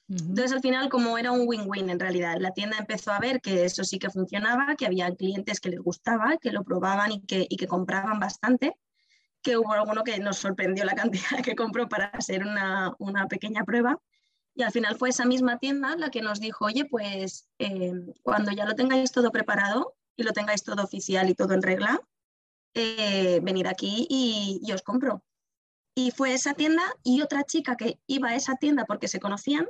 Entonces, 0.10 0.54
al 0.54 0.62
final, 0.62 0.88
como 0.88 1.18
era 1.18 1.32
un 1.32 1.44
win-win 1.46 1.90
en 1.90 2.00
realidad, 2.00 2.38
la 2.40 2.54
tienda 2.54 2.78
empezó 2.78 3.12
a 3.12 3.20
ver 3.20 3.42
que 3.42 3.66
eso 3.66 3.84
sí 3.84 4.00
que 4.00 4.10
funcionaba, 4.10 4.76
que 4.78 4.86
había 4.86 5.14
clientes 5.14 5.60
que 5.60 5.70
les 5.70 5.82
gustaba, 5.82 6.38
que 6.38 6.52
lo 6.52 6.64
probaban 6.64 7.12
y 7.12 7.22
que, 7.26 7.46
y 7.50 7.58
que 7.58 7.68
compraban 7.68 8.18
bastante, 8.18 8.78
que 9.42 9.58
hubo 9.58 9.74
alguno 9.74 10.04
que 10.04 10.18
nos 10.20 10.38
sorprendió 10.38 10.86
la 10.86 10.96
cantidad 10.96 11.30
que 11.44 11.56
compró 11.56 11.90
para 11.90 12.06
hacer 12.08 12.44
una, 12.44 12.96
una 13.00 13.28
pequeña 13.28 13.66
prueba. 13.66 14.00
Y 14.56 14.64
al 14.64 14.72
final 14.72 14.98
fue 14.98 15.10
esa 15.10 15.26
misma 15.26 15.60
tienda 15.60 15.96
la 15.98 16.10
que 16.10 16.22
nos 16.22 16.40
dijo, 16.40 16.66
oye, 16.66 16.86
pues 16.86 17.50
eh, 17.60 17.94
cuando 18.24 18.52
ya 18.52 18.66
lo 18.66 18.76
tengáis 18.76 19.12
todo 19.12 19.32
preparado 19.32 19.96
y 20.16 20.24
lo 20.24 20.32
tengáis 20.32 20.64
todo 20.64 20.84
oficial 20.84 21.30
y 21.30 21.36
todo 21.36 21.54
en 21.54 21.62
regla, 21.62 22.00
eh, 22.74 23.40
venir 23.44 23.68
aquí 23.68 24.08
y, 24.10 24.62
y 24.64 24.72
os 24.72 24.82
compro. 24.82 25.24
Y 25.96 26.12
fue 26.12 26.34
esa 26.34 26.54
tienda 26.54 26.84
y 27.04 27.22
otra 27.22 27.44
chica 27.44 27.76
que 27.76 28.00
iba 28.08 28.30
a 28.30 28.36
esa 28.36 28.56
tienda 28.56 28.86
porque 28.86 29.08
se 29.08 29.20
conocían 29.20 29.68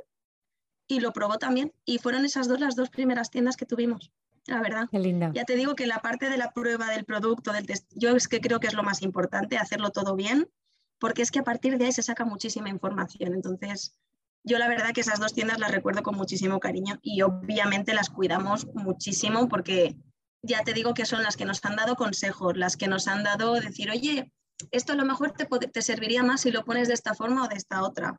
y 0.88 1.00
lo 1.00 1.12
probó 1.12 1.38
también. 1.38 1.72
Y 1.84 1.98
fueron 1.98 2.24
esas 2.24 2.48
dos 2.48 2.58
las 2.58 2.74
dos 2.74 2.90
primeras 2.90 3.30
tiendas 3.30 3.56
que 3.56 3.66
tuvimos, 3.66 4.10
la 4.46 4.60
verdad. 4.60 4.88
Qué 4.90 4.98
lindo. 4.98 5.30
Ya 5.34 5.44
te 5.44 5.54
digo 5.54 5.76
que 5.76 5.86
la 5.86 6.00
parte 6.00 6.28
de 6.28 6.38
la 6.38 6.50
prueba 6.52 6.90
del 6.90 7.04
producto, 7.04 7.52
del 7.52 7.66
test, 7.66 7.86
yo 7.94 8.16
es 8.16 8.26
que 8.26 8.40
creo 8.40 8.58
que 8.58 8.66
es 8.66 8.74
lo 8.74 8.82
más 8.82 9.02
importante, 9.02 9.58
hacerlo 9.58 9.90
todo 9.90 10.16
bien, 10.16 10.50
porque 10.98 11.22
es 11.22 11.30
que 11.30 11.38
a 11.38 11.44
partir 11.44 11.78
de 11.78 11.84
ahí 11.84 11.92
se 11.92 12.02
saca 12.02 12.24
muchísima 12.24 12.70
información. 12.70 13.34
Entonces, 13.34 13.94
yo 14.42 14.58
la 14.58 14.68
verdad 14.68 14.92
que 14.92 15.02
esas 15.02 15.20
dos 15.20 15.34
tiendas 15.34 15.58
las 15.58 15.70
recuerdo 15.70 16.02
con 16.02 16.16
muchísimo 16.16 16.58
cariño 16.58 16.98
y 17.02 17.22
obviamente 17.22 17.92
las 17.92 18.08
cuidamos 18.08 18.66
muchísimo 18.74 19.48
porque 19.48 19.96
ya 20.42 20.62
te 20.62 20.72
digo 20.72 20.94
que 20.94 21.04
son 21.04 21.22
las 21.22 21.36
que 21.36 21.44
nos 21.44 21.64
han 21.64 21.76
dado 21.76 21.96
consejos, 21.96 22.56
las 22.56 22.76
que 22.76 22.88
nos 22.88 23.08
han 23.08 23.24
dado 23.24 23.54
decir, 23.54 23.90
oye, 23.90 24.32
esto 24.70 24.92
a 24.92 24.96
lo 24.96 25.04
mejor 25.04 25.32
te, 25.32 25.46
te 25.46 25.82
serviría 25.82 26.22
más 26.22 26.40
si 26.42 26.50
lo 26.50 26.64
pones 26.64 26.88
de 26.88 26.94
esta 26.94 27.14
forma 27.14 27.44
o 27.44 27.48
de 27.48 27.56
esta 27.56 27.82
otra 27.82 28.18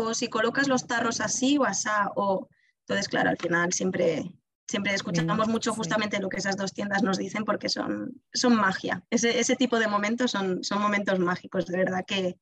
o 0.00 0.14
si 0.14 0.28
colocas 0.28 0.68
los 0.68 0.86
tarros 0.86 1.20
así 1.20 1.58
o 1.58 1.64
asá, 1.64 2.10
o 2.16 2.48
entonces 2.80 3.08
claro, 3.08 3.30
al 3.30 3.36
final 3.36 3.72
siempre, 3.72 4.32
siempre 4.66 4.94
escuchamos 4.94 5.48
mucho 5.48 5.72
justamente 5.72 6.20
lo 6.20 6.28
que 6.28 6.38
esas 6.38 6.56
dos 6.56 6.72
tiendas 6.72 7.02
nos 7.02 7.18
dicen 7.18 7.44
porque 7.44 7.68
son, 7.68 8.20
son 8.32 8.56
magia. 8.56 9.04
Ese, 9.10 9.38
ese 9.38 9.56
tipo 9.56 9.78
de 9.78 9.88
momentos 9.88 10.32
son, 10.32 10.64
son 10.64 10.80
momentos 10.80 11.18
mágicos, 11.18 11.66
de 11.66 11.78
verdad, 11.78 12.04
que, 12.06 12.38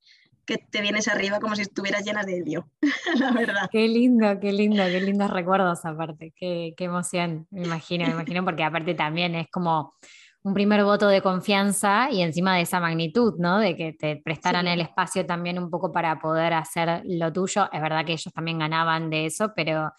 que 0.47 0.57
te 0.57 0.81
vienes 0.81 1.09
arriba 1.09 1.41
como 1.41 1.55
si 1.55 1.63
estuvieras 1.63 2.05
llena 2.05 2.25
de 2.25 2.39
helio, 2.39 2.71
la 3.19 3.33
verdad. 3.33 3.69
Qué 3.71 3.87
lindo, 3.89 4.41
qué 4.41 4.53
lindo, 4.53 4.83
qué 4.85 5.01
lindos 5.01 5.31
recuerdos 5.31 5.85
aparte, 5.85 6.33
qué, 6.35 6.73
qué 6.77 6.85
emoción, 6.85 7.47
me 7.51 7.65
imagino, 7.65 8.07
me 8.07 8.13
imagino, 8.13 8.45
porque 8.45 8.65
aparte 8.65 8.95
también 8.95 9.35
es 9.35 9.49
como 9.51 9.95
un 10.43 10.55
primer 10.55 10.85
voto 10.85 11.09
de 11.09 11.21
confianza 11.21 12.11
y 12.11 12.23
encima 12.23 12.57
de 12.57 12.63
esa 12.63 12.81
magnitud, 12.81 13.35
¿no? 13.39 13.59
De 13.59 13.77
que 13.77 13.93
te 13.93 14.17
prestaran 14.17 14.67
el 14.69 14.81
espacio 14.81 15.27
también 15.27 15.59
un 15.59 15.71
poco 15.71 15.93
para 15.93 16.19
poder 16.21 16.55
hacer 16.55 17.03
lo 17.05 17.33
tuyo. 17.33 17.69
Es 17.73 17.83
verdad 17.83 18.05
que 18.05 18.13
ellos 18.13 18.33
también 18.33 18.59
ganaban 18.59 19.11
de 19.11 19.27
eso, 19.27 19.53
pero, 19.57 19.93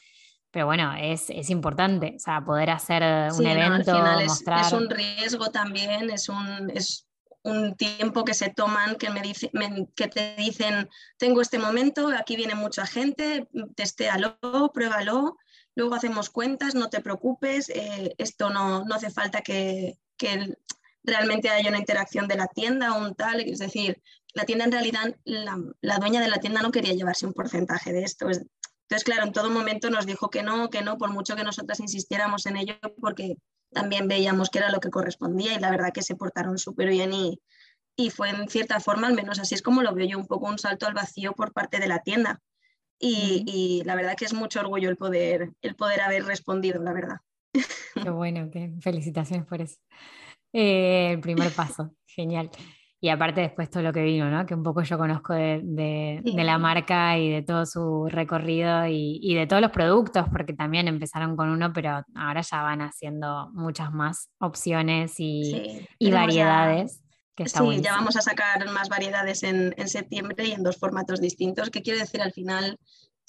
pero 0.50 0.66
bueno, 0.66 0.94
es, 0.98 1.30
es 1.30 1.50
importante, 1.50 2.14
o 2.16 2.20
sea, 2.20 2.44
poder 2.44 2.70
hacer 2.70 3.04
un 3.34 3.46
evento, 3.46 3.94
mostrar... 4.26 4.66
Es, 4.66 4.74
un 4.74 4.90
riesgo 4.90 5.50
también, 5.52 6.10
es 6.10 6.30
un, 6.30 6.72
es 6.74 7.06
un 7.44 7.76
tiempo 7.76 8.24
que 8.24 8.34
se 8.34 8.50
toman, 8.50 8.96
que, 8.96 9.10
me, 9.10 9.22
dice, 9.22 9.52
que 9.96 10.08
te 10.08 10.36
dicen, 10.38 10.90
tengo 11.18 11.42
este 11.42 11.60
momento, 11.60 12.10
aquí 12.18 12.38
viene 12.38 12.56
mucha 12.56 12.86
gente, 12.86 13.48
testéalo, 13.76 14.38
pruébalo, 14.74 15.38
luego 15.76 15.96
hacemos 15.96 16.30
cuentas, 16.30 16.76
no 16.76 16.90
te 16.90 17.02
preocupes, 17.02 17.70
eh, 17.70 18.16
esto 18.18 18.50
no, 18.50 18.86
no 18.86 18.96
hace 18.96 19.10
falta 19.10 19.42
que, 19.42 19.98
que 20.20 20.56
realmente 21.04 21.50
haya 21.50 21.70
una 21.70 21.80
interacción 21.80 22.28
de 22.28 22.36
la 22.36 22.48
tienda 22.48 22.94
o 22.94 23.04
un 23.04 23.16
tal, 23.16 23.40
es 23.42 23.58
decir, 23.60 24.00
la 24.34 24.44
tienda 24.44 24.66
en 24.66 24.72
realidad, 24.72 25.16
la, 25.24 25.98
dueña 25.98 26.22
de 26.22 26.28
la 26.28 26.38
tienda 26.38 26.62
no 26.62 26.72
quería 26.72 26.94
llevarse 26.94 27.26
un 27.26 27.34
porcentaje 27.34 27.92
de 27.92 28.04
esto. 28.04 28.28
Entonces, 28.28 29.04
claro, 29.04 29.24
en 29.24 29.32
todo 29.32 29.50
momento 29.50 29.90
nos 29.90 30.06
dijo 30.06 30.30
que 30.30 30.44
no, 30.44 30.70
que 30.70 30.82
no, 30.82 30.98
por 30.98 31.12
mucho 31.12 31.36
que 31.36 31.44
nosotras 31.44 31.80
insistiéramos 31.80 32.46
en 32.46 32.58
ello, 32.58 32.76
porque 33.02 33.38
también 33.72 34.08
veíamos 34.08 34.50
que 34.50 34.60
era 34.60 34.72
lo 34.72 34.80
que 34.80 34.90
correspondía 34.90 35.54
y 35.54 35.60
la 35.60 35.72
verdad 35.72 35.94
que 35.94 36.04
se 36.04 36.16
portaron 36.16 36.58
súper 36.58 36.90
bien 36.90 37.14
y, 37.14 37.40
y 37.96 38.10
fue 38.12 38.30
en 38.30 38.48
cierta 38.50 38.80
forma, 38.80 39.08
al 39.08 39.14
menos 39.14 39.40
así 39.40 39.56
es 39.56 39.62
como 39.62 39.82
lo 39.82 39.94
veo 39.94 40.08
yo, 40.08 40.18
un 40.18 40.28
poco 40.28 40.48
un 40.48 40.60
salto 40.60 40.86
al 40.86 40.94
vacío 40.94 41.34
por 41.34 41.54
parte 41.54 41.80
de 41.80 41.88
la 41.88 42.00
tienda. 42.00 42.42
Y, 43.02 43.46
y, 43.48 43.84
la 43.86 43.96
verdad 43.96 44.16
que 44.18 44.26
es 44.26 44.34
mucho 44.34 44.60
orgullo 44.60 44.90
el 44.90 44.98
poder, 44.98 45.54
el 45.62 45.76
poder 45.76 46.02
haber 46.02 46.26
respondido, 46.26 46.84
la 46.84 46.92
verdad. 46.92 47.18
Qué 47.54 48.10
bueno, 48.10 48.50
qué 48.52 48.74
felicitaciones 48.82 49.46
por 49.46 49.62
eso. 49.62 49.78
Eh, 50.54 51.12
el 51.12 51.20
primer 51.20 51.52
paso, 51.52 51.92
genial. 52.08 52.50
Y 53.02 53.08
aparte 53.10 53.40
después 53.40 53.70
todo 53.70 53.82
lo 53.82 53.94
que 53.94 54.04
vino, 54.04 54.30
¿no? 54.30 54.46
Que 54.46 54.54
un 54.54 54.64
poco 54.64 54.84
yo 54.84 54.98
conozco 54.98 55.34
de, 55.34 55.62
de, 55.64 56.44
la 56.44 56.58
marca 56.58 57.18
y 57.18 57.30
de 57.30 57.44
todo 57.44 57.66
su 57.66 58.08
recorrido 58.10 58.86
y, 58.88 59.20
y, 59.22 59.36
de 59.36 59.48
todos 59.48 59.62
los 59.62 59.72
productos, 59.72 60.26
porque 60.30 60.54
también 60.54 60.90
empezaron 60.90 61.38
con 61.38 61.50
uno, 61.50 61.72
pero 61.72 62.04
ahora 62.16 62.42
ya 62.42 62.62
van 62.62 62.82
haciendo 62.82 63.50
muchas 63.54 63.94
más 63.94 64.30
opciones 64.40 65.14
y, 65.18 65.88
y 65.98 66.12
variedades. 66.12 67.02
Sí, 67.46 67.82
ya 67.82 67.94
vamos 67.94 68.18
a 68.18 68.22
sacar 68.22 68.70
más 68.72 68.90
variedades 68.90 69.44
en, 69.44 69.74
en 69.78 69.88
septiembre 69.88 70.46
y 70.46 70.52
en 70.52 70.62
dos 70.62 70.78
formatos 70.78 71.22
distintos, 71.22 71.70
que 71.70 71.82
quiere 71.82 72.00
decir 72.00 72.22
al 72.22 72.34
final 72.34 72.78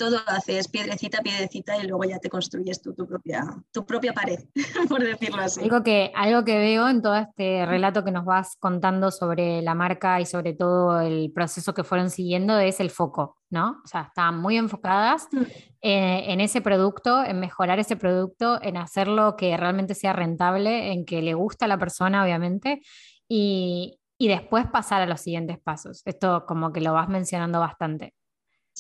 todo 0.00 0.16
haces 0.28 0.66
piedrecita, 0.66 1.20
piedrecita 1.20 1.76
y 1.76 1.86
luego 1.86 2.04
ya 2.04 2.18
te 2.18 2.30
construyes 2.30 2.80
tu, 2.80 2.94
tu, 2.94 3.06
propia, 3.06 3.44
tu 3.70 3.84
propia 3.84 4.14
pared, 4.14 4.38
por 4.88 5.04
decirlo 5.04 5.42
así. 5.42 5.60
Algo 5.60 5.82
que, 5.82 6.10
algo 6.14 6.42
que 6.42 6.56
veo 6.56 6.88
en 6.88 7.02
todo 7.02 7.16
este 7.16 7.66
relato 7.66 8.02
que 8.02 8.10
nos 8.10 8.24
vas 8.24 8.56
contando 8.58 9.10
sobre 9.10 9.60
la 9.60 9.74
marca 9.74 10.18
y 10.18 10.24
sobre 10.24 10.54
todo 10.54 11.02
el 11.02 11.30
proceso 11.34 11.74
que 11.74 11.84
fueron 11.84 12.08
siguiendo 12.08 12.58
es 12.58 12.80
el 12.80 12.88
foco, 12.88 13.36
¿no? 13.50 13.82
O 13.84 13.86
sea, 13.86 14.04
están 14.08 14.40
muy 14.40 14.56
enfocadas 14.56 15.28
mm. 15.32 15.42
en, 15.82 16.40
ese 16.40 16.62
producto, 16.62 17.22
en 17.22 17.38
mejorar 17.38 17.78
ese 17.78 17.96
producto, 17.96 18.58
en 18.62 18.78
hacerlo 18.78 19.36
que 19.36 19.54
realmente 19.58 19.94
sea 19.94 20.14
rentable, 20.14 20.92
en 20.92 21.04
que 21.04 21.20
le 21.20 21.34
guste 21.34 21.66
a 21.66 21.68
la 21.68 21.76
persona, 21.76 22.24
obviamente, 22.24 22.80
y, 23.28 24.00
y 24.16 24.28
después 24.28 24.66
pasar 24.66 25.02
a 25.02 25.06
los 25.06 25.20
siguientes 25.20 25.58
pasos. 25.58 26.00
Esto 26.06 26.46
como 26.46 26.72
que 26.72 26.80
lo 26.80 26.94
vas 26.94 27.10
mencionando 27.10 27.60
bastante. 27.60 28.14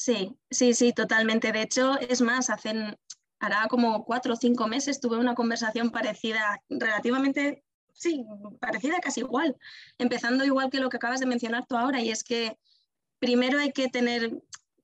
Sí, 0.00 0.34
sí, 0.50 0.72
sí, 0.72 0.94
totalmente. 0.94 1.52
De 1.52 1.60
hecho, 1.60 1.98
es 2.00 2.22
más, 2.22 2.48
hacen, 2.48 2.96
hará 3.38 3.66
como 3.68 4.06
cuatro 4.06 4.32
o 4.32 4.36
cinco 4.36 4.66
meses 4.66 4.98
tuve 4.98 5.18
una 5.18 5.34
conversación 5.34 5.90
parecida, 5.90 6.62
relativamente 6.70 7.62
sí, 7.92 8.24
parecida 8.60 8.98
casi 9.00 9.20
igual, 9.20 9.58
empezando 9.98 10.42
igual 10.42 10.70
que 10.70 10.80
lo 10.80 10.88
que 10.88 10.96
acabas 10.96 11.20
de 11.20 11.26
mencionar 11.26 11.66
tú 11.66 11.76
ahora, 11.76 12.00
y 12.00 12.08
es 12.08 12.24
que 12.24 12.56
primero 13.18 13.58
hay 13.58 13.72
que 13.72 13.88
tener, 13.88 14.42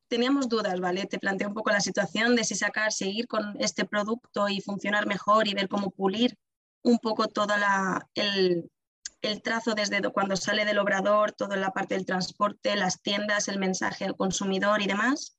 teníamos 0.09 0.51
dudas, 0.51 0.81
¿vale? 0.81 1.07
Te 1.07 1.19
planteo 1.19 1.49
un 1.49 1.55
poco 1.55 1.71
la 1.71 1.81
situación 1.81 2.37
de 2.37 2.45
si 2.45 2.55
sacar, 2.55 2.93
seguir 2.93 3.27
con 3.27 3.57
este 3.59 3.87
producto 3.87 4.51
y 4.51 4.61
funcionar 4.61 5.07
mejor 5.07 5.49
y 5.49 5.55
ver 5.55 5.71
cómo 5.71 5.93
pulir 5.93 6.37
un 6.83 6.99
poco 6.99 7.29
todo 7.29 7.55
el, 8.17 8.71
el 9.23 9.43
trazo 9.43 9.75
desde 9.75 10.01
cuando 10.11 10.37
sale 10.37 10.65
del 10.65 10.79
obrador, 10.79 11.33
toda 11.33 11.57
la 11.57 11.71
parte 11.71 11.95
del 11.95 12.07
transporte, 12.07 12.77
las 12.77 13.03
tiendas, 13.03 13.49
el 13.49 13.59
mensaje 13.59 14.05
al 14.05 14.17
consumidor 14.17 14.83
y 14.83 14.87
demás, 14.87 15.39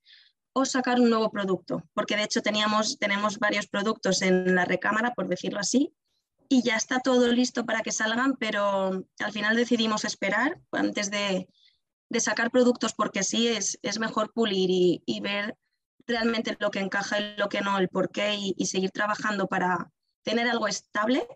o 0.53 0.65
sacar 0.65 0.99
un 0.99 1.09
nuevo 1.09 1.29
producto, 1.29 1.83
porque 1.93 2.15
de 2.15 2.23
hecho 2.23 2.41
teníamos, 2.41 2.97
tenemos 2.97 3.37
varios 3.37 3.67
productos 3.67 4.21
en 4.21 4.55
la 4.55 4.65
recámara, 4.65 5.13
por 5.13 5.27
decirlo 5.27 5.59
así, 5.59 5.93
y 6.49 6.63
ya 6.63 6.75
está 6.75 6.99
todo 6.99 7.31
listo 7.31 7.65
para 7.65 7.81
que 7.81 7.91
salgan, 7.91 8.35
pero 8.37 9.05
al 9.19 9.31
final 9.31 9.55
decidimos 9.55 10.05
esperar 10.05 10.59
antes 10.71 11.11
de, 11.11 11.47
sacar 12.19 12.51
productos 12.51 12.93
porque 12.93 13.21
sí 13.21 13.49
es, 13.49 13.77
es 13.83 13.99
mejor 13.99 14.31
pulir 14.33 14.69
y, 15.05 15.19
ver 15.19 15.57
realmente 16.07 16.55
lo 16.59 16.71
que 16.71 16.79
encaja 16.79 17.19
y 17.19 17.35
lo 17.35 17.49
que 17.49 17.61
no, 17.61 17.77
el 17.77 17.89
por 17.89 18.09
qué 18.09 18.35
y, 18.35 18.55
y 18.57 18.65
seguir 18.67 18.91
trabajando 18.91 19.47
para 19.47 19.91
tener 20.23 20.47
algo 20.47 20.67
estable 20.67 21.27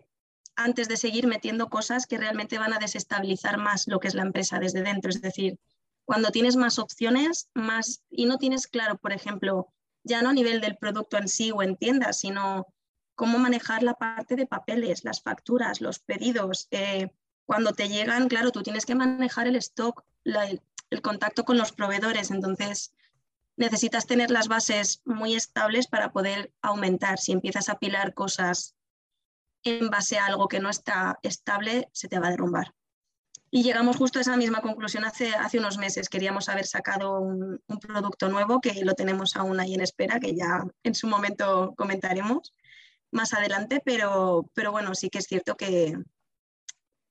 antes 0.56 0.88
de 0.88 0.96
seguir 0.96 1.26
metiendo 1.26 1.68
cosas 1.68 2.06
que 2.06 2.18
realmente 2.18 2.58
van 2.58 2.72
a 2.72 2.78
desestabilizar 2.78 3.58
más 3.58 3.88
lo 3.88 4.00
que 4.00 4.08
es 4.08 4.14
la 4.14 4.22
empresa 4.22 4.58
desde 4.58 4.82
dentro. 4.82 5.10
Es 5.10 5.20
decir, 5.20 5.58
cuando 6.04 6.30
tienes 6.30 6.56
más 6.56 6.78
opciones 6.78 7.48
más, 7.54 8.02
y 8.10 8.26
no 8.26 8.38
tienes 8.38 8.66
claro, 8.66 8.98
por 8.98 9.12
ejemplo, 9.12 9.72
ya 10.04 10.22
no 10.22 10.30
a 10.30 10.34
nivel 10.34 10.60
del 10.60 10.76
producto 10.76 11.16
en 11.16 11.28
sí 11.28 11.52
o 11.52 11.62
en 11.62 11.76
tiendas, 11.76 12.18
sino 12.18 12.66
cómo 13.14 13.38
manejar 13.38 13.82
la 13.82 13.94
parte 13.94 14.36
de 14.36 14.46
papeles, 14.46 15.04
las 15.04 15.22
facturas, 15.22 15.80
los 15.80 16.00
pedidos. 16.00 16.68
Eh, 16.70 17.10
cuando 17.46 17.72
te 17.72 17.88
llegan, 17.88 18.28
claro, 18.28 18.50
tú 18.50 18.62
tienes 18.62 18.86
que 18.86 18.94
manejar 18.94 19.46
el 19.46 19.56
stock, 19.56 20.04
el 20.24 21.02
contacto 21.02 21.44
con 21.44 21.56
los 21.56 21.72
proveedores. 21.72 22.30
Entonces, 22.30 22.92
necesitas 23.56 24.06
tener 24.06 24.30
las 24.30 24.48
bases 24.48 25.02
muy 25.04 25.34
estables 25.34 25.86
para 25.86 26.12
poder 26.12 26.52
aumentar. 26.62 27.18
Si 27.18 27.32
empiezas 27.32 27.68
a 27.68 27.78
pilar 27.78 28.14
cosas 28.14 28.74
en 29.64 29.90
base 29.90 30.18
a 30.18 30.26
algo 30.26 30.48
que 30.48 30.60
no 30.60 30.70
está 30.70 31.18
estable, 31.22 31.88
se 31.92 32.08
te 32.08 32.18
va 32.18 32.28
a 32.28 32.30
derrumbar. 32.30 32.74
Y 33.54 33.62
llegamos 33.62 33.98
justo 33.98 34.18
a 34.18 34.22
esa 34.22 34.36
misma 34.38 34.62
conclusión 34.62 35.04
hace, 35.04 35.34
hace 35.34 35.58
unos 35.58 35.76
meses. 35.76 36.08
Queríamos 36.08 36.48
haber 36.48 36.66
sacado 36.66 37.20
un, 37.20 37.60
producto 37.80 38.30
nuevo 38.30 38.60
que 38.62 38.82
lo 38.82 38.94
tenemos 38.94 39.36
aún 39.36 39.60
ahí 39.60 39.74
en 39.74 39.82
espera, 39.82 40.18
que 40.18 40.34
ya 40.34 40.64
en 40.82 40.94
su 40.94 41.06
momento 41.06 41.74
comentaremos 41.76 42.54
más 43.10 43.34
adelante, 43.34 43.82
pero, 43.84 44.48
pero 44.54 44.72
bueno, 44.72 44.94
sí 44.94 45.10
que 45.10 45.18
es 45.18 45.26
cierto 45.26 45.54
que, 45.54 45.98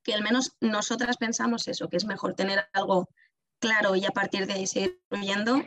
que 0.04 0.16
al 0.16 0.24
menos 0.24 0.58
nosotras 0.62 1.18
pensamos 1.18 1.68
eso, 1.68 1.90
que 1.90 1.98
es 1.98 2.06
mejor 2.06 2.34
tener 2.34 2.68
algo 2.74 3.08
claro 3.60 3.96
y 3.96 4.06
a 4.06 4.12
partir 4.12 4.48
de 4.48 4.54
ahí 4.54 4.66
seguir 4.66 5.00
fluyendo, 5.10 5.62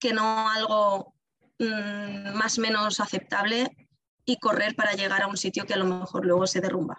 que 0.00 0.12
no 0.12 0.48
algo 0.50 1.14
mm, 1.60 2.34
más 2.34 2.58
o 2.58 2.62
menos 2.62 2.98
aceptable 2.98 3.70
y 4.30 4.38
correr 4.38 4.76
para 4.76 4.92
llegar 4.92 5.22
a 5.22 5.26
un 5.26 5.36
sitio 5.36 5.64
que 5.66 5.74
a 5.74 5.76
lo 5.76 5.84
mejor 5.84 6.24
luego 6.24 6.46
se 6.46 6.60
derrumba. 6.60 6.98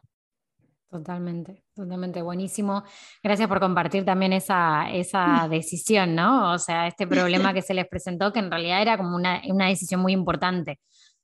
Totalmente, 0.90 1.64
totalmente 1.74 2.22
buenísimo. 2.22 2.84
Gracias 3.24 3.48
por 3.48 3.62
compartir 3.62 4.04
también 4.04 4.34
esa, 4.34 4.92
esa 4.92 5.48
decisión, 5.50 6.16
¿no? 6.16 6.52
O 6.52 6.60
sea, 6.60 6.88
este 6.88 7.08
problema 7.08 7.54
que 7.54 7.62
se 7.62 7.74
les 7.74 7.88
presentó, 7.88 8.34
que 8.34 8.40
en 8.40 8.52
realidad 8.52 8.82
era 8.82 8.98
como 8.98 9.16
una, 9.16 9.42
una 9.48 9.68
decisión 9.68 10.02
muy 10.02 10.12
importante. 10.12 10.80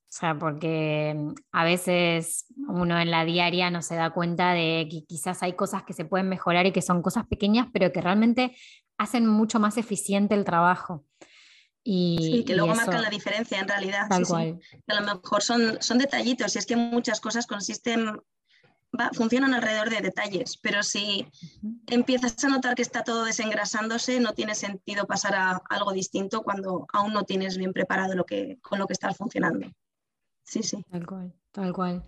O 0.09 0.19
sea, 0.19 0.39
porque 0.39 1.13
mm, 1.17 1.33
a 1.51 1.65
veces 1.65 2.45
uno 2.69 2.97
en 2.97 3.11
la 3.11 3.25
diaria 3.25 3.69
no 3.69 3.81
se 3.81 3.95
da 3.95 4.11
cuenta 4.11 4.53
de 4.53 4.87
que 4.89 5.03
quizás 5.05 5.43
hay 5.43 5.53
cosas 5.53 5.83
que 5.83 5.91
se 5.91 6.05
pueden 6.05 6.29
mejorar 6.29 6.65
y 6.65 6.71
que 6.71 6.81
son 6.81 7.01
cosas 7.01 7.27
pequeñas, 7.27 7.67
pero 7.73 7.91
que 7.91 7.99
realmente 7.99 8.55
hacen 8.97 9.27
mucho 9.27 9.59
más 9.59 9.77
eficiente 9.77 10.33
el 10.33 10.45
trabajo. 10.45 11.03
Y, 11.89 12.17
sí, 12.19 12.43
que 12.43 12.53
luego 12.53 12.75
marcan 12.75 13.01
la 13.01 13.09
diferencia 13.09 13.57
en 13.61 13.67
realidad. 13.69 14.09
Tal 14.09 14.27
cual. 14.27 14.59
A 14.87 14.99
lo 14.99 15.05
mejor 15.05 15.41
son, 15.41 15.77
son 15.79 15.97
detallitos 15.97 16.53
y 16.53 16.59
es 16.59 16.65
que 16.65 16.75
muchas 16.75 17.21
cosas 17.21 17.47
consisten, 17.47 18.21
funcionan 19.13 19.53
alrededor 19.53 19.89
de 19.89 20.01
detalles, 20.01 20.57
pero 20.57 20.83
si 20.83 21.25
empiezas 21.87 22.43
a 22.43 22.49
notar 22.49 22.75
que 22.75 22.81
está 22.81 23.05
todo 23.05 23.23
desengrasándose, 23.23 24.19
no 24.19 24.33
tiene 24.33 24.53
sentido 24.53 25.07
pasar 25.07 25.35
a 25.35 25.61
algo 25.69 25.93
distinto 25.93 26.43
cuando 26.43 26.87
aún 26.91 27.13
no 27.13 27.23
tienes 27.23 27.57
bien 27.57 27.71
preparado 27.71 28.15
lo 28.15 28.25
que, 28.25 28.57
con 28.61 28.79
lo 28.79 28.85
que 28.85 28.91
estás 28.91 29.15
funcionando. 29.15 29.69
Sí, 30.43 30.63
sí. 30.63 30.83
Tal 30.91 31.05
cual, 31.05 31.33
tal 31.53 31.71
cual. 31.71 32.03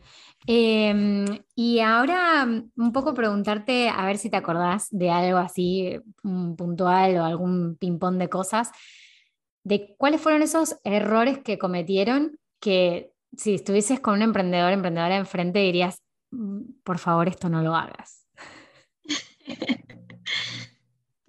Em, 0.46 1.26
y 1.56 1.80
ahora 1.80 2.46
un 2.76 2.92
poco 2.92 3.14
preguntarte, 3.14 3.88
a 3.88 4.06
ver 4.06 4.18
si 4.18 4.30
te 4.30 4.36
acordás 4.36 4.90
de 4.92 5.10
algo 5.10 5.38
así 5.38 5.98
mm, 6.24 6.56
puntual 6.56 7.16
o 7.16 7.24
algún 7.24 7.78
ping-pong 7.78 8.18
de 8.18 8.28
cosas 8.28 8.72
de 9.64 9.96
cuáles 9.98 10.22
fueron 10.22 10.42
esos 10.42 10.78
errores 10.84 11.40
que 11.40 11.58
cometieron 11.58 12.40
que 12.60 13.12
si 13.36 13.56
estuvieses 13.56 14.00
con 14.00 14.16
un 14.16 14.22
emprendedor, 14.22 14.72
emprendedora 14.72 15.16
enfrente 15.16 15.60
dirías, 15.60 16.02
mm, 16.32 16.82
por 16.84 17.00
favor, 17.00 17.28
esto 17.28 17.50
no 17.50 17.62
lo 17.62 17.76
hagas. 17.76 18.26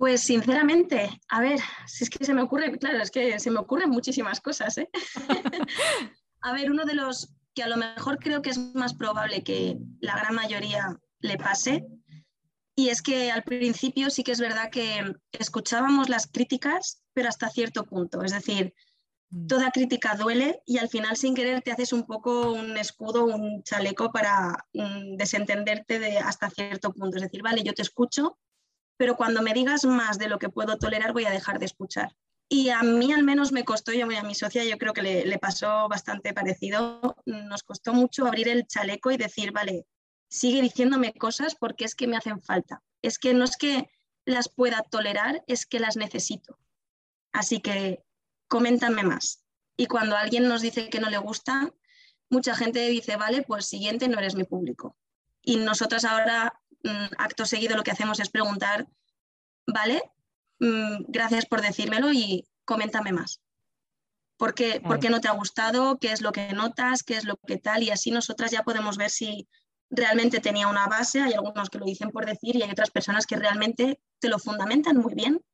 Pues 0.01 0.22
sinceramente, 0.22 1.11
a 1.28 1.43
ver, 1.43 1.61
si 1.87 2.05
es 2.05 2.09
que 2.09 2.24
se 2.24 2.33
me 2.33 2.41
ocurre, 2.41 2.78
claro, 2.78 3.03
es 3.03 3.11
que 3.11 3.39
se 3.39 3.51
me 3.51 3.59
ocurren 3.59 3.91
muchísimas 3.91 4.41
cosas. 4.41 4.78
¿eh? 4.78 4.89
a 6.41 6.55
ver, 6.55 6.70
uno 6.70 6.87
de 6.87 6.95
los 6.95 7.35
que 7.55 7.62
a 7.62 7.68
lo 7.68 7.76
mejor 7.76 8.18
creo 8.18 8.41
que 8.41 8.49
es 8.49 8.74
más 8.74 8.95
probable 8.95 9.45
que 9.45 9.76
la 10.01 10.16
gran 10.16 10.35
mayoría 10.35 10.99
le 11.20 11.37
pase 11.37 11.85
y 12.81 12.89
es 12.89 13.03
que 13.03 13.31
al 13.31 13.43
principio 13.43 14.09
sí 14.09 14.24
que 14.24 14.33
es 14.33 14.41
verdad 14.41 14.70
que 14.70 15.14
escuchábamos 15.33 16.09
las 16.09 16.26
críticas, 16.26 17.03
pero 17.12 17.28
hasta 17.28 17.51
cierto 17.51 17.85
punto. 17.85 18.22
Es 18.22 18.33
decir, 18.33 18.72
mm. 19.28 19.49
toda 19.49 19.70
crítica 19.70 20.14
duele 20.14 20.62
y 20.64 20.78
al 20.78 20.89
final 20.89 21.14
sin 21.18 21.35
querer 21.35 21.61
te 21.61 21.72
haces 21.72 21.93
un 21.93 22.07
poco 22.07 22.53
un 22.53 22.78
escudo, 22.78 23.26
un 23.26 23.62
chaleco 23.64 24.11
para 24.12 24.66
mm, 24.72 25.16
desentenderte 25.16 25.99
de 25.99 26.18
hasta 26.20 26.49
cierto 26.49 26.91
punto. 26.95 27.18
Es 27.18 27.22
decir, 27.22 27.43
vale, 27.43 27.62
yo 27.62 27.74
te 27.74 27.83
escucho, 27.83 28.39
pero 28.97 29.14
cuando 29.14 29.43
me 29.43 29.53
digas 29.53 29.85
más 29.85 30.18
de 30.18 30.28
lo 30.28 30.39
que 30.39 30.49
puedo 30.49 30.78
tolerar 30.78 31.12
voy 31.12 31.26
a 31.26 31.31
dejar 31.31 31.59
de 31.59 31.66
escuchar. 31.66 32.16
Y 32.49 32.70
a 32.70 32.83
mí 32.83 33.12
al 33.12 33.24
menos 33.24 33.53
me 33.53 33.64
costó, 33.64 33.93
yo 33.93 34.07
a 34.07 34.22
mi 34.22 34.35
socia 34.35 34.64
yo 34.64 34.78
creo 34.78 34.95
que 34.95 35.03
le, 35.03 35.26
le 35.26 35.39
pasó 35.39 35.87
bastante 35.87 36.33
parecido, 36.33 37.14
nos 37.26 37.62
costó 37.62 37.93
mucho 37.93 38.26
abrir 38.26 38.49
el 38.49 38.66
chaleco 38.66 39.11
y 39.11 39.18
decir, 39.18 39.53
vale, 39.53 39.85
sigue 40.31 40.62
diciéndome 40.62 41.12
cosas 41.12 41.55
porque 41.55 41.85
es 41.85 41.95
que 41.95 42.07
me 42.07 42.16
hacen 42.16 42.41
falta. 42.41 42.83
Es 43.03 43.18
que 43.18 43.35
no 43.35 43.45
es 43.45 43.57
que 43.57 43.91
las 44.24 44.49
pueda 44.49 44.83
tolerar, 44.83 45.45
es 45.47 45.66
que 45.66 45.81
las 45.81 45.97
necesito. 45.97 46.59
Así 47.33 47.61
que 47.61 48.05
coméntame 48.49 49.03
más. 49.03 49.45
Y 49.76 49.87
cuando 49.87 50.16
alguien 50.16 50.49
nos 50.49 50.62
dice 50.62 50.89
que 50.89 51.01
no 51.01 51.11
le 51.11 51.18
gusta, 51.18 51.72
mucha 52.28 52.55
gente 52.55 52.89
dice, 52.89 53.16
vale, 53.16 53.43
pues 53.43 53.66
siguiente 53.66 54.09
no 54.09 54.18
eres 54.18 54.37
mi 54.37 54.45
público. 54.45 54.97
Y 55.43 55.57
nosotras 55.57 56.05
ahora, 56.05 56.61
mm, 56.85 57.14
acto 57.18 57.45
seguido, 57.45 57.76
lo 57.76 57.83
que 57.83 57.91
hacemos 57.91 58.20
es 58.20 58.31
preguntar, 58.31 58.89
vale, 59.66 60.03
mm, 60.61 61.07
gracias 61.09 61.47
por 61.47 61.61
decírmelo 61.61 62.12
y 62.12 62.47
coméntame 62.64 63.12
más. 63.12 63.41
¿Por 64.37 64.55
qué, 64.55 64.81
¿Por 64.81 65.01
qué 65.01 65.11
no 65.11 65.20
te 65.20 65.28
ha 65.28 65.33
gustado? 65.33 65.99
¿Qué 65.99 66.12
es 66.12 66.22
lo 66.22 66.33
que 66.33 66.53
notas? 66.53 67.03
¿Qué 67.03 67.16
es 67.16 67.24
lo 67.24 67.37
que 67.37 67.59
tal? 67.59 67.83
Y 67.83 67.91
así 67.91 68.11
nosotras 68.11 68.51
ya 68.51 68.62
podemos 68.62 68.97
ver 68.97 69.11
si 69.11 69.49
realmente 69.91 70.41
tenía 70.41 70.68
una 70.68 70.86
base, 70.86 71.20
hay 71.20 71.34
algunos 71.34 71.68
que 71.68 71.78
lo 71.78 71.84
dicen 71.84 72.11
por 72.11 72.24
decir 72.24 72.57
y 72.57 72.62
hay 72.62 72.70
otras 72.70 72.91
personas 72.91 73.26
que 73.26 73.36
realmente 73.36 74.01
te 74.20 74.28
lo 74.28 74.38
fundamentan 74.38 74.97
muy 74.97 75.14
bien 75.14 75.45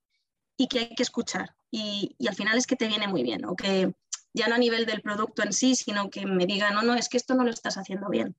y 0.56 0.68
que 0.68 0.80
hay 0.80 0.94
que 0.94 1.02
escuchar. 1.02 1.54
Y, 1.70 2.14
al 2.26 2.34
final 2.34 2.56
es 2.56 2.66
que 2.66 2.76
te 2.76 2.88
viene 2.88 3.08
muy 3.08 3.22
bien, 3.22 3.44
o 3.44 3.56
que 3.56 3.94
ya 4.32 4.48
no 4.48 4.54
a 4.54 4.58
nivel 4.58 4.86
del 4.86 5.02
producto 5.02 5.42
en 5.42 5.52
sí, 5.52 5.74
sino 5.74 6.10
que 6.10 6.26
me 6.26 6.46
digan, 6.46 6.74
no, 6.74 6.82
no, 6.82 6.94
es 6.94 7.08
que 7.08 7.16
esto 7.16 7.34
no 7.34 7.44
lo 7.44 7.50
estás 7.50 7.76
haciendo 7.78 8.08
bien. 8.08 8.36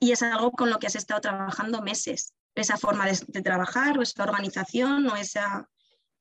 Y 0.00 0.12
es 0.12 0.22
algo 0.22 0.50
con 0.52 0.70
lo 0.70 0.78
que 0.78 0.86
has 0.86 0.96
estado 0.96 1.20
trabajando 1.20 1.82
meses, 1.82 2.34
esa 2.54 2.76
forma 2.76 3.06
de, 3.06 3.42
trabajar 3.42 3.98
o 3.98 4.02
esa 4.02 4.22
organización 4.22 5.06
o 5.08 5.16
esa, 5.16 5.68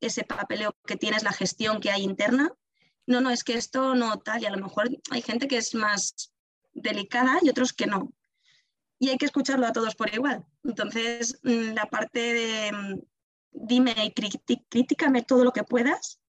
ese 0.02 0.24
papeleo 0.24 0.76
que 0.86 0.98
tienes, 0.98 1.24
la 1.24 1.34
gestión 1.34 1.80
que 1.80 1.92
hay 1.92 2.04
interna. 2.04 2.52
No, 3.08 3.22
no, 3.22 3.32
es 3.32 3.44
que 3.44 3.56
esto 3.56 3.96
no 3.96 4.20
tal, 4.20 4.44
y 4.44 4.46
a 4.46 4.52
lo 4.52 4.64
mejor 4.64 4.90
hay 5.10 5.22
gente 5.22 5.48
que 5.48 5.58
es 5.58 5.74
más 5.74 6.34
delicada 6.74 7.40
y 7.42 7.50
otros 7.50 7.74
que 7.74 7.88
no 7.88 8.14
y 9.02 9.10
hay 9.10 9.18
que 9.18 9.26
escucharlo 9.26 9.66
a 9.66 9.74
todos 9.74 9.96
por 9.96 10.14
igual. 10.14 10.46
Entonces, 10.64 11.40
mm, 11.42 11.74
la 11.74 11.88
parte 11.88 12.20
de 12.20 12.72
mm, 12.72 13.00
dime 13.52 13.96
y 13.98 14.12
críticame 14.70 15.24
todo 15.24 15.44
lo 15.44 15.52
que 15.52 15.64
puedas, 15.64 16.20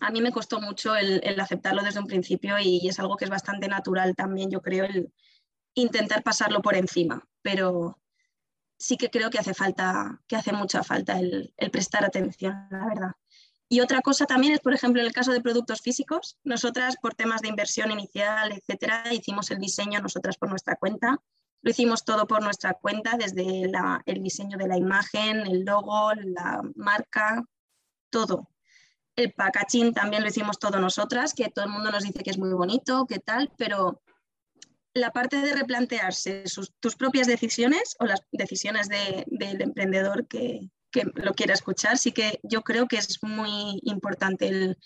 a 0.00 0.10
mí 0.10 0.22
me 0.22 0.32
costó 0.32 0.58
mucho 0.58 0.96
el, 0.96 1.38
aceptarlo 1.38 1.82
desde 1.82 2.00
un 2.00 2.06
principio 2.06 2.58
y, 2.58 2.88
es 2.88 2.98
algo 2.98 3.18
que 3.18 3.26
es 3.26 3.30
bastante 3.30 3.68
natural 3.68 4.16
también, 4.16 4.50
yo 4.50 4.62
creo, 4.62 4.86
el 4.86 5.12
intentar 5.74 6.22
pasarlo 6.22 6.62
por 6.62 6.74
encima, 6.74 7.22
pero 7.42 8.00
sí 8.78 8.96
que 8.96 9.10
creo 9.10 9.28
que 9.28 9.38
hace 9.38 9.52
falta, 9.52 10.22
que 10.26 10.36
hace 10.36 10.52
mucha 10.54 10.82
falta 10.82 11.18
el, 11.18 11.52
el 11.58 11.70
prestar 11.70 12.02
atención, 12.02 12.66
la 12.70 12.86
verdad. 12.86 13.12
Y 13.68 13.80
otra 13.80 14.00
cosa 14.00 14.24
también 14.24 14.54
es, 14.54 14.60
por 14.60 14.72
ejemplo, 14.72 15.02
en 15.02 15.06
el 15.06 15.12
caso 15.12 15.32
de 15.32 15.42
productos 15.42 15.82
físicos, 15.82 16.38
nosotras 16.44 16.96
por 16.96 17.14
temas 17.14 17.42
de 17.42 17.48
inversión 17.48 17.90
inicial, 17.90 18.52
etcétera, 18.52 19.12
hicimos 19.12 19.50
el 19.50 19.58
diseño 19.58 20.00
nosotras 20.00 20.38
por 20.38 20.48
nuestra 20.48 20.76
cuenta 20.76 21.20
Lo 21.62 21.70
hicimos 21.70 22.04
todo 22.04 22.26
por 22.26 22.42
nuestra 22.42 22.74
cuenta, 22.74 23.16
desde 23.16 23.70
el 24.06 24.22
diseño 24.22 24.58
de 24.58 24.68
la 24.68 24.76
imagen, 24.76 25.46
el 25.46 25.64
logo, 25.64 26.12
la 26.14 26.60
marca, 26.74 27.44
todo. 28.10 28.48
El 29.14 29.32
packaging 29.32 29.94
también 29.94 30.22
lo 30.22 30.28
hicimos 30.28 30.58
todo 30.58 30.80
nosotras, 30.80 31.34
que 31.34 31.50
todo 31.50 31.64
el 31.66 31.70
mundo 31.70 31.90
nos 31.90 32.02
dice 32.02 32.22
que 32.22 32.30
es 32.30 32.38
muy 32.38 32.52
bonito, 32.52 33.06
que 33.06 33.18
tal, 33.18 33.52
pero 33.56 34.02
la 34.94 35.10
parte 35.10 35.36
de 35.36 35.54
replantearse 35.54 36.44
tus 36.80 36.96
propias 36.96 37.26
decisiones 37.26 37.96
o 37.98 38.04
las 38.04 38.22
decisiones 38.30 38.88
del 38.88 39.62
emprendedor 39.62 40.26
que, 40.26 40.68
lo 41.14 41.32
quiera 41.32 41.54
escuchar, 41.54 41.96
sí 41.96 42.12
que 42.12 42.38
yo 42.42 42.62
creo 42.62 42.86
que 42.86 42.96
es 42.96 43.22
muy 43.22 43.80
importante 43.84 44.76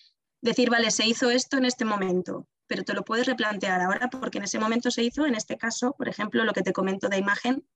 decir, 0.40 0.70
vale, 0.70 0.90
se 0.90 1.06
hizo 1.06 1.30
esto 1.30 1.56
en 1.56 1.64
este 1.64 1.84
momento, 1.84 2.46
pero 2.66 2.84
te 2.84 2.94
lo 2.94 3.04
puedes 3.04 3.26
replantear 3.26 3.80
ahora 3.80 4.08
porque 4.08 4.38
en 4.38 4.44
ese 4.44 4.58
momento 4.58 4.90
se 4.90 5.02
hizo, 5.02 5.26
en 5.26 5.34
este 5.34 5.56
caso, 5.56 5.92
por 5.92 6.08
ejemplo, 6.08 6.44
lo 6.44 6.52
que 6.52 6.62
te 6.62 6.72
comento 6.72 7.08
de 7.08 7.18
imagen, 7.18 7.66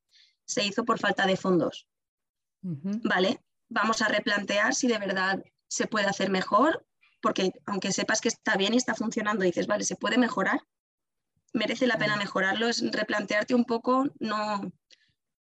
se 0.44 0.64
hizo 0.64 0.84
por 0.84 0.98
falta 0.98 1.26
de 1.26 1.36
fondos. 1.36 1.86
Vale, 2.62 3.40
vamos 3.68 4.02
a 4.02 4.08
replantear 4.08 4.74
si 4.74 4.88
de 4.88 4.98
verdad 4.98 5.42
se 5.68 5.86
puede 5.86 6.06
hacer 6.06 6.30
mejor, 6.30 6.86
porque 7.22 7.52
aunque 7.66 7.92
sepas 7.92 8.20
que 8.20 8.28
está 8.28 8.56
bien 8.56 8.74
y 8.74 8.76
está 8.76 8.94
funcionando, 8.94 9.44
dices, 9.44 9.66
vale, 9.66 9.84
se 9.84 9.96
puede 9.96 10.18
mejorar, 10.18 10.60
merece 11.52 11.86
la 11.86 11.98
pena 11.98 12.16
mejorarlo, 12.16 12.68
es 12.68 12.82
replantearte 12.90 13.54
un 13.54 13.64
poco, 13.64 14.06
no, 14.18 14.72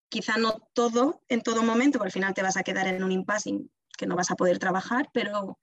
quizá 0.08 0.36
no 0.36 0.68
todo 0.72 1.22
en 1.28 1.42
todo 1.42 1.62
momento, 1.62 1.98
porque 1.98 2.08
al 2.08 2.12
final 2.12 2.34
te 2.34 2.42
vas 2.42 2.56
a 2.56 2.62
quedar 2.62 2.86
en 2.86 3.02
un 3.02 3.12
impasse 3.12 3.60
que 3.96 4.06
no 4.06 4.16
vas 4.16 4.30
a 4.30 4.36
poder 4.36 4.58
trabajar, 4.58 5.10
pero 5.12 5.58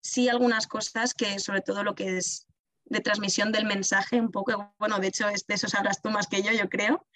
sí 0.00 0.28
algunas 0.28 0.66
cosas 0.66 1.14
que 1.14 1.38
sobre 1.38 1.60
todo 1.60 1.84
lo 1.84 1.94
que 1.94 2.18
es 2.18 2.46
de 2.92 3.00
transmisión 3.00 3.52
del 3.52 3.64
mensaje, 3.64 4.20
un 4.20 4.30
poco, 4.30 4.74
bueno, 4.78 4.98
de 4.98 5.08
hecho 5.08 5.26
eso 5.28 5.68
sabrás 5.68 6.00
tú 6.02 6.10
más 6.10 6.26
que 6.26 6.42
yo, 6.42 6.52
yo 6.52 6.68
creo, 6.68 7.06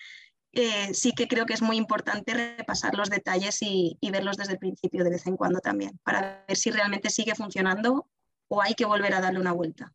eh, 0.52 0.94
sí 0.94 1.12
que 1.12 1.28
creo 1.28 1.46
que 1.46 1.52
es 1.52 1.62
muy 1.62 1.76
importante 1.76 2.32
repasar 2.56 2.94
los 2.94 3.10
detalles 3.10 3.60
y, 3.60 3.98
y, 4.00 4.10
verlos 4.10 4.36
desde 4.36 4.54
el 4.54 4.58
principio 4.58 5.04
de 5.04 5.10
vez 5.10 5.26
en 5.26 5.36
cuando 5.36 5.60
también, 5.60 5.98
para 6.02 6.44
ver 6.48 6.56
si 6.56 6.70
realmente 6.70 7.10
sigue 7.10 7.34
funcionando 7.34 8.08
o 8.48 8.62
hay 8.62 8.74
que 8.74 8.86
volver 8.86 9.12
a 9.14 9.20
darle 9.20 9.40
una 9.40 9.52
vuelta. 9.52 9.92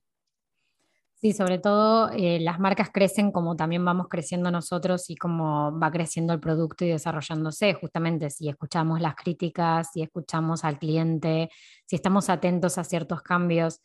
Sí, 1.21 1.33
sobre 1.33 1.59
todo 1.59 2.09
eh, 2.09 2.39
las 2.39 2.59
marcas 2.59 2.89
crecen 2.91 3.31
como 3.31 3.55
también 3.55 3.85
vamos 3.85 4.07
creciendo 4.09 4.49
nosotros 4.49 5.07
y 5.11 5.15
como 5.15 5.77
va 5.79 5.91
creciendo 5.91 6.33
el 6.33 6.39
producto 6.39 6.83
y 6.83 6.89
desarrollándose. 6.89 7.75
Justamente 7.75 8.31
si 8.31 8.49
escuchamos 8.49 9.01
las 9.01 9.13
críticas, 9.13 9.91
si 9.93 10.01
escuchamos 10.01 10.63
al 10.63 10.79
cliente, 10.79 11.51
si 11.85 11.95
estamos 11.95 12.27
atentos 12.29 12.79
a 12.79 12.83
ciertos 12.83 13.21
cambios, 13.21 13.81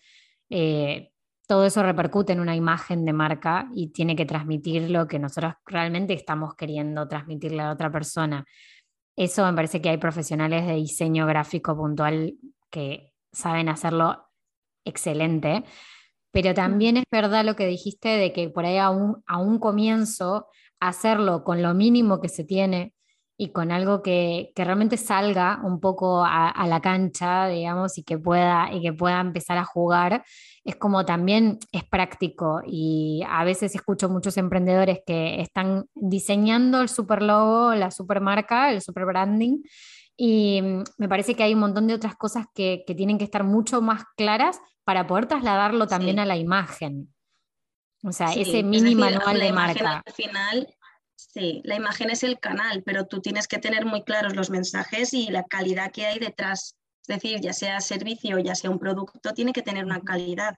eh, 0.48 1.10
todo 1.46 1.64
eso 1.64 1.82
repercute 1.82 2.32
en 2.32 2.40
una 2.40 2.56
imagen 2.56 3.04
de 3.04 3.12
marca 3.12 3.68
y 3.74 3.88
tiene 3.88 4.16
que 4.16 4.26
transmitir 4.26 4.90
lo 4.90 5.06
que 5.06 5.18
nosotros 5.18 5.54
realmente 5.64 6.12
estamos 6.14 6.54
queriendo 6.54 7.06
transmitirle 7.08 7.62
a 7.62 7.72
otra 7.72 7.90
persona. 7.90 8.44
Eso 9.16 9.44
me 9.44 9.54
parece 9.54 9.80
que 9.80 9.88
hay 9.88 9.96
profesionales 9.98 10.66
de 10.66 10.74
diseño 10.74 11.26
gráfico 11.26 11.76
puntual 11.76 12.34
que 12.70 13.12
saben 13.32 13.68
hacerlo 13.68 14.28
excelente 14.84 15.64
pero 16.36 16.52
también 16.52 16.98
es 16.98 17.04
verdad 17.10 17.46
lo 17.46 17.56
que 17.56 17.66
dijiste 17.66 18.10
de 18.10 18.34
que 18.34 18.50
por 18.50 18.66
ahí 18.66 18.76
a 18.76 18.90
un, 18.90 19.22
a 19.26 19.38
un 19.38 19.58
comienzo 19.58 20.48
hacerlo 20.80 21.44
con 21.44 21.62
lo 21.62 21.72
mínimo 21.72 22.20
que 22.20 22.28
se 22.28 22.44
tiene 22.44 22.92
y 23.38 23.50
con 23.50 23.70
algo 23.70 24.02
que, 24.02 24.52
que 24.54 24.64
realmente 24.64 24.96
salga 24.96 25.60
un 25.62 25.78
poco 25.78 26.24
a, 26.24 26.48
a, 26.48 26.66
la 26.66 26.80
cancha, 26.80 27.48
digamos, 27.48 27.98
y 27.98 28.02
que, 28.02 28.18
pueda, 28.18 28.72
y 28.72 28.80
que 28.80 28.92
pueda 28.92 29.20
empezar 29.20 29.58
a 29.58 29.64
jugar, 29.64 30.24
es 30.64 30.76
como 30.76 31.04
también 31.04 31.58
es 31.70 31.84
práctico. 31.84 32.62
Y 32.66 33.22
a 33.28 33.44
veces 33.44 33.74
escucho 33.74 34.08
muchos 34.08 34.38
emprendedores 34.38 35.00
que 35.06 35.40
están 35.40 35.86
diseñando 35.94 36.80
el 36.80 36.88
super 36.88 37.22
logo, 37.22 37.74
la 37.74 37.90
super 37.90 38.20
marca, 38.20 38.70
el 38.70 38.80
super 38.80 39.04
branding, 39.04 39.62
y 40.16 40.62
mm, 40.62 40.84
me 40.98 41.08
parece 41.08 41.34
que 41.34 41.42
hay 41.42 41.54
un 41.54 41.60
montón 41.60 41.86
de 41.86 41.94
otras 41.94 42.16
cosas 42.16 42.46
que, 42.54 42.84
que 42.86 42.94
tienen 42.94 43.18
que 43.18 43.24
estar 43.24 43.44
mucho 43.44 43.82
más 43.82 44.04
claras 44.16 44.60
para 44.84 45.06
poder 45.06 45.26
trasladarlo 45.26 45.86
también 45.86 46.18
a 46.18 46.26
la 46.26 46.36
imagen. 46.36 47.12
O 48.02 48.12
sea, 48.12 48.32
ese 48.32 48.62
mini 48.62 48.94
manual 48.94 49.40
de 49.40 49.52
marca. 49.52 50.02
Al 50.06 50.12
final, 50.12 50.68
sí, 51.36 51.60
la 51.64 51.76
imagen 51.76 52.10
es 52.10 52.22
el 52.22 52.40
canal, 52.40 52.82
pero 52.82 53.06
tú 53.06 53.20
tienes 53.20 53.46
que 53.46 53.58
tener 53.58 53.84
muy 53.84 54.02
claros 54.02 54.34
los 54.34 54.50
mensajes 54.50 55.12
y 55.12 55.28
la 55.28 55.44
calidad 55.44 55.92
que 55.92 56.06
hay 56.06 56.18
detrás. 56.18 56.76
Es 57.02 57.08
decir, 57.08 57.40
ya 57.40 57.52
sea 57.52 57.80
servicio, 57.80 58.38
ya 58.38 58.54
sea 58.54 58.70
un 58.70 58.78
producto, 58.78 59.34
tiene 59.34 59.52
que 59.52 59.62
tener 59.62 59.84
una 59.84 60.00
calidad. 60.00 60.56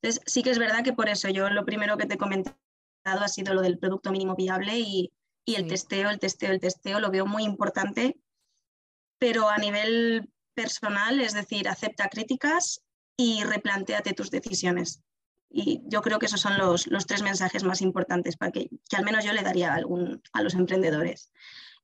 Entonces, 0.00 0.22
sí 0.26 0.42
que 0.42 0.50
es 0.50 0.58
verdad 0.58 0.84
que 0.84 0.92
por 0.92 1.08
eso 1.08 1.28
yo 1.28 1.50
lo 1.50 1.64
primero 1.64 1.96
que 1.96 2.06
te 2.06 2.14
he 2.14 2.18
comentado 2.18 2.56
ha 3.04 3.28
sido 3.28 3.54
lo 3.54 3.62
del 3.62 3.78
producto 3.78 4.12
mínimo 4.12 4.36
viable 4.36 4.78
y, 4.78 5.12
y 5.44 5.56
el 5.56 5.66
testeo, 5.66 6.10
el 6.10 6.18
testeo, 6.18 6.52
el 6.52 6.60
testeo, 6.60 7.00
lo 7.00 7.10
veo 7.10 7.26
muy 7.26 7.42
importante, 7.42 8.16
pero 9.18 9.48
a 9.48 9.58
nivel 9.58 10.30
personal, 10.54 11.20
es 11.20 11.34
decir, 11.34 11.68
acepta 11.68 12.08
críticas, 12.08 12.84
y 13.16 13.44
replanteate 13.44 14.12
tus 14.12 14.30
decisiones. 14.30 15.00
Y 15.56 15.82
yo 15.86 16.02
creo 16.02 16.18
que 16.18 16.26
esos 16.26 16.40
son 16.40 16.58
los, 16.58 16.88
los 16.88 17.06
tres 17.06 17.22
mensajes 17.22 17.62
más 17.62 17.80
importantes 17.80 18.36
para 18.36 18.50
que, 18.50 18.68
que, 18.88 18.96
al 18.96 19.04
menos 19.04 19.24
yo 19.24 19.32
le 19.32 19.42
daría 19.42 19.72
a, 19.72 19.76
algún, 19.76 20.20
a 20.32 20.42
los 20.42 20.54
emprendedores. 20.54 21.30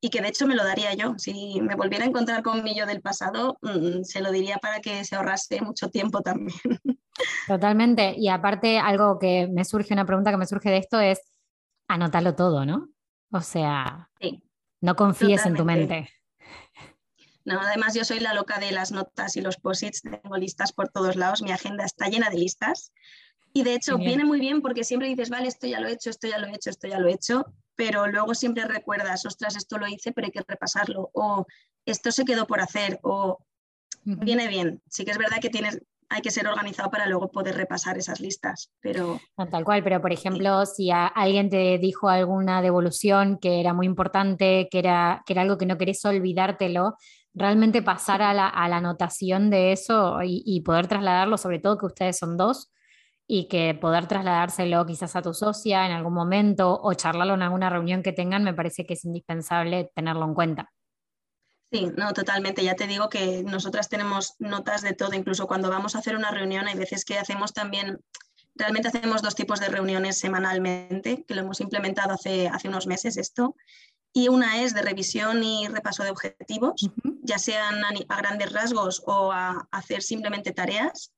Y 0.01 0.11
que 0.11 0.21
de 0.21 0.29
hecho 0.29 0.49
me 0.49 0.57
lo 0.57 0.64
daría 0.64 0.93
yo. 0.95 1.14
Si 1.18 1.61
me 1.61 1.77
volviera 1.77 2.05
a 2.05 2.09
encontrar 2.09 2.43
con 2.43 2.64
mi 2.64 2.75
yo 2.75 2.85
del 2.85 3.01
pasado, 3.01 3.59
mmm, 3.62 4.03
se 4.03 4.23
lo 4.23 4.33
diría 4.33 4.57
para 4.57 4.81
que 4.81 5.05
se 5.05 5.14
ahorrase 5.14 5.61
mucho 5.61 5.89
tiempo 5.89 6.21
también. 6.21 6.59
Totalmente. 7.47 8.14
Y 8.18 8.29
aparte, 8.29 8.81
algo 8.81 9.21
que 9.21 9.47
me 9.47 9.64
surge, 9.64 9.95
una 9.95 10.07
pregunta 10.07 10.33
que 10.33 10.39
me 10.39 10.47
surge 10.47 10.71
de 10.71 10.79
esto 10.79 10.99
es 10.99 11.21
anotarlo 11.87 12.35
todo, 12.35 12.66
¿no? 12.66 12.89
O 13.31 13.41
sea, 13.41 14.11
sí, 14.21 14.43
no 14.81 14.97
confíes 14.97 15.45
totalmente. 15.45 15.49
en 15.49 15.57
tu 15.57 15.64
mente. 15.64 16.11
No, 17.45 17.61
además 17.61 17.95
yo 17.95 18.05
soy 18.05 18.18
la 18.21 18.35
loca 18.35 18.59
de 18.59 18.73
las 18.73 18.91
notas 18.91 19.37
y 19.37 19.41
los 19.41 19.57
posits, 19.57 20.03
tengo 20.03 20.37
listas 20.37 20.73
por 20.73 20.89
todos 20.89 21.16
lados, 21.16 21.43
mi 21.43 21.53
agenda 21.53 21.85
está 21.85 22.09
llena 22.09 22.31
de 22.31 22.39
listas. 22.39 22.93
Y 23.53 23.63
de 23.65 23.75
hecho 23.75 23.99
viene 23.99 24.25
muy 24.25 24.39
bien 24.41 24.63
porque 24.63 24.85
siempre 24.85 25.09
dices, 25.09 25.31
vale, 25.31 25.49
esto 25.49 25.67
ya 25.67 25.81
lo 25.81 25.89
he 25.89 25.93
hecho, 25.93 26.11
esto 26.11 26.29
ya 26.29 26.39
lo 26.39 26.47
he 26.47 26.55
hecho, 26.55 26.71
esto 26.71 26.87
ya 26.87 27.01
lo 27.01 27.09
he 27.09 27.13
hecho, 27.13 27.45
pero 27.75 28.07
luego 28.07 28.35
siempre 28.35 28.65
recuerdas, 28.65 29.27
ostras, 29.27 29.57
esto 29.57 29.79
lo 29.79 29.89
hice, 29.89 30.13
pero 30.13 30.27
hay 30.27 30.33
que 30.33 30.45
repasarlo, 30.47 31.11
o 31.15 31.47
esto 31.85 32.13
se 32.13 32.25
quedó 32.25 32.47
por 32.47 32.61
hacer, 32.61 33.01
o 33.03 33.39
viene 34.05 34.49
bien. 34.49 34.83
Sí 34.89 35.05
que 35.05 35.11
es 35.11 35.19
verdad 35.19 35.39
que 35.41 35.51
tienes, 35.51 35.81
hay 36.09 36.23
que 36.23 36.31
ser 36.31 36.47
organizado 36.47 36.91
para 36.91 37.07
luego 37.07 37.31
poder 37.31 37.57
repasar 37.57 37.97
esas 37.97 38.21
listas, 38.21 38.71
pero... 38.81 39.21
No, 39.39 39.49
tal 39.49 39.65
cual, 39.65 39.83
pero 39.83 40.01
por 40.01 40.13
ejemplo, 40.13 40.67
sí. 40.67 40.73
si 40.75 40.91
a 40.91 41.07
alguien 41.07 41.49
te 41.49 41.79
dijo 41.79 42.09
alguna 42.09 42.63
devolución 42.63 43.39
que 43.41 43.61
era 43.61 43.73
muy 43.73 43.87
importante, 43.87 44.69
que 44.71 44.79
era, 44.79 45.23
que 45.25 45.33
era 45.33 45.43
algo 45.43 45.57
que 45.57 45.67
no 45.67 45.79
querés 45.79 46.05
olvidártelo, 46.05 46.97
realmente 47.33 47.83
pasar 47.83 48.23
a 48.23 48.35
la, 48.35 48.49
a 48.49 48.69
la 48.69 48.79
anotación 48.79 49.51
de 49.51 49.73
eso 49.73 50.23
y, 50.23 50.43
y, 50.45 50.63
poder 50.63 50.89
trasladarlo, 50.89 51.39
sobre 51.39 51.61
todo 51.61 51.79
que 51.79 51.87
ustedes 51.87 52.19
son 52.19 52.37
dos, 52.37 52.73
y 53.33 53.45
que 53.45 53.78
poder 53.81 54.09
trasladárselo 54.09 54.85
quizás 54.87 55.14
a 55.14 55.22
tu 55.22 55.33
socia 55.33 55.87
en 55.87 55.93
algún 55.93 56.14
momento 56.14 56.81
o 56.83 56.95
charlarlo 56.95 57.35
en 57.35 57.43
alguna 57.43 57.70
reunión 57.70 58.03
que 58.03 58.12
tengan, 58.12 58.43
me 58.43 58.55
parece 58.55 58.85
que 58.85 58.95
es 58.95 59.05
indispensable 59.05 59.93
tenerlo 59.95 60.24
en 60.24 60.35
cuenta. 60.35 60.72
Sí, 61.70 61.87
no, 61.97 62.12
totalmente. 62.12 62.64
Ya 62.64 62.74
te 62.74 62.89
digo 62.89 63.09
que 63.09 63.45
nosotras 63.45 63.89
tenemos 63.89 64.35
notas 64.41 64.83
de 64.83 64.95
todo, 64.95 65.14
incluso 65.14 65.47
cuando 65.47 65.70
vamos 65.70 65.95
a 65.95 66.01
hacer 66.01 66.16
una 66.16 66.33
reunión, 66.33 66.66
hay 66.66 66.76
veces 66.76 67.05
que 67.05 67.20
hacemos 67.20 67.53
también, 67.53 68.01
realmente 68.57 68.89
hacemos 68.89 69.22
dos 69.22 69.37
tipos 69.37 69.61
de 69.61 69.68
reuniones 69.68 70.18
semanalmente, 70.18 71.24
que 71.24 71.37
lo 71.37 71.43
hemos 71.43 71.61
implementado 71.61 72.14
hace, 72.14 72.49
hace 72.49 72.66
unos 72.66 72.89
meses 72.89 73.16
esto, 73.16 73.55
y 74.12 74.26
una 74.26 74.61
es 74.64 74.74
de 74.74 74.83
revisión 74.83 75.45
y 75.45 75.68
repaso 75.68 76.03
de 76.03 76.11
objetivos, 76.11 76.83
uh 76.83 76.89
-huh. 76.89 77.18
ya 77.22 77.39
sean 77.39 77.85
a, 77.85 77.91
a, 78.09 78.16
grandes 78.16 78.53
rasgos 78.53 79.05
o 79.07 79.31
a 79.31 79.68
hacer 79.70 80.03
simplemente 80.03 80.51
tareas. 80.51 81.12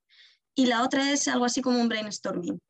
Y 0.55 0.66
la 0.66 0.82
otra 0.82 1.12
es 1.12 1.28
algo 1.28 1.44
así 1.44 1.62
como 1.62 1.80
un 1.80 1.88
brainstorming, 1.88 2.61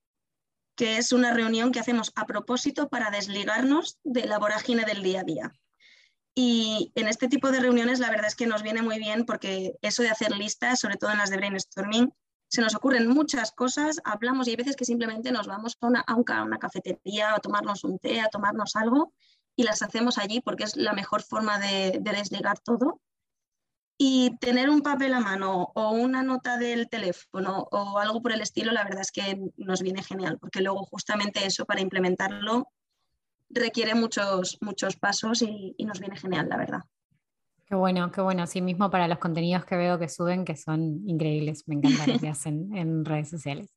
que 0.76 0.98
es 0.98 1.12
una 1.12 1.32
reunión 1.32 1.72
que 1.72 1.80
hacemos 1.80 2.12
a 2.14 2.26
propósito 2.26 2.88
para 2.88 3.10
desligarnos 3.10 3.98
de 4.04 4.26
la 4.26 4.38
vorágine 4.38 4.84
del 4.84 5.02
día 5.02 5.20
a 5.20 5.24
día. 5.24 5.52
Y 6.34 6.92
en 6.94 7.08
este 7.08 7.28
tipo 7.28 7.50
de 7.50 7.60
reuniones 7.60 7.98
la 7.98 8.08
verdad 8.08 8.26
es 8.26 8.36
que 8.36 8.46
nos 8.46 8.62
viene 8.62 8.82
muy 8.82 8.98
bien 8.98 9.26
porque 9.26 9.74
eso 9.82 10.02
de 10.02 10.10
hacer 10.10 10.34
listas, 10.34 10.80
sobre 10.80 10.96
todo 10.96 11.10
en 11.10 11.18
las 11.18 11.30
de 11.30 11.36
brainstorming, 11.36 12.12
se 12.48 12.60
nos 12.60 12.74
ocurren 12.74 13.08
muchas 13.08 13.50
cosas, 13.52 13.96
hablamos 14.04 14.46
y 14.46 14.50
hay 14.50 14.56
veces 14.56 14.76
que 14.76 14.84
simplemente 14.84 15.32
nos 15.32 15.46
vamos 15.46 15.76
a 15.80 15.86
una, 15.86 16.00
a 16.00 16.42
una 16.42 16.58
cafetería 16.58 17.34
a 17.34 17.38
tomarnos 17.38 17.82
un 17.82 17.98
té, 17.98 18.20
a 18.20 18.28
tomarnos 18.28 18.76
algo 18.76 19.12
y 19.56 19.62
las 19.62 19.82
hacemos 19.82 20.18
allí 20.18 20.40
porque 20.40 20.64
es 20.64 20.76
la 20.76 20.92
mejor 20.92 21.22
forma 21.22 21.58
de, 21.58 21.98
de 22.00 22.12
desligar 22.12 22.58
todo. 22.58 23.00
Y 24.04 24.36
tener 24.40 24.68
un 24.68 24.82
papel 24.82 25.14
a 25.14 25.20
mano 25.20 25.70
o 25.76 25.92
una 25.92 26.24
nota 26.24 26.58
del 26.58 26.88
teléfono 26.88 27.68
o 27.70 28.00
algo 28.00 28.20
por 28.20 28.32
el 28.32 28.40
estilo, 28.40 28.72
la 28.72 28.82
verdad 28.82 29.02
es 29.02 29.12
que 29.12 29.40
nos 29.56 29.80
viene 29.80 30.02
genial, 30.02 30.38
porque 30.40 30.60
luego 30.60 30.84
justamente 30.84 31.46
eso 31.46 31.66
para 31.66 31.82
implementarlo 31.82 32.66
requiere 33.48 33.94
muchos, 33.94 34.58
muchos 34.60 34.96
pasos 34.96 35.42
y, 35.42 35.76
y 35.78 35.84
nos 35.84 36.00
viene 36.00 36.16
genial, 36.16 36.48
la 36.48 36.56
verdad. 36.56 36.80
Qué 37.64 37.76
bueno, 37.76 38.10
qué 38.10 38.20
bueno. 38.20 38.44
Sí, 38.48 38.60
mismo 38.60 38.90
para 38.90 39.06
los 39.06 39.18
contenidos 39.18 39.64
que 39.64 39.76
veo 39.76 40.00
que 40.00 40.08
suben, 40.08 40.44
que 40.44 40.56
son 40.56 41.08
increíbles. 41.08 41.62
Me 41.68 41.76
encanta 41.76 42.04
lo 42.08 42.18
que 42.18 42.28
hacen 42.28 42.74
en 42.76 43.04
redes 43.04 43.30
sociales. 43.30 43.72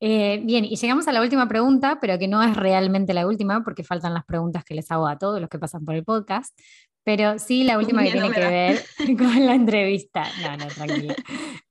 Eh, 0.00 0.42
bien, 0.44 0.64
y 0.64 0.76
llegamos 0.76 1.06
a 1.08 1.12
la 1.12 1.20
última 1.22 1.48
pregunta, 1.48 1.98
pero 2.00 2.18
que 2.18 2.28
no 2.28 2.42
es 2.42 2.56
realmente 2.56 3.14
la 3.14 3.26
última, 3.26 3.62
porque 3.62 3.84
faltan 3.84 4.12
las 4.12 4.24
preguntas 4.24 4.64
que 4.64 4.74
les 4.74 4.90
hago 4.90 5.06
a 5.06 5.16
todos 5.16 5.40
los 5.40 5.48
que 5.48 5.58
pasan 5.58 5.84
por 5.84 5.94
el 5.94 6.04
podcast. 6.04 6.58
Pero 7.04 7.38
sí, 7.38 7.64
la 7.64 7.78
última 7.78 8.02
que 8.02 8.12
tiene 8.12 8.32
que 8.32 8.40
ver 8.40 8.84
con 9.18 9.46
la 9.46 9.54
entrevista. 9.54 10.26
No, 10.42 10.56
no, 10.56 10.66
tranquila. 10.66 11.14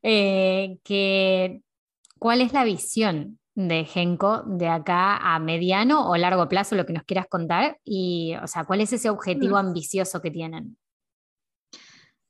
Eh, 0.04 0.78
que, 0.84 1.62
¿Cuál 2.20 2.42
es 2.42 2.54
la 2.54 2.64
visión 2.64 3.40
de 3.56 3.86
Genco 3.86 4.44
de 4.46 4.68
acá 4.68 5.18
a 5.18 5.40
mediano 5.40 6.10
o 6.10 6.16
largo 6.18 6.48
plazo, 6.48 6.76
lo 6.76 6.86
que 6.86 6.94
nos 6.94 7.04
quieras 7.04 7.26
contar? 7.28 7.80
Y, 7.84 8.36
o 8.42 8.48
sea, 8.48 8.64
¿cuál 8.64 8.82
es 8.82 8.94
ese 8.94 9.10
objetivo 9.10 9.56
mm. 9.56 9.68
ambicioso 9.68 10.22
que 10.22 10.32
tienen? 10.32 10.78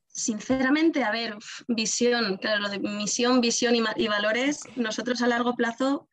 Sinceramente, 0.08 1.04
a 1.04 1.12
ver, 1.12 1.36
visión, 1.68 2.38
claro, 2.38 2.62
lo 2.62 2.70
de 2.70 2.80
misión, 2.80 3.42
visión 3.42 3.76
y, 3.76 4.08
valores, 4.08 4.62
nosotros 4.76 5.22
a 5.24 5.28
largo 5.28 5.56
plazo, 5.56 6.08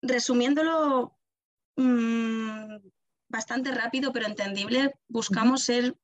resumiéndolo 0.00 1.18
mm, 1.76 2.76
bastante 3.30 3.70
rápido 3.70 4.12
pero 4.12 4.26
entendible, 4.26 4.94
buscamos 5.08 5.62
ser 5.62 5.96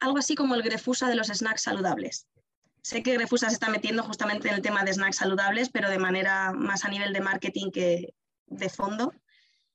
algo 0.00 0.18
así 0.18 0.34
como 0.34 0.56
el 0.56 0.62
Grefusa 0.62 1.08
de 1.08 1.14
los 1.14 1.28
snacks 1.28 1.62
saludables. 1.62 2.26
Sé 2.82 3.04
que 3.04 3.12
Grefusa 3.12 3.48
se 3.48 3.54
está 3.54 3.68
metiendo 3.68 4.02
justamente 4.02 4.48
en 4.48 4.54
el 4.54 4.62
tema 4.62 4.82
de 4.82 4.92
snacks 4.92 5.18
saludables, 5.18 5.68
pero 5.68 5.88
de 5.88 5.98
manera 5.98 6.52
más 6.52 6.84
a 6.84 6.88
nivel 6.88 7.12
de 7.12 7.20
marketing 7.20 7.70
que 7.70 8.14
de 8.46 8.68
fondo. 8.68 9.12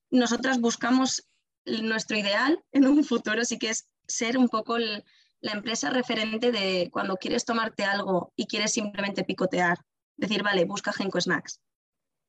Nosotras 0.10 0.60
buscamos 0.60 1.30
nuestro 1.66 2.18
ideal 2.18 2.62
en 2.74 2.88
un 2.88 3.04
futuro, 3.06 3.46
sí 3.46 3.58
que 3.58 3.70
es 3.70 3.88
ser 4.08 4.38
un 4.38 4.50
poco 4.50 4.76
el, 4.76 5.06
la 5.40 5.54
empresa 5.54 5.90
referente 5.90 6.52
de 6.52 6.90
cuando 6.92 7.16
quieres 7.18 7.46
tomarte 7.46 7.86
algo 7.86 8.34
y 8.36 8.48
quieres 8.48 8.74
simplemente 8.74 9.24
picotear, 9.24 9.78
decir, 10.18 10.44
vale, 10.44 10.66
busca 10.66 10.92
Genco 10.92 11.22
Snacks. 11.22 11.62